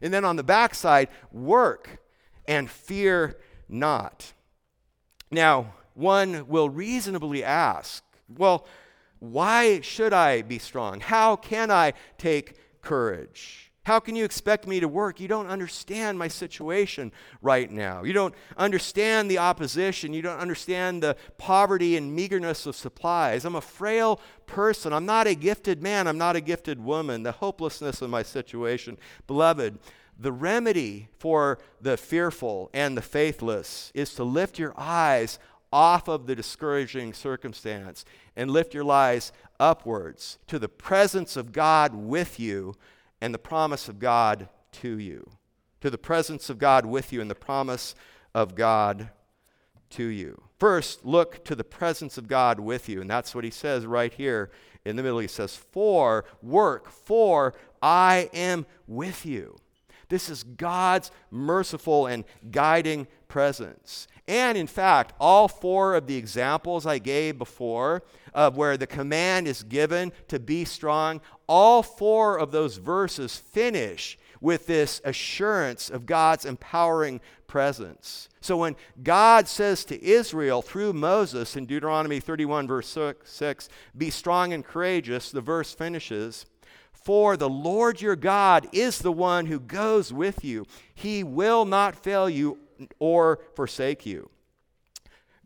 And 0.00 0.14
then 0.14 0.24
on 0.24 0.36
the 0.36 0.44
backside, 0.44 1.08
work 1.32 2.00
and 2.46 2.70
fear 2.70 3.36
not. 3.68 4.32
Now, 5.30 5.74
one 5.94 6.46
will 6.48 6.70
reasonably 6.70 7.44
ask, 7.44 8.02
well, 8.36 8.66
why 9.20 9.80
should 9.80 10.12
I 10.12 10.42
be 10.42 10.58
strong? 10.58 11.00
How 11.00 11.36
can 11.36 11.70
I 11.70 11.92
take 12.18 12.56
courage? 12.82 13.70
How 13.84 13.98
can 13.98 14.14
you 14.14 14.24
expect 14.24 14.66
me 14.66 14.80
to 14.80 14.88
work? 14.88 15.20
You 15.20 15.28
don't 15.28 15.46
understand 15.46 16.18
my 16.18 16.28
situation 16.28 17.12
right 17.40 17.70
now. 17.70 18.02
You 18.02 18.12
don't 18.12 18.34
understand 18.56 19.30
the 19.30 19.38
opposition. 19.38 20.12
You 20.12 20.22
don't 20.22 20.38
understand 20.38 21.02
the 21.02 21.16
poverty 21.38 21.96
and 21.96 22.14
meagerness 22.14 22.66
of 22.66 22.76
supplies. 22.76 23.44
I'm 23.44 23.54
a 23.54 23.60
frail 23.60 24.20
person. 24.46 24.92
I'm 24.92 25.06
not 25.06 25.26
a 25.26 25.34
gifted 25.34 25.82
man. 25.82 26.06
I'm 26.06 26.18
not 26.18 26.36
a 26.36 26.40
gifted 26.40 26.82
woman. 26.82 27.22
The 27.22 27.32
hopelessness 27.32 28.02
of 28.02 28.10
my 28.10 28.22
situation. 28.22 28.98
Beloved, 29.26 29.78
the 30.18 30.32
remedy 30.32 31.08
for 31.18 31.58
the 31.80 31.96
fearful 31.96 32.70
and 32.74 32.96
the 32.96 33.02
faithless 33.02 33.90
is 33.94 34.14
to 34.14 34.24
lift 34.24 34.58
your 34.58 34.74
eyes 34.76 35.38
off 35.72 36.08
of 36.08 36.26
the 36.26 36.34
discouraging 36.34 37.14
circumstance 37.14 38.04
and 38.40 38.50
lift 38.50 38.72
your 38.72 38.90
eyes 38.90 39.32
upwards 39.60 40.38
to 40.46 40.58
the 40.58 40.68
presence 40.68 41.36
of 41.36 41.52
God 41.52 41.94
with 41.94 42.40
you 42.40 42.74
and 43.20 43.34
the 43.34 43.38
promise 43.38 43.86
of 43.86 43.98
God 43.98 44.48
to 44.72 44.98
you. 44.98 45.28
To 45.82 45.90
the 45.90 45.98
presence 45.98 46.48
of 46.48 46.58
God 46.58 46.86
with 46.86 47.12
you 47.12 47.20
and 47.20 47.30
the 47.30 47.34
promise 47.34 47.94
of 48.34 48.54
God 48.54 49.10
to 49.90 50.04
you. 50.04 50.40
First, 50.58 51.04
look 51.04 51.44
to 51.44 51.54
the 51.54 51.64
presence 51.64 52.16
of 52.16 52.28
God 52.28 52.58
with 52.58 52.88
you. 52.88 53.02
And 53.02 53.10
that's 53.10 53.34
what 53.34 53.44
he 53.44 53.50
says 53.50 53.84
right 53.84 54.12
here 54.12 54.50
in 54.86 54.96
the 54.96 55.02
middle. 55.02 55.18
He 55.18 55.28
says, 55.28 55.54
For 55.54 56.24
work, 56.42 56.88
for 56.88 57.52
I 57.82 58.30
am 58.32 58.64
with 58.86 59.26
you. 59.26 59.58
This 60.08 60.30
is 60.30 60.44
God's 60.44 61.10
merciful 61.30 62.06
and 62.06 62.24
guiding 62.50 63.06
presence. 63.28 64.08
And 64.30 64.56
in 64.56 64.68
fact, 64.68 65.12
all 65.18 65.48
four 65.48 65.96
of 65.96 66.06
the 66.06 66.14
examples 66.14 66.86
I 66.86 66.98
gave 66.98 67.36
before 67.36 68.04
of 68.32 68.56
where 68.56 68.76
the 68.76 68.86
command 68.86 69.48
is 69.48 69.64
given 69.64 70.12
to 70.28 70.38
be 70.38 70.64
strong, 70.64 71.20
all 71.48 71.82
four 71.82 72.38
of 72.38 72.52
those 72.52 72.76
verses 72.76 73.36
finish 73.36 74.16
with 74.40 74.68
this 74.68 75.00
assurance 75.04 75.90
of 75.90 76.06
God's 76.06 76.44
empowering 76.44 77.20
presence. 77.48 78.28
So 78.40 78.58
when 78.58 78.76
God 79.02 79.48
says 79.48 79.84
to 79.86 80.00
Israel 80.00 80.62
through 80.62 80.92
Moses 80.92 81.56
in 81.56 81.66
Deuteronomy 81.66 82.20
31, 82.20 82.68
verse 82.68 82.96
6, 83.24 83.68
be 83.98 84.10
strong 84.10 84.52
and 84.52 84.64
courageous, 84.64 85.32
the 85.32 85.40
verse 85.40 85.74
finishes, 85.74 86.46
for 86.92 87.36
the 87.36 87.50
Lord 87.50 88.00
your 88.00 88.14
God 88.14 88.68
is 88.70 89.00
the 89.00 89.10
one 89.10 89.46
who 89.46 89.58
goes 89.58 90.12
with 90.12 90.44
you. 90.44 90.66
He 90.94 91.24
will 91.24 91.64
not 91.64 91.96
fail 91.96 92.30
you 92.30 92.58
or 92.98 93.40
forsake 93.54 94.06
you. 94.06 94.30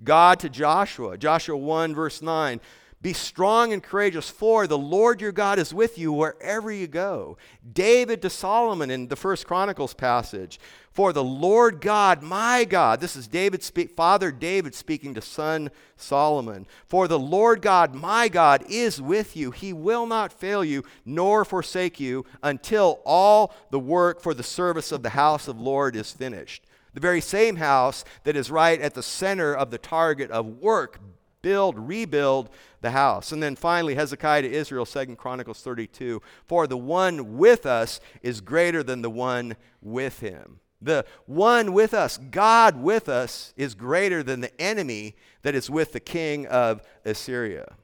God 0.03 0.41
to 0.41 0.49
Joshua, 0.49 1.17
Joshua 1.17 1.57
1, 1.57 1.95
verse 1.95 2.21
9. 2.21 2.61
Be 3.05 3.13
strong 3.13 3.75
and 3.75 3.83
courageous, 3.83 4.31
for 4.31 4.67
the 4.67 4.79
Lord 4.79 5.21
your 5.21 5.31
God 5.31 5.59
is 5.59 5.75
with 5.75 5.99
you 5.99 6.11
wherever 6.11 6.73
you 6.73 6.87
go. 6.87 7.37
David 7.71 8.23
to 8.23 8.31
Solomon 8.31 8.91
in 8.91 9.09
the 9.09 9.15
First 9.15 9.47
Chronicles 9.47 9.93
passage. 9.93 10.59
For 10.91 11.13
the 11.13 11.23
Lord 11.23 11.83
God, 11.83 12.23
my 12.23 12.65
God, 12.65 13.03
this 13.03 13.15
is 13.15 13.29
David 13.29 13.63
speak, 13.63 13.91
Father 13.91 14.33
David 14.33 14.75
speaking 14.75 15.13
to 15.15 15.21
son 15.21 15.71
Solomon. 15.99 16.67
For 16.87 17.07
the 17.07 17.19
Lord 17.19 17.61
God, 17.61 17.95
my 17.95 18.29
God, 18.29 18.65
is 18.71 19.03
with 19.03 19.37
you. 19.37 19.51
He 19.51 19.75
will 19.75 20.07
not 20.07 20.33
fail 20.33 20.65
you 20.65 20.83
nor 21.05 21.45
forsake 21.45 22.01
you 22.01 22.25
until 22.43 23.03
all 23.05 23.55
the 23.71 23.79
work 23.79 24.23
for 24.23 24.33
the 24.33 24.43
service 24.43 24.93
of 24.93 25.03
the 25.03 25.11
house 25.11 25.47
of 25.47 25.61
Lord 25.61 25.95
is 25.95 26.11
finished 26.11 26.65
the 26.95 27.01
very 27.01 27.21
same 27.21 27.57
house 27.57 28.05
that 28.23 28.37
is 28.37 28.51
right 28.51 28.81
at 28.81 28.95
the 28.95 29.03
center 29.03 29.55
of 29.55 29.71
the 29.71 29.79
target 29.79 30.31
of 30.31 30.47
work 30.47 31.01
build 31.45 31.79
rebuild 31.79 32.49
the 32.81 32.93
house. 32.93 33.31
And 33.31 33.43
then 33.43 33.55
finally 33.55 33.95
hezekiah 33.95 34.43
to 34.43 34.51
israel 34.51 34.87
Second 34.87 35.17
chronicles 35.17 35.61
32 35.61 36.23
for 36.47 36.67
the 36.67 36.79
one 36.79 37.37
with 37.37 37.67
us 37.67 38.01
is 38.23 38.41
greater 38.41 38.83
than 38.83 39.03
the 39.03 39.11
one 39.11 39.57
with 39.83 40.21
him. 40.21 40.61
The 40.81 41.05
one 41.27 41.75
with 41.75 41.93
us 41.93 42.17
god 42.17 42.81
with 42.81 43.11
us 43.11 43.53
is 43.59 43.75
greater 43.75 44.23
than 44.23 44.41
the 44.41 44.59
enemy 44.61 45.17
that 45.43 45.55
is 45.55 45.69
with 45.69 45.93
the 45.93 46.01
king 46.01 46.47
of 46.47 46.81
assyria. 47.05 47.75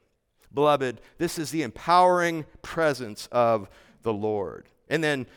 Beloved 0.51 0.99
this 1.19 1.37
is 1.37 1.51
the 1.51 1.61
empowering 1.61 2.45
presence 2.63 3.27
of 3.31 3.69
the 4.01 4.13
lord. 4.13 4.65
And 4.89 5.03
then 5.03 5.27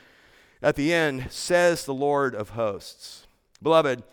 at 0.62 0.76
the 0.76 0.94
end 0.94 1.26
says 1.30 1.84
the 1.84 1.92
lord 1.92 2.34
of 2.34 2.50
hosts 2.50 3.23
Beloved, 3.64 4.04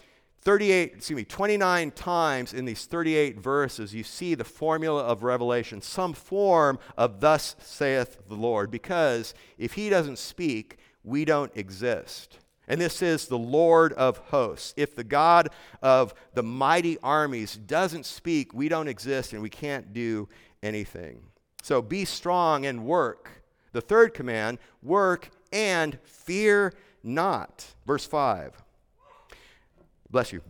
38, 0.43 0.93
excuse 0.95 1.16
me, 1.16 1.24
29 1.24 1.91
times 1.91 2.54
in 2.54 2.66
these 2.66 2.86
38 2.86 3.38
verses, 3.38 3.93
you 3.93 4.04
see 4.04 4.34
the 4.34 4.43
formula 4.43 5.04
of 5.04 5.22
revelation, 5.22 5.82
some 5.82 6.14
form 6.14 6.80
of 6.97 7.20
thus 7.20 7.56
saith 7.60 8.18
the 8.28 8.36
Lord, 8.36 8.72
because 8.72 9.36
if 9.60 9.74
he 9.74 9.89
doesn't 9.89 10.18
speak, 10.18 10.80
we 11.04 11.26
don't 11.26 11.52
exist. 11.56 12.39
And 12.68 12.80
this 12.80 13.02
is 13.02 13.28
the 13.28 13.38
Lord 13.38 13.93
of 13.93 14.18
hosts. 14.18 14.74
If 14.78 14.95
the 14.95 15.04
God 15.04 15.49
of 15.82 16.14
the 16.34 16.43
mighty 16.43 16.97
armies 17.04 17.56
doesn't 17.56 18.06
speak, 18.06 18.54
we 18.54 18.70
don't 18.70 18.88
exist 18.88 19.34
and 19.34 19.41
we 19.41 19.49
can't 19.49 19.93
do 19.93 20.30
anything. 20.64 21.22
So 21.62 21.82
be 21.82 22.06
strong 22.06 22.66
and 22.66 22.86
work. 22.86 23.43
The 23.74 23.82
third 23.82 24.14
command 24.14 24.60
work 24.82 25.30
and 25.52 25.99
fear 26.06 26.74
not. 27.04 27.76
Verse 27.86 28.06
5. 28.06 28.64
Bless 30.12 30.34
you. 30.34 30.41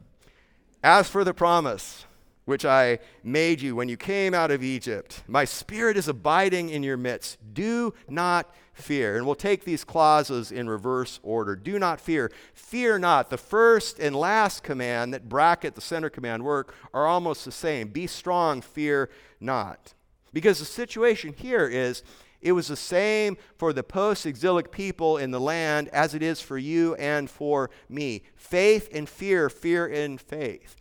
As 0.83 1.07
for 1.07 1.23
the 1.23 1.33
promise 1.33 2.05
which 2.45 2.65
I 2.65 2.99
made 3.23 3.61
you 3.61 3.75
when 3.75 3.87
you 3.87 3.97
came 3.97 4.33
out 4.33 4.49
of 4.49 4.63
Egypt, 4.63 5.23
my 5.27 5.45
spirit 5.45 5.95
is 5.95 6.07
abiding 6.07 6.69
in 6.69 6.81
your 6.81 6.97
midst. 6.97 7.37
Do 7.53 7.93
not 8.09 8.53
fear. 8.73 9.15
And 9.15 9.25
we'll 9.25 9.35
take 9.35 9.63
these 9.63 9.83
clauses 9.83 10.51
in 10.51 10.67
reverse 10.67 11.19
order. 11.21 11.55
Do 11.55 11.77
not 11.77 12.01
fear. 12.01 12.31
Fear 12.53 12.99
not. 12.99 13.29
The 13.29 13.37
first 13.37 13.99
and 13.99 14.15
last 14.15 14.63
command 14.63 15.13
that 15.13 15.29
bracket 15.29 15.75
the 15.75 15.81
center 15.81 16.09
command 16.09 16.43
work 16.43 16.73
are 16.93 17.05
almost 17.05 17.45
the 17.45 17.51
same. 17.51 17.89
Be 17.89 18.07
strong, 18.07 18.61
fear 18.61 19.09
not. 19.39 19.93
Because 20.33 20.59
the 20.59 20.65
situation 20.65 21.33
here 21.37 21.67
is 21.67 22.03
it 22.41 22.53
was 22.53 22.67
the 22.67 22.75
same 22.75 23.37
for 23.57 23.71
the 23.73 23.83
post 23.83 24.25
exilic 24.25 24.71
people 24.71 25.17
in 25.17 25.31
the 25.31 25.39
land 25.39 25.87
as 25.89 26.13
it 26.15 26.23
is 26.23 26.41
for 26.41 26.57
you 26.57 26.95
and 26.95 27.29
for 27.29 27.69
me. 27.87 28.23
Faith 28.35 28.89
and 28.91 29.07
fear, 29.07 29.49
fear 29.49 29.85
and 29.85 30.19
faith. 30.19 30.75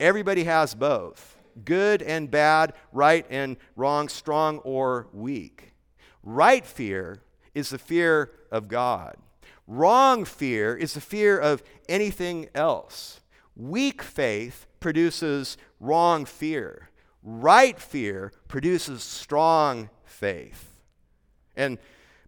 Everybody 0.00 0.44
has 0.44 0.74
both 0.74 1.36
good 1.64 2.02
and 2.02 2.30
bad, 2.30 2.72
right 2.92 3.26
and 3.28 3.56
wrong, 3.76 4.08
strong 4.08 4.58
or 4.58 5.08
weak. 5.12 5.74
Right 6.22 6.64
fear 6.64 7.22
is 7.54 7.70
the 7.70 7.78
fear 7.78 8.32
of 8.50 8.68
God, 8.68 9.16
wrong 9.66 10.24
fear 10.24 10.76
is 10.76 10.94
the 10.94 11.00
fear 11.00 11.38
of 11.38 11.62
anything 11.88 12.48
else. 12.54 13.20
Weak 13.54 14.02
faith 14.02 14.66
produces 14.80 15.58
wrong 15.78 16.24
fear. 16.24 16.88
Right 17.22 17.78
fear 17.78 18.32
produces 18.48 19.02
strong 19.02 19.90
faith. 20.04 20.71
And, 21.56 21.78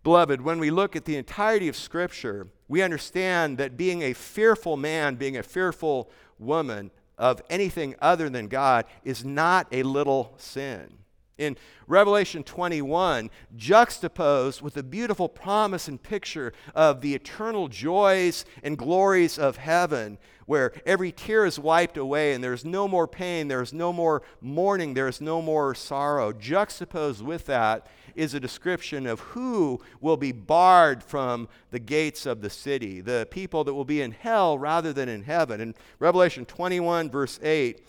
beloved, 0.02 0.40
when 0.40 0.58
we 0.58 0.70
look 0.70 0.96
at 0.96 1.04
the 1.04 1.16
entirety 1.16 1.68
of 1.68 1.76
Scripture, 1.76 2.48
we 2.68 2.82
understand 2.82 3.58
that 3.58 3.76
being 3.76 4.02
a 4.02 4.12
fearful 4.12 4.76
man, 4.76 5.16
being 5.16 5.36
a 5.36 5.42
fearful 5.42 6.10
woman 6.38 6.90
of 7.16 7.40
anything 7.48 7.94
other 8.00 8.28
than 8.28 8.48
God, 8.48 8.86
is 9.04 9.24
not 9.24 9.66
a 9.72 9.82
little 9.82 10.34
sin. 10.36 10.98
In 11.36 11.56
Revelation 11.88 12.44
21, 12.44 13.28
juxtaposed 13.56 14.62
with 14.62 14.76
a 14.76 14.84
beautiful 14.84 15.28
promise 15.28 15.88
and 15.88 16.00
picture 16.00 16.52
of 16.76 17.00
the 17.00 17.14
eternal 17.14 17.66
joys 17.66 18.44
and 18.62 18.78
glories 18.78 19.36
of 19.36 19.56
heaven, 19.56 20.18
where 20.46 20.72
every 20.86 21.10
tear 21.10 21.44
is 21.44 21.58
wiped 21.58 21.96
away 21.96 22.34
and 22.34 22.44
there's 22.44 22.64
no 22.64 22.86
more 22.86 23.08
pain, 23.08 23.48
there's 23.48 23.72
no 23.72 23.92
more 23.92 24.22
mourning, 24.40 24.94
there's 24.94 25.20
no 25.20 25.42
more 25.42 25.74
sorrow. 25.74 26.32
Juxtaposed 26.32 27.22
with 27.22 27.46
that 27.46 27.88
is 28.16 28.34
a 28.34 28.40
description 28.40 29.06
of 29.06 29.20
who 29.20 29.80
will 30.00 30.16
be 30.16 30.32
barred 30.32 31.02
from 31.02 31.48
the 31.70 31.78
gates 31.78 32.26
of 32.26 32.40
the 32.40 32.50
city, 32.50 33.00
the 33.00 33.26
people 33.30 33.64
that 33.64 33.74
will 33.74 33.84
be 33.84 34.00
in 34.00 34.12
hell 34.12 34.58
rather 34.58 34.92
than 34.92 35.08
in 35.08 35.22
heaven. 35.22 35.60
In 35.60 35.74
Revelation 35.98 36.44
21, 36.44 37.10
verse 37.10 37.38
8, 37.42 37.80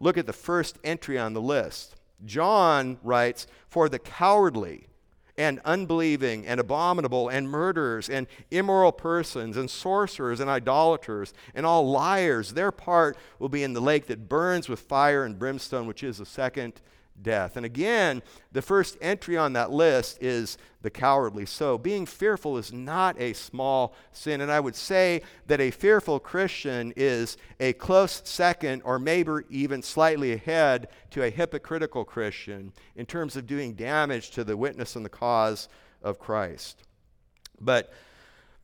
look 0.00 0.18
at 0.18 0.26
the 0.26 0.32
first 0.32 0.78
entry 0.84 1.18
on 1.18 1.32
the 1.32 1.40
list. 1.40 1.96
John 2.24 2.98
writes, 3.02 3.46
For 3.68 3.88
the 3.88 3.98
cowardly, 3.98 4.88
and 5.36 5.60
unbelieving 5.64 6.46
and 6.46 6.60
abominable 6.60 7.28
and 7.28 7.48
murderers 7.48 8.08
and 8.08 8.26
immoral 8.50 8.92
persons 8.92 9.56
and 9.56 9.68
sorcerers 9.68 10.40
and 10.40 10.48
idolaters 10.48 11.34
and 11.54 11.66
all 11.66 11.90
liars, 11.90 12.52
their 12.52 12.70
part 12.70 13.16
will 13.38 13.48
be 13.48 13.62
in 13.62 13.72
the 13.72 13.80
lake 13.80 14.06
that 14.06 14.28
burns 14.28 14.68
with 14.68 14.80
fire 14.80 15.24
and 15.24 15.38
brimstone, 15.38 15.86
which 15.86 16.02
is 16.02 16.18
the 16.18 16.26
second 16.26 16.80
death. 17.22 17.56
And 17.56 17.64
again, 17.64 18.22
the 18.52 18.62
first 18.62 18.96
entry 19.00 19.36
on 19.36 19.52
that 19.54 19.70
list 19.70 20.18
is 20.20 20.58
the 20.82 20.90
cowardly. 20.90 21.46
So 21.46 21.78
being 21.78 22.06
fearful 22.06 22.58
is 22.58 22.72
not 22.72 23.18
a 23.20 23.32
small 23.32 23.94
sin. 24.12 24.40
And 24.40 24.50
I 24.50 24.60
would 24.60 24.76
say 24.76 25.22
that 25.46 25.60
a 25.60 25.70
fearful 25.70 26.20
Christian 26.20 26.92
is 26.96 27.36
a 27.60 27.72
close 27.74 28.20
second, 28.24 28.82
or 28.84 28.98
maybe 28.98 29.32
even 29.48 29.82
slightly 29.82 30.32
ahead, 30.32 30.88
to 31.10 31.22
a 31.22 31.30
hypocritical 31.30 32.04
Christian 32.04 32.72
in 32.96 33.06
terms 33.06 33.36
of 33.36 33.46
doing 33.46 33.74
damage 33.74 34.30
to 34.32 34.44
the 34.44 34.56
witness 34.56 34.96
and 34.96 35.04
the 35.04 35.10
cause 35.10 35.68
of 36.02 36.18
Christ. 36.18 36.82
But 37.60 37.92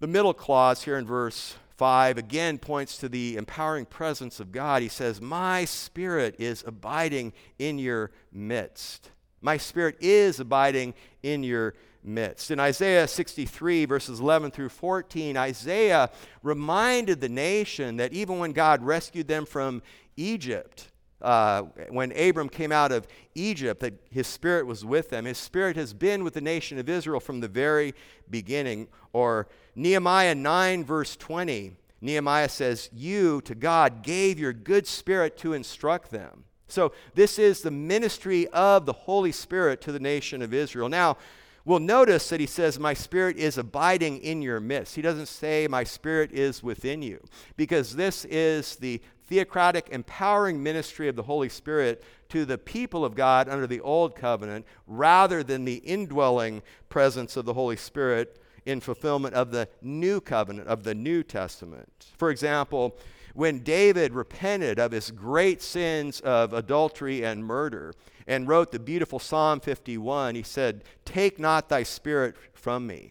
the 0.00 0.06
middle 0.06 0.34
clause 0.34 0.82
here 0.82 0.98
in 0.98 1.06
verse 1.06 1.56
5 1.80 2.18
again 2.18 2.58
points 2.58 2.98
to 2.98 3.08
the 3.08 3.38
empowering 3.38 3.86
presence 3.86 4.38
of 4.38 4.52
God. 4.52 4.82
He 4.82 4.88
says, 4.88 5.18
My 5.18 5.64
spirit 5.64 6.36
is 6.38 6.62
abiding 6.66 7.32
in 7.58 7.78
your 7.78 8.10
midst. 8.30 9.08
My 9.40 9.56
spirit 9.56 9.96
is 9.98 10.40
abiding 10.40 10.92
in 11.22 11.42
your 11.42 11.72
midst. 12.04 12.50
In 12.50 12.60
Isaiah 12.60 13.08
63, 13.08 13.86
verses 13.86 14.20
11 14.20 14.50
through 14.50 14.68
14, 14.68 15.38
Isaiah 15.38 16.10
reminded 16.42 17.22
the 17.22 17.30
nation 17.30 17.96
that 17.96 18.12
even 18.12 18.38
when 18.38 18.52
God 18.52 18.82
rescued 18.82 19.26
them 19.26 19.46
from 19.46 19.80
Egypt, 20.18 20.89
uh, 21.22 21.62
when 21.88 22.12
Abram 22.12 22.48
came 22.48 22.72
out 22.72 22.92
of 22.92 23.06
Egypt, 23.34 23.80
that 23.80 23.94
his 24.10 24.26
spirit 24.26 24.66
was 24.66 24.84
with 24.84 25.10
them. 25.10 25.24
His 25.24 25.38
spirit 25.38 25.76
has 25.76 25.92
been 25.92 26.24
with 26.24 26.34
the 26.34 26.40
nation 26.40 26.78
of 26.78 26.88
Israel 26.88 27.20
from 27.20 27.40
the 27.40 27.48
very 27.48 27.94
beginning. 28.30 28.88
Or 29.12 29.48
Nehemiah 29.74 30.34
9, 30.34 30.84
verse 30.84 31.16
20, 31.16 31.72
Nehemiah 32.00 32.48
says, 32.48 32.88
You, 32.92 33.40
to 33.42 33.54
God, 33.54 34.02
gave 34.02 34.38
your 34.38 34.52
good 34.52 34.86
spirit 34.86 35.36
to 35.38 35.52
instruct 35.52 36.10
them. 36.10 36.44
So, 36.68 36.92
this 37.14 37.38
is 37.38 37.62
the 37.62 37.70
ministry 37.70 38.46
of 38.48 38.86
the 38.86 38.92
Holy 38.92 39.32
Spirit 39.32 39.80
to 39.82 39.92
the 39.92 39.98
nation 39.98 40.40
of 40.40 40.54
Israel. 40.54 40.88
Now, 40.88 41.16
we'll 41.64 41.80
notice 41.80 42.28
that 42.28 42.40
he 42.40 42.46
says, 42.46 42.78
My 42.78 42.94
spirit 42.94 43.36
is 43.36 43.58
abiding 43.58 44.18
in 44.18 44.42
your 44.42 44.60
midst. 44.60 44.94
He 44.94 45.02
doesn't 45.02 45.26
say, 45.26 45.66
My 45.68 45.84
spirit 45.84 46.32
is 46.32 46.62
within 46.62 47.02
you, 47.02 47.22
because 47.56 47.96
this 47.96 48.24
is 48.26 48.76
the 48.76 49.00
theocratic, 49.26 49.88
empowering 49.90 50.62
ministry 50.62 51.08
of 51.08 51.16
the 51.16 51.22
Holy 51.22 51.48
Spirit 51.48 52.02
to 52.28 52.44
the 52.44 52.58
people 52.58 53.04
of 53.04 53.14
God 53.14 53.48
under 53.48 53.66
the 53.66 53.80
old 53.80 54.16
covenant, 54.16 54.66
rather 54.86 55.42
than 55.42 55.64
the 55.64 55.76
indwelling 55.76 56.62
presence 56.88 57.36
of 57.36 57.44
the 57.44 57.54
Holy 57.54 57.76
Spirit 57.76 58.42
in 58.66 58.80
fulfillment 58.80 59.34
of 59.34 59.50
the 59.50 59.68
new 59.80 60.20
covenant, 60.20 60.68
of 60.68 60.82
the 60.82 60.94
New 60.94 61.22
Testament. 61.22 62.06
For 62.18 62.30
example, 62.30 62.96
when 63.34 63.60
David 63.60 64.12
repented 64.12 64.78
of 64.78 64.92
his 64.92 65.10
great 65.10 65.62
sins 65.62 66.20
of 66.20 66.52
adultery 66.52 67.24
and 67.24 67.44
murder 67.44 67.94
and 68.30 68.46
wrote 68.46 68.70
the 68.70 68.78
beautiful 68.78 69.18
Psalm 69.18 69.58
51, 69.58 70.36
he 70.36 70.44
said, 70.44 70.84
Take 71.04 71.40
not 71.40 71.68
thy 71.68 71.82
spirit 71.82 72.36
from 72.54 72.86
me. 72.86 73.10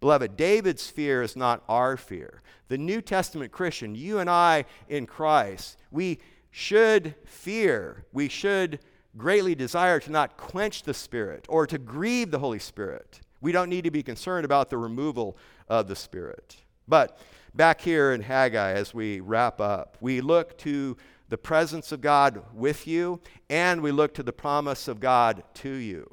Beloved, 0.00 0.38
David's 0.38 0.88
fear 0.88 1.20
is 1.22 1.36
not 1.36 1.62
our 1.68 1.98
fear. 1.98 2.40
The 2.68 2.78
New 2.78 3.02
Testament 3.02 3.52
Christian, 3.52 3.94
you 3.94 4.20
and 4.20 4.30
I 4.30 4.64
in 4.88 5.06
Christ, 5.06 5.76
we 5.90 6.18
should 6.50 7.14
fear, 7.26 8.06
we 8.14 8.30
should 8.30 8.80
greatly 9.18 9.54
desire 9.54 10.00
to 10.00 10.10
not 10.10 10.38
quench 10.38 10.84
the 10.84 10.94
Spirit 10.94 11.44
or 11.50 11.66
to 11.66 11.76
grieve 11.76 12.30
the 12.30 12.38
Holy 12.38 12.58
Spirit. 12.58 13.20
We 13.42 13.52
don't 13.52 13.68
need 13.68 13.84
to 13.84 13.90
be 13.90 14.02
concerned 14.02 14.46
about 14.46 14.70
the 14.70 14.78
removal 14.78 15.36
of 15.68 15.88
the 15.88 15.96
Spirit. 15.96 16.56
But 16.88 17.18
back 17.54 17.82
here 17.82 18.12
in 18.14 18.22
Haggai, 18.22 18.72
as 18.72 18.94
we 18.94 19.20
wrap 19.20 19.60
up, 19.60 19.98
we 20.00 20.22
look 20.22 20.56
to 20.58 20.96
the 21.34 21.38
presence 21.38 21.90
of 21.90 22.00
God 22.00 22.44
with 22.54 22.86
you, 22.86 23.18
and 23.50 23.80
we 23.80 23.90
look 23.90 24.14
to 24.14 24.22
the 24.22 24.32
promise 24.32 24.86
of 24.86 25.00
God 25.00 25.42
to 25.54 25.68
you. 25.68 26.08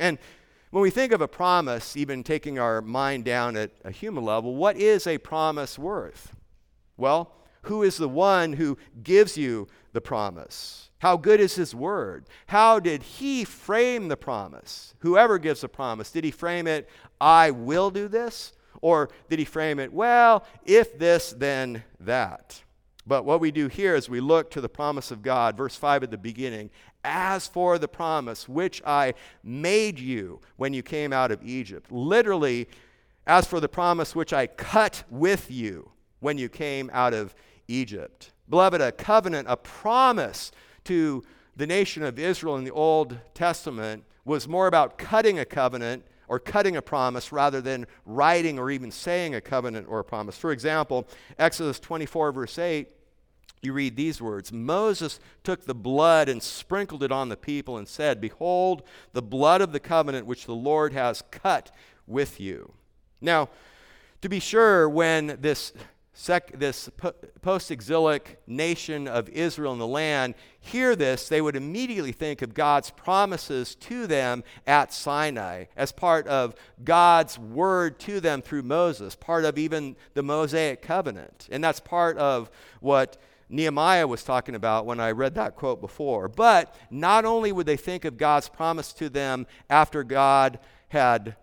And 0.00 0.18
when 0.72 0.82
we 0.82 0.90
think 0.90 1.12
of 1.12 1.20
a 1.20 1.28
promise, 1.28 1.96
even 1.96 2.24
taking 2.24 2.58
our 2.58 2.82
mind 2.82 3.24
down 3.24 3.56
at 3.56 3.70
a 3.84 3.92
human 3.92 4.24
level, 4.24 4.56
what 4.56 4.76
is 4.76 5.06
a 5.06 5.18
promise 5.18 5.78
worth? 5.78 6.34
Well, 6.96 7.30
who 7.62 7.84
is 7.84 7.98
the 7.98 8.08
one 8.08 8.54
who 8.54 8.76
gives 9.00 9.38
you 9.38 9.68
the 9.92 10.00
promise? 10.00 10.90
How 10.98 11.16
good 11.16 11.38
is 11.38 11.54
his 11.54 11.72
word? 11.72 12.26
How 12.48 12.80
did 12.80 13.04
he 13.04 13.44
frame 13.44 14.08
the 14.08 14.16
promise? 14.16 14.96
Whoever 15.02 15.38
gives 15.38 15.62
a 15.62 15.68
promise, 15.68 16.10
did 16.10 16.24
he 16.24 16.32
frame 16.32 16.66
it, 16.66 16.90
I 17.20 17.52
will 17.52 17.92
do 17.92 18.08
this? 18.08 18.54
Or 18.80 19.08
did 19.30 19.38
he 19.38 19.44
frame 19.44 19.78
it, 19.78 19.92
well, 19.92 20.44
if 20.64 20.98
this, 20.98 21.30
then 21.30 21.84
that? 22.00 22.64
But 23.06 23.24
what 23.24 23.40
we 23.40 23.50
do 23.50 23.68
here 23.68 23.94
is 23.94 24.08
we 24.08 24.20
look 24.20 24.50
to 24.52 24.60
the 24.60 24.68
promise 24.68 25.10
of 25.10 25.22
God, 25.22 25.56
verse 25.56 25.76
5 25.76 26.04
at 26.04 26.10
the 26.10 26.18
beginning. 26.18 26.70
As 27.04 27.46
for 27.46 27.78
the 27.78 27.88
promise 27.88 28.48
which 28.48 28.82
I 28.86 29.14
made 29.42 29.98
you 29.98 30.40
when 30.56 30.72
you 30.72 30.82
came 30.82 31.12
out 31.12 31.30
of 31.30 31.42
Egypt. 31.42 31.92
Literally, 31.92 32.68
as 33.26 33.46
for 33.46 33.60
the 33.60 33.68
promise 33.68 34.14
which 34.14 34.32
I 34.32 34.46
cut 34.46 35.04
with 35.10 35.50
you 35.50 35.90
when 36.20 36.38
you 36.38 36.48
came 36.48 36.90
out 36.92 37.12
of 37.12 37.34
Egypt. 37.68 38.32
Beloved, 38.48 38.80
a 38.80 38.92
covenant, 38.92 39.48
a 39.50 39.56
promise 39.56 40.50
to 40.84 41.22
the 41.56 41.66
nation 41.66 42.02
of 42.02 42.18
Israel 42.18 42.56
in 42.56 42.64
the 42.64 42.70
Old 42.70 43.18
Testament 43.34 44.04
was 44.24 44.48
more 44.48 44.66
about 44.66 44.98
cutting 44.98 45.38
a 45.38 45.44
covenant 45.44 46.04
or 46.28 46.38
cutting 46.38 46.76
a 46.76 46.82
promise 46.82 47.32
rather 47.32 47.60
than 47.60 47.86
writing 48.06 48.58
or 48.58 48.70
even 48.70 48.90
saying 48.90 49.34
a 49.34 49.40
covenant 49.40 49.86
or 49.88 50.00
a 50.00 50.04
promise. 50.04 50.36
For 50.36 50.52
example, 50.52 51.06
Exodus 51.38 51.78
24, 51.80 52.32
verse 52.32 52.58
8, 52.58 52.88
you 53.62 53.72
read 53.72 53.96
these 53.96 54.20
words 54.20 54.52
Moses 54.52 55.18
took 55.42 55.64
the 55.64 55.74
blood 55.74 56.28
and 56.28 56.42
sprinkled 56.42 57.02
it 57.02 57.12
on 57.12 57.28
the 57.28 57.36
people 57.36 57.78
and 57.78 57.88
said, 57.88 58.20
Behold, 58.20 58.82
the 59.12 59.22
blood 59.22 59.60
of 59.60 59.72
the 59.72 59.80
covenant 59.80 60.26
which 60.26 60.46
the 60.46 60.54
Lord 60.54 60.92
has 60.92 61.22
cut 61.30 61.70
with 62.06 62.40
you. 62.40 62.74
Now, 63.20 63.48
to 64.20 64.28
be 64.28 64.40
sure, 64.40 64.88
when 64.88 65.38
this 65.40 65.72
sec- 66.14 66.58
this 66.58 66.88
po- 66.96 67.12
post 67.42 67.70
exilic 67.70 68.40
nation 68.46 69.06
of 69.06 69.28
Israel 69.28 69.72
in 69.72 69.78
the 69.78 69.86
land 69.86 70.34
hear 70.60 70.96
this, 70.96 71.28
they 71.28 71.42
would 71.42 71.56
immediately 71.56 72.12
think 72.12 72.40
of 72.40 72.54
God's 72.54 72.90
promises 72.90 73.74
to 73.74 74.06
them 74.06 74.42
at 74.66 74.92
Sinai 74.92 75.66
as 75.76 75.92
part 75.92 76.26
of 76.26 76.54
God's 76.82 77.38
word 77.38 77.98
to 78.00 78.20
them 78.20 78.40
through 78.40 78.62
Moses, 78.62 79.14
part 79.14 79.44
of 79.44 79.58
even 79.58 79.96
the 80.14 80.22
Mosaic 80.22 80.80
covenant. 80.80 81.48
And 81.50 81.62
that's 81.62 81.80
part 81.80 82.16
of 82.16 82.50
what 82.80 83.18
Nehemiah 83.50 84.06
was 84.06 84.22
talking 84.22 84.54
about 84.54 84.86
when 84.86 85.00
I 85.00 85.10
read 85.10 85.34
that 85.34 85.54
quote 85.54 85.80
before. 85.80 86.28
But 86.28 86.74
not 86.90 87.24
only 87.24 87.52
would 87.52 87.66
they 87.66 87.76
think 87.76 88.04
of 88.04 88.16
God's 88.16 88.48
promise 88.48 88.92
to 88.94 89.08
them 89.08 89.46
after 89.68 90.02
God 90.02 90.58
had 90.88 91.36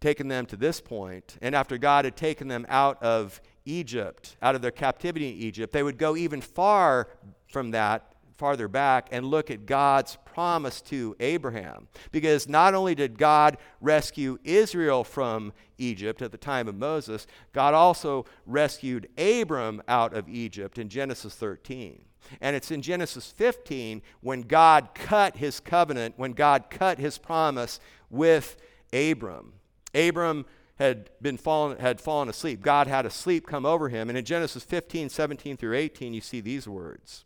taken 0.00 0.28
them 0.28 0.46
to 0.46 0.56
this 0.56 0.80
point, 0.80 1.36
and 1.40 1.54
after 1.54 1.78
God 1.78 2.04
had 2.04 2.16
taken 2.16 2.48
them 2.48 2.66
out 2.68 3.00
of 3.02 3.40
Egypt, 3.64 4.36
out 4.42 4.54
of 4.54 4.62
their 4.62 4.70
captivity 4.70 5.30
in 5.30 5.36
Egypt, 5.36 5.72
they 5.72 5.82
would 5.82 5.98
go 5.98 6.16
even 6.16 6.40
far 6.40 7.08
from 7.48 7.70
that, 7.72 8.14
farther 8.36 8.68
back, 8.68 9.08
and 9.12 9.26
look 9.26 9.50
at 9.50 9.66
God's 9.66 10.16
promise 10.24 10.80
to 10.82 11.14
Abraham. 11.20 11.88
Because 12.10 12.48
not 12.48 12.74
only 12.74 12.94
did 12.94 13.18
God 13.18 13.58
rescue 13.80 14.38
Israel 14.44 15.04
from 15.04 15.52
Egypt 15.78 16.22
at 16.22 16.32
the 16.32 16.38
time 16.38 16.68
of 16.68 16.74
Moses, 16.74 17.26
God 17.52 17.74
also 17.74 18.24
rescued 18.46 19.08
Abram 19.18 19.82
out 19.86 20.14
of 20.14 20.28
Egypt 20.28 20.78
in 20.78 20.88
Genesis 20.88 21.34
13. 21.34 22.04
And 22.40 22.56
it's 22.56 22.70
in 22.70 22.82
Genesis 22.82 23.32
15 23.32 24.02
when 24.20 24.42
God 24.42 24.90
cut 24.94 25.36
his 25.36 25.60
covenant, 25.60 26.14
when 26.16 26.32
God 26.32 26.70
cut 26.70 26.98
his 26.98 27.18
promise 27.18 27.80
with 28.10 28.56
Abram. 28.92 29.52
Abram 29.94 30.46
had 30.78 31.10
been 31.20 31.36
fallen 31.36 31.78
had 31.78 32.00
fallen 32.00 32.28
asleep. 32.28 32.62
God 32.62 32.86
had 32.86 33.06
a 33.06 33.10
sleep 33.10 33.46
come 33.46 33.66
over 33.66 33.88
him. 33.88 34.08
And 34.08 34.18
in 34.18 34.24
Genesis 34.24 34.64
15, 34.64 35.08
17 35.08 35.56
through 35.56 35.76
18, 35.76 36.14
you 36.14 36.20
see 36.20 36.40
these 36.40 36.66
words. 36.66 37.24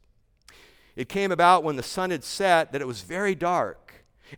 It 0.96 1.08
came 1.08 1.30
about 1.30 1.62
when 1.62 1.76
the 1.76 1.82
sun 1.82 2.10
had 2.10 2.24
set 2.24 2.72
that 2.72 2.80
it 2.80 2.86
was 2.86 3.02
very 3.02 3.34
dark. 3.34 3.85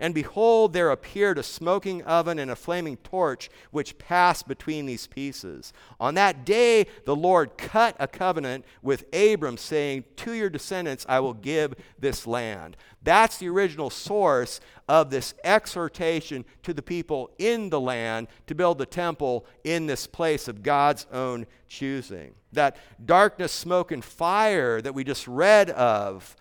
And 0.01 0.15
behold, 0.15 0.73
there 0.73 0.91
appeared 0.91 1.39
a 1.39 1.43
smoking 1.43 2.03
oven 2.03 2.39
and 2.39 2.51
a 2.51 2.57
flaming 2.57 2.97
torch 2.99 3.51
which 3.71 3.99
passed 3.99 4.49
between 4.49 4.87
these 4.87 5.07
pieces. 5.07 5.73
On 6.01 6.15
that 6.15 6.45
day, 6.45 6.87
the 7.05 7.17
Lord 7.17 7.57
cut 7.57 7.97
a 7.99 8.09
covenant 8.09 8.65
with 8.83 9.05
Abram, 9.15 9.57
saying, 9.57 10.05
To 10.17 10.33
your 10.33 10.51
descendants 10.51 11.07
I 11.09 11.21
will 11.21 11.35
give 11.35 11.75
this 11.99 12.27
land. 12.27 12.77
That's 13.03 13.39
the 13.39 13.49
original 13.49 13.91
source 13.91 14.61
of 14.89 15.11
this 15.11 15.35
exhortation 15.45 16.45
to 16.63 16.75
the 16.75 16.83
people 16.83 17.31
in 17.39 17.71
the 17.71 17.81
land 17.81 18.29
to 18.47 18.55
build 18.55 18.79
the 18.79 18.87
temple 18.87 19.47
in 19.65 19.87
this 19.87 20.07
place 20.07 20.49
of 20.49 20.63
God's 20.63 21.07
own 21.13 21.47
choosing. 21.69 22.35
That 22.53 22.77
darkness, 23.05 23.53
smoke, 23.53 23.93
and 23.93 24.05
fire 24.05 24.81
that 24.81 24.95
we 24.95 25.05
just 25.05 25.29
read 25.29 25.71
of 25.71 26.37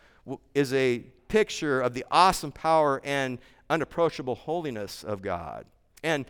is 0.53 0.73
a 0.73 1.03
picture 1.27 1.81
of 1.81 1.93
the 1.93 2.05
awesome 2.11 2.51
power 2.51 3.01
and 3.03 3.39
unapproachable 3.69 4.35
holiness 4.35 5.03
of 5.03 5.21
God. 5.21 5.65
And 6.03 6.25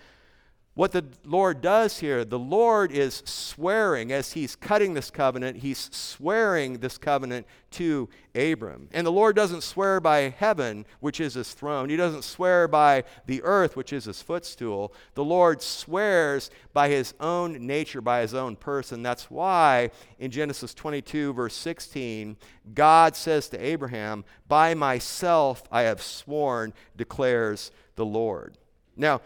what 0.77 0.91
the 0.91 1.03
Lord 1.25 1.61
does 1.61 1.97
here, 1.97 2.23
the 2.23 2.37
Lord 2.37 2.91
is 2.91 3.23
swearing 3.25 4.11
as 4.11 4.33
he's 4.33 4.55
cutting 4.55 4.93
this 4.93 5.09
covenant, 5.09 5.57
he's 5.57 5.89
swearing 5.91 6.77
this 6.77 6.99
covenant 6.99 7.47
to 7.71 8.07
Abram. 8.35 8.87
And 8.91 9.05
the 9.05 9.11
Lord 9.11 9.35
doesn't 9.35 9.63
swear 9.63 9.99
by 9.99 10.29
heaven, 10.29 10.85
which 10.99 11.19
is 11.19 11.33
his 11.33 11.51
throne. 11.51 11.89
He 11.89 11.95
doesn't 11.95 12.23
swear 12.23 12.67
by 12.67 13.05
the 13.25 13.41
earth, 13.41 13.75
which 13.75 13.91
is 13.91 14.05
his 14.05 14.21
footstool. 14.21 14.93
The 15.15 15.23
Lord 15.23 15.63
swears 15.63 16.51
by 16.73 16.89
his 16.89 17.15
own 17.19 17.65
nature, 17.65 17.99
by 17.99 18.21
his 18.21 18.35
own 18.35 18.55
person. 18.55 19.01
That's 19.01 19.31
why 19.31 19.89
in 20.19 20.29
Genesis 20.29 20.75
22, 20.75 21.33
verse 21.33 21.55
16, 21.55 22.37
God 22.75 23.15
says 23.15 23.49
to 23.49 23.57
Abraham, 23.57 24.25
By 24.47 24.75
myself 24.75 25.63
I 25.71 25.81
have 25.81 26.03
sworn, 26.03 26.71
declares 26.95 27.71
the 27.95 28.05
Lord. 28.05 28.59
Now, 28.95 29.21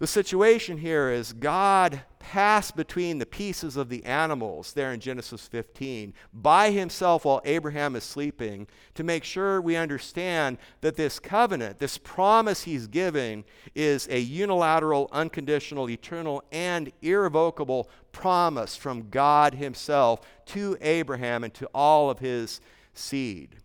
the 0.00 0.06
situation 0.06 0.78
here 0.78 1.10
is 1.10 1.34
God 1.34 2.00
passed 2.18 2.74
between 2.74 3.18
the 3.18 3.26
pieces 3.26 3.76
of 3.76 3.90
the 3.90 4.02
animals 4.06 4.72
there 4.72 4.94
in 4.94 4.98
Genesis 5.00 5.46
15 5.46 6.14
by 6.32 6.70
himself 6.70 7.26
while 7.26 7.42
Abraham 7.44 7.94
is 7.94 8.02
sleeping 8.02 8.66
to 8.94 9.04
make 9.04 9.24
sure 9.24 9.60
we 9.60 9.76
understand 9.76 10.56
that 10.80 10.96
this 10.96 11.18
covenant, 11.18 11.78
this 11.78 11.98
promise 11.98 12.62
he's 12.62 12.86
giving, 12.86 13.44
is 13.74 14.08
a 14.10 14.18
unilateral, 14.18 15.10
unconditional, 15.12 15.90
eternal, 15.90 16.42
and 16.50 16.90
irrevocable 17.02 17.90
promise 18.10 18.74
from 18.74 19.10
God 19.10 19.52
himself 19.52 20.22
to 20.46 20.78
Abraham 20.80 21.44
and 21.44 21.52
to 21.54 21.68
all 21.74 22.08
of 22.08 22.20
his 22.20 22.62
seed. 22.94 23.56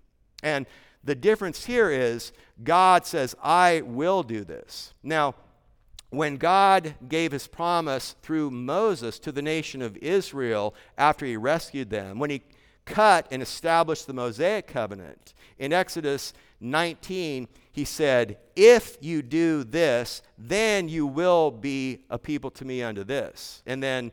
And 0.44 0.66
the 1.02 1.16
difference 1.16 1.64
here 1.64 1.90
is 1.90 2.34
God 2.62 3.06
says, 3.06 3.36
I 3.42 3.84
will 3.86 4.22
do 4.22 4.44
this. 4.44 4.94
Now, 5.02 5.36
when 6.16 6.38
God 6.38 6.96
gave 7.08 7.32
his 7.32 7.48
promise 7.48 8.16
through 8.22 8.52
Moses 8.52 9.20
to 9.20 9.32
the 9.32 9.42
nation 9.42 9.82
of 9.82 9.98
Israel 9.98 10.76
after 10.98 11.26
he 11.26 11.38
rescued 11.38 11.90
them, 11.90 12.20
when 12.20 12.30
he 12.30 12.42
cut 12.86 13.28
and 13.32 13.42
established 13.42 14.08
the 14.08 14.14
Mosaic 14.14 14.68
covenant, 14.68 15.34
in 15.58 15.74
Exodus 15.74 16.34
19, 16.60 17.48
he 17.72 17.86
said, 17.86 18.38
If 18.56 18.98
you 19.02 19.22
do 19.22 19.64
this, 19.64 20.22
then 20.38 20.88
you 20.90 21.08
will 21.08 21.52
be 21.52 22.04
a 22.10 22.18
people 22.18 22.52
to 22.52 22.66
me 22.66 22.84
unto 22.84 23.04
this. 23.04 23.64
And 23.66 23.82
then, 23.82 24.12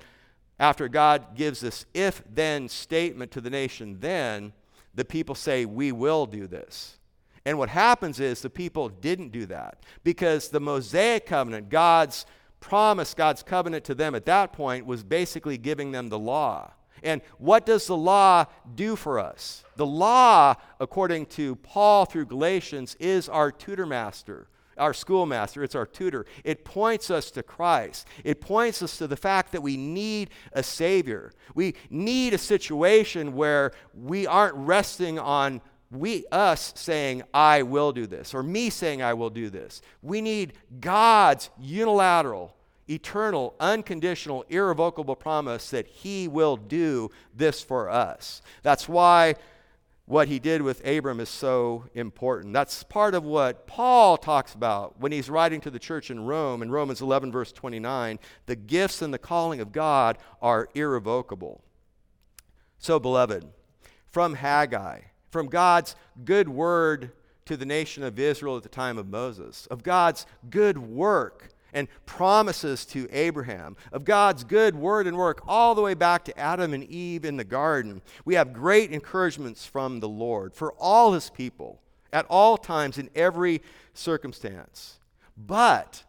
after 0.59 0.89
God 0.89 1.35
gives 1.35 1.61
this 1.61 1.87
if 1.95 2.23
then 2.33 2.69
statement 2.69 3.33
to 3.33 3.41
the 3.41 3.51
nation, 3.51 3.99
then 4.01 4.53
the 4.95 5.05
people 5.05 5.35
say, 5.35 5.65
We 5.65 5.93
will 5.93 6.27
do 6.27 6.47
this. 6.47 6.99
And 7.45 7.59
what 7.59 7.69
happens 7.69 8.21
is 8.21 8.41
the 8.41 8.51
people 8.51 8.89
didn't 8.89 9.31
do 9.31 9.47
that 9.47 9.85
because 10.05 10.49
the 10.49 10.61
Mosaic 10.61 11.27
covenant, 11.27 11.69
God's 11.71 12.25
promise, 12.61 13.15
God's 13.15 13.43
covenant 13.43 13.85
to 13.85 13.95
them 13.95 14.15
at 14.15 14.27
that 14.27 14.53
point 14.53 14.87
was 14.87 15.03
basically 15.03 15.59
giving 15.59 15.91
them 15.93 16.09
the 16.09 16.19
law. 16.19 16.73
And 17.03 17.21
what 17.39 17.67
does 17.67 17.89
the 17.89 17.97
law 17.97 18.45
do 18.75 18.95
for 18.95 19.19
us? 19.19 19.65
The 19.77 19.87
law, 19.87 20.55
according 20.79 21.27
to 21.27 21.57
Paul 21.57 22.05
through 22.05 22.27
Galatians, 22.27 22.97
is 23.01 23.29
our 23.29 23.51
tutor 23.51 23.87
master, 23.87 24.47
our 24.79 24.95
schoolmaster. 24.95 25.65
It's 25.65 25.75
our 25.75 25.87
tutor. 25.87 26.27
It 26.45 26.65
points 26.65 27.11
us 27.11 27.33
to 27.33 27.43
Christ. 27.43 28.07
It 28.23 28.41
points 28.41 28.83
us 28.83 28.99
to 28.99 29.09
the 29.09 29.17
fact 29.17 29.51
that 29.51 29.63
we 29.63 29.77
need 29.77 30.31
a 30.53 30.63
Savior. 30.63 31.33
We 31.57 31.75
need 31.91 32.35
a 32.35 32.39
situation 32.39 33.35
where 33.35 33.73
we 33.93 34.29
aren't 34.29 34.55
resting 34.55 35.19
on 35.19 35.61
we 35.93 36.25
us 36.33 36.73
saying 36.75 37.23
i 37.35 37.63
will 37.63 37.93
do 37.93 38.07
this 38.07 38.33
or 38.33 38.43
me 38.43 38.71
saying 38.71 39.03
i 39.03 39.13
will 39.13 39.31
do 39.31 39.51
this. 39.51 39.83
We 40.01 40.21
need 40.21 40.55
god's 40.81 41.51
unilateral 41.61 42.57
eternal 42.89 43.55
unconditional 43.61 44.45
irrevocable 44.49 45.15
promise 45.15 45.71
that 45.71 45.87
he 45.87 46.29
will 46.29 46.57
do 46.57 47.11
this 47.35 47.63
for 47.63 47.89
us. 47.89 48.43
That's 48.63 48.89
why 48.89 49.35
what 50.07 50.29
he 50.29 50.39
did 50.39 50.63
with 50.63 50.85
abram 50.87 51.21
is 51.21 51.29
so 51.29 51.85
important. 51.95 52.55
That's 52.55 52.83
part 52.83 53.15
of 53.15 53.25
what 53.25 53.67
paul 53.67 54.17
talks 54.17 54.55
about 54.55 54.99
when 54.99 55.13
he's 55.13 55.29
writing 55.29 55.61
to 55.61 55.71
the 55.71 55.79
church 55.79 56.11
in 56.11 56.25
rome 56.25 56.63
in 56.63 56.71
romans 56.71 57.03
11 57.03 57.31
verse 57.31 57.53
29 57.53 58.19
the 58.47 58.57
gifts 58.57 59.03
and 59.03 59.13
the 59.13 59.19
calling 59.19 59.61
of 59.61 59.73
god 59.73 60.17
are 60.41 60.71
irrevocable. 60.75 61.63
So 62.79 62.99
beloved 62.99 63.47
from 64.11 64.35
haggai 64.35 65.03
from 65.33 65.49
God's 65.49 65.97
good 66.25 66.49
word 66.49 67.11
to 67.47 67.57
the 67.57 67.67
nation 67.67 68.05
of 68.05 68.19
Israel 68.19 68.57
at 68.57 68.63
the 68.63 68.69
time 68.69 68.99
of 68.99 69.09
Moses, 69.09 69.67
of 69.67 69.83
God's 69.83 70.27
good 70.51 70.79
work 70.79 71.49
and 71.73 71.89
promises 72.05 72.85
to 72.85 73.09
Abraham, 73.11 73.77
of 73.93 74.05
God's 74.05 74.45
good 74.45 74.77
word 74.77 75.07
and 75.07 75.17
work 75.17 75.41
all 75.49 75.75
the 75.75 75.81
way 75.81 75.95
back 75.95 76.25
to 76.27 76.39
Adam 76.39 76.75
and 76.75 76.85
Eve 76.85 77.25
in 77.25 77.39
the 77.39 77.45
garden. 77.45 78.03
We 78.27 78.35
have 78.35 78.53
great 78.53 78.93
encouragements 78.93 79.65
from 79.67 80.01
the 80.01 80.09
Lord 80.09 80.55
for 80.55 80.73
all 80.75 81.15
his 81.15 81.31
people 81.31 81.81
at 82.13 82.27
all 82.29 82.59
times 82.59 82.99
in 82.99 83.09
every 83.15 83.63
circumstance. 83.95 85.01
But 85.37 86.05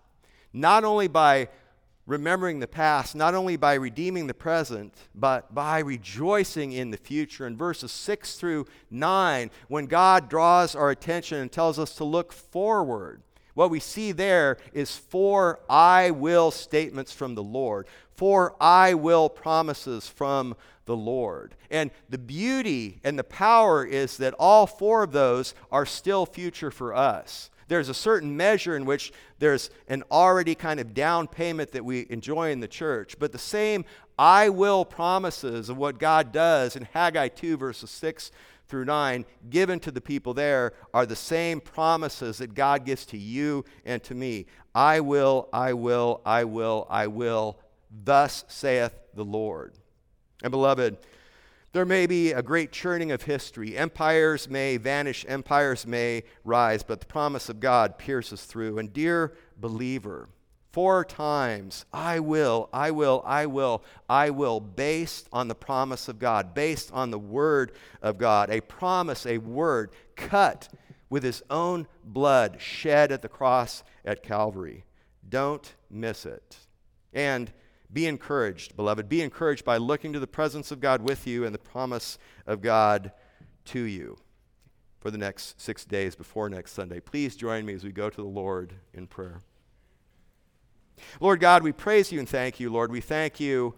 not 0.51 0.83
only 0.83 1.07
by 1.07 1.47
remembering 2.05 2.59
the 2.59 2.67
past, 2.67 3.15
not 3.15 3.33
only 3.33 3.55
by 3.55 3.75
redeeming 3.75 4.27
the 4.27 4.33
present, 4.33 4.93
but 5.15 5.53
by 5.55 5.79
rejoicing 5.79 6.71
in 6.71 6.91
the 6.91 6.97
future. 6.97 7.47
In 7.47 7.55
verses 7.55 7.91
6 7.91 8.35
through 8.35 8.65
9, 8.91 9.49
when 9.67 9.85
God 9.85 10.29
draws 10.29 10.75
our 10.75 10.89
attention 10.89 11.39
and 11.39 11.51
tells 11.51 11.79
us 11.79 11.95
to 11.95 12.03
look 12.03 12.33
forward, 12.33 13.21
what 13.53 13.69
we 13.69 13.79
see 13.79 14.11
there 14.11 14.57
is 14.73 14.97
four 14.97 15.59
I 15.69 16.11
will 16.11 16.51
statements 16.51 17.11
from 17.11 17.35
the 17.35 17.43
Lord, 17.43 17.87
four 18.15 18.55
I 18.59 18.95
will 18.95 19.29
promises 19.29 20.07
from 20.07 20.55
the 20.85 20.97
Lord. 20.97 21.55
And 21.69 21.91
the 22.09 22.17
beauty 22.17 22.99
and 23.03 23.17
the 23.17 23.23
power 23.23 23.85
is 23.85 24.17
that 24.17 24.33
all 24.37 24.67
four 24.67 25.03
of 25.03 25.11
those 25.11 25.53
are 25.71 25.85
still 25.85 26.25
future 26.25 26.71
for 26.71 26.93
us. 26.93 27.49
There's 27.67 27.89
a 27.89 27.93
certain 27.93 28.35
measure 28.35 28.75
in 28.75 28.85
which 28.85 29.11
there's 29.39 29.69
an 29.87 30.03
already 30.11 30.55
kind 30.55 30.79
of 30.79 30.93
down 30.93 31.27
payment 31.27 31.71
that 31.71 31.85
we 31.85 32.05
enjoy 32.09 32.51
in 32.51 32.59
the 32.59 32.67
church. 32.67 33.17
But 33.19 33.31
the 33.31 33.37
same 33.37 33.85
I 34.17 34.49
will 34.49 34.85
promises 34.85 35.69
of 35.69 35.77
what 35.77 35.99
God 35.99 36.31
does 36.31 36.75
in 36.75 36.87
Haggai 36.93 37.29
2, 37.29 37.57
verses 37.57 37.89
6 37.89 38.31
through 38.67 38.85
9, 38.85 39.25
given 39.49 39.79
to 39.81 39.91
the 39.91 40.01
people 40.01 40.33
there, 40.33 40.73
are 40.93 41.05
the 41.05 41.15
same 41.15 41.59
promises 41.59 42.37
that 42.37 42.53
God 42.53 42.85
gives 42.85 43.05
to 43.07 43.17
you 43.17 43.65
and 43.85 44.01
to 44.03 44.15
me. 44.15 44.45
I 44.73 44.99
will, 44.99 45.49
I 45.53 45.73
will, 45.73 46.21
I 46.25 46.43
will, 46.45 46.87
I 46.89 47.07
will, 47.07 47.59
thus 48.03 48.45
saith 48.47 48.93
the 49.13 49.25
Lord. 49.25 49.73
And 50.41 50.51
beloved, 50.51 50.97
there 51.73 51.85
may 51.85 52.05
be 52.05 52.31
a 52.31 52.43
great 52.43 52.71
churning 52.71 53.11
of 53.11 53.23
history. 53.23 53.75
Empires 53.75 54.47
may 54.47 54.77
vanish, 54.77 55.25
empires 55.27 55.85
may 55.87 56.23
rise, 56.45 56.83
but 56.83 56.99
the 56.99 57.05
promise 57.07 57.49
of 57.49 57.59
God 57.59 57.97
pierces 57.97 58.43
through. 58.43 58.77
And, 58.77 58.93
dear 58.93 59.33
believer, 59.57 60.29
four 60.71 61.03
times, 61.03 61.85
I 61.91 62.19
will, 62.19 62.69
I 62.71 62.91
will, 62.91 63.23
I 63.25 63.47
will, 63.47 63.83
I 64.07 64.29
will, 64.29 64.59
based 64.59 65.27
on 65.33 65.47
the 65.47 65.55
promise 65.55 66.07
of 66.07 66.19
God, 66.19 66.53
based 66.53 66.91
on 66.93 67.09
the 67.09 67.19
word 67.19 67.71
of 68.03 68.19
God, 68.19 68.51
a 68.51 68.61
promise, 68.61 69.25
a 69.25 69.39
word 69.39 69.91
cut 70.15 70.69
with 71.09 71.23
his 71.23 71.41
own 71.49 71.87
blood 72.03 72.57
shed 72.59 73.11
at 73.11 73.23
the 73.23 73.29
cross 73.29 73.83
at 74.05 74.21
Calvary. 74.21 74.83
Don't 75.27 75.73
miss 75.89 76.25
it. 76.27 76.57
And 77.13 77.51
be 77.93 78.07
encouraged, 78.07 78.75
beloved. 78.75 79.07
Be 79.07 79.21
encouraged 79.21 79.63
by 79.63 79.77
looking 79.77 80.13
to 80.13 80.19
the 80.19 80.27
presence 80.27 80.71
of 80.71 80.79
God 80.79 81.01
with 81.01 81.27
you 81.27 81.45
and 81.45 81.53
the 81.53 81.59
promise 81.59 82.17
of 82.47 82.61
God 82.61 83.11
to 83.65 83.79
you 83.79 84.17
for 84.99 85.11
the 85.11 85.17
next 85.17 85.59
six 85.61 85.85
days 85.85 86.15
before 86.15 86.49
next 86.49 86.71
Sunday. 86.71 86.99
Please 86.99 87.35
join 87.35 87.65
me 87.65 87.73
as 87.73 87.83
we 87.83 87.91
go 87.91 88.09
to 88.09 88.21
the 88.21 88.27
Lord 88.27 88.73
in 88.93 89.05
prayer. 89.05 89.41
Lord 91.19 91.39
God, 91.39 91.63
we 91.63 91.71
praise 91.71 92.11
you 92.11 92.19
and 92.19 92.29
thank 92.29 92.59
you, 92.59 92.71
Lord. 92.71 92.91
We 92.91 93.01
thank 93.01 93.39
you, 93.39 93.75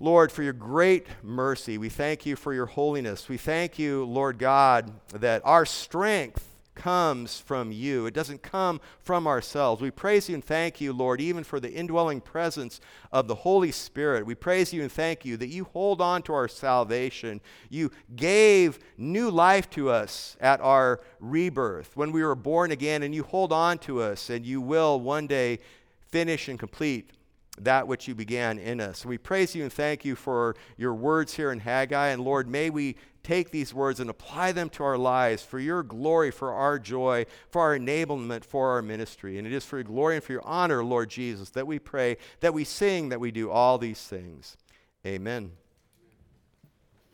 Lord, 0.00 0.32
for 0.32 0.42
your 0.42 0.52
great 0.52 1.06
mercy. 1.22 1.78
We 1.78 1.88
thank 1.88 2.26
you 2.26 2.36
for 2.36 2.52
your 2.52 2.66
holiness. 2.66 3.28
We 3.28 3.36
thank 3.36 3.78
you, 3.78 4.04
Lord 4.04 4.38
God, 4.38 4.92
that 5.14 5.42
our 5.44 5.64
strength 5.64 6.55
comes 6.76 7.40
from 7.40 7.72
you. 7.72 8.06
It 8.06 8.14
doesn't 8.14 8.42
come 8.42 8.80
from 9.00 9.26
ourselves. 9.26 9.82
We 9.82 9.90
praise 9.90 10.28
you 10.28 10.36
and 10.36 10.44
thank 10.44 10.80
you, 10.80 10.92
Lord, 10.92 11.20
even 11.20 11.42
for 11.42 11.58
the 11.58 11.72
indwelling 11.72 12.20
presence 12.20 12.80
of 13.10 13.26
the 13.26 13.34
Holy 13.34 13.72
Spirit. 13.72 14.24
We 14.24 14.36
praise 14.36 14.72
you 14.72 14.82
and 14.82 14.92
thank 14.92 15.24
you 15.24 15.36
that 15.38 15.48
you 15.48 15.64
hold 15.64 16.00
on 16.00 16.22
to 16.22 16.34
our 16.34 16.46
salvation. 16.46 17.40
You 17.68 17.90
gave 18.14 18.78
new 18.96 19.30
life 19.30 19.68
to 19.70 19.90
us 19.90 20.36
at 20.40 20.60
our 20.60 21.00
rebirth 21.18 21.96
when 21.96 22.12
we 22.12 22.22
were 22.22 22.36
born 22.36 22.70
again, 22.70 23.02
and 23.02 23.14
you 23.14 23.24
hold 23.24 23.52
on 23.52 23.78
to 23.78 24.00
us, 24.00 24.30
and 24.30 24.46
you 24.46 24.60
will 24.60 25.00
one 25.00 25.26
day 25.26 25.58
finish 26.08 26.48
and 26.48 26.58
complete 26.58 27.10
that 27.58 27.88
which 27.88 28.06
you 28.06 28.14
began 28.14 28.58
in 28.58 28.80
us. 28.80 29.06
We 29.06 29.18
praise 29.18 29.54
you 29.54 29.62
and 29.62 29.72
thank 29.72 30.04
you 30.04 30.14
for 30.14 30.56
your 30.76 30.94
words 30.94 31.34
here 31.34 31.50
in 31.52 31.60
Haggai. 31.60 32.08
And 32.08 32.22
Lord, 32.22 32.48
may 32.48 32.70
we 32.70 32.96
take 33.26 33.50
these 33.50 33.74
words 33.74 33.98
and 33.98 34.08
apply 34.08 34.52
them 34.52 34.68
to 34.70 34.84
our 34.84 34.96
lives 34.96 35.42
for 35.42 35.58
your 35.58 35.82
glory, 35.82 36.30
for 36.30 36.52
our 36.52 36.78
joy, 36.78 37.26
for 37.50 37.60
our 37.60 37.76
enablement, 37.76 38.44
for 38.44 38.70
our 38.70 38.82
ministry. 38.82 39.36
And 39.36 39.46
it 39.46 39.52
is 39.52 39.64
for 39.64 39.78
your 39.78 39.84
glory 39.84 40.14
and 40.14 40.24
for 40.24 40.32
your 40.32 40.46
honor, 40.46 40.84
Lord 40.84 41.10
Jesus, 41.10 41.50
that 41.50 41.66
we 41.66 41.80
pray, 41.80 42.18
that 42.40 42.54
we 42.54 42.62
sing, 42.62 43.08
that 43.08 43.18
we 43.18 43.32
do 43.32 43.50
all 43.50 43.78
these 43.78 44.00
things. 44.00 44.56
Amen. 45.04 45.50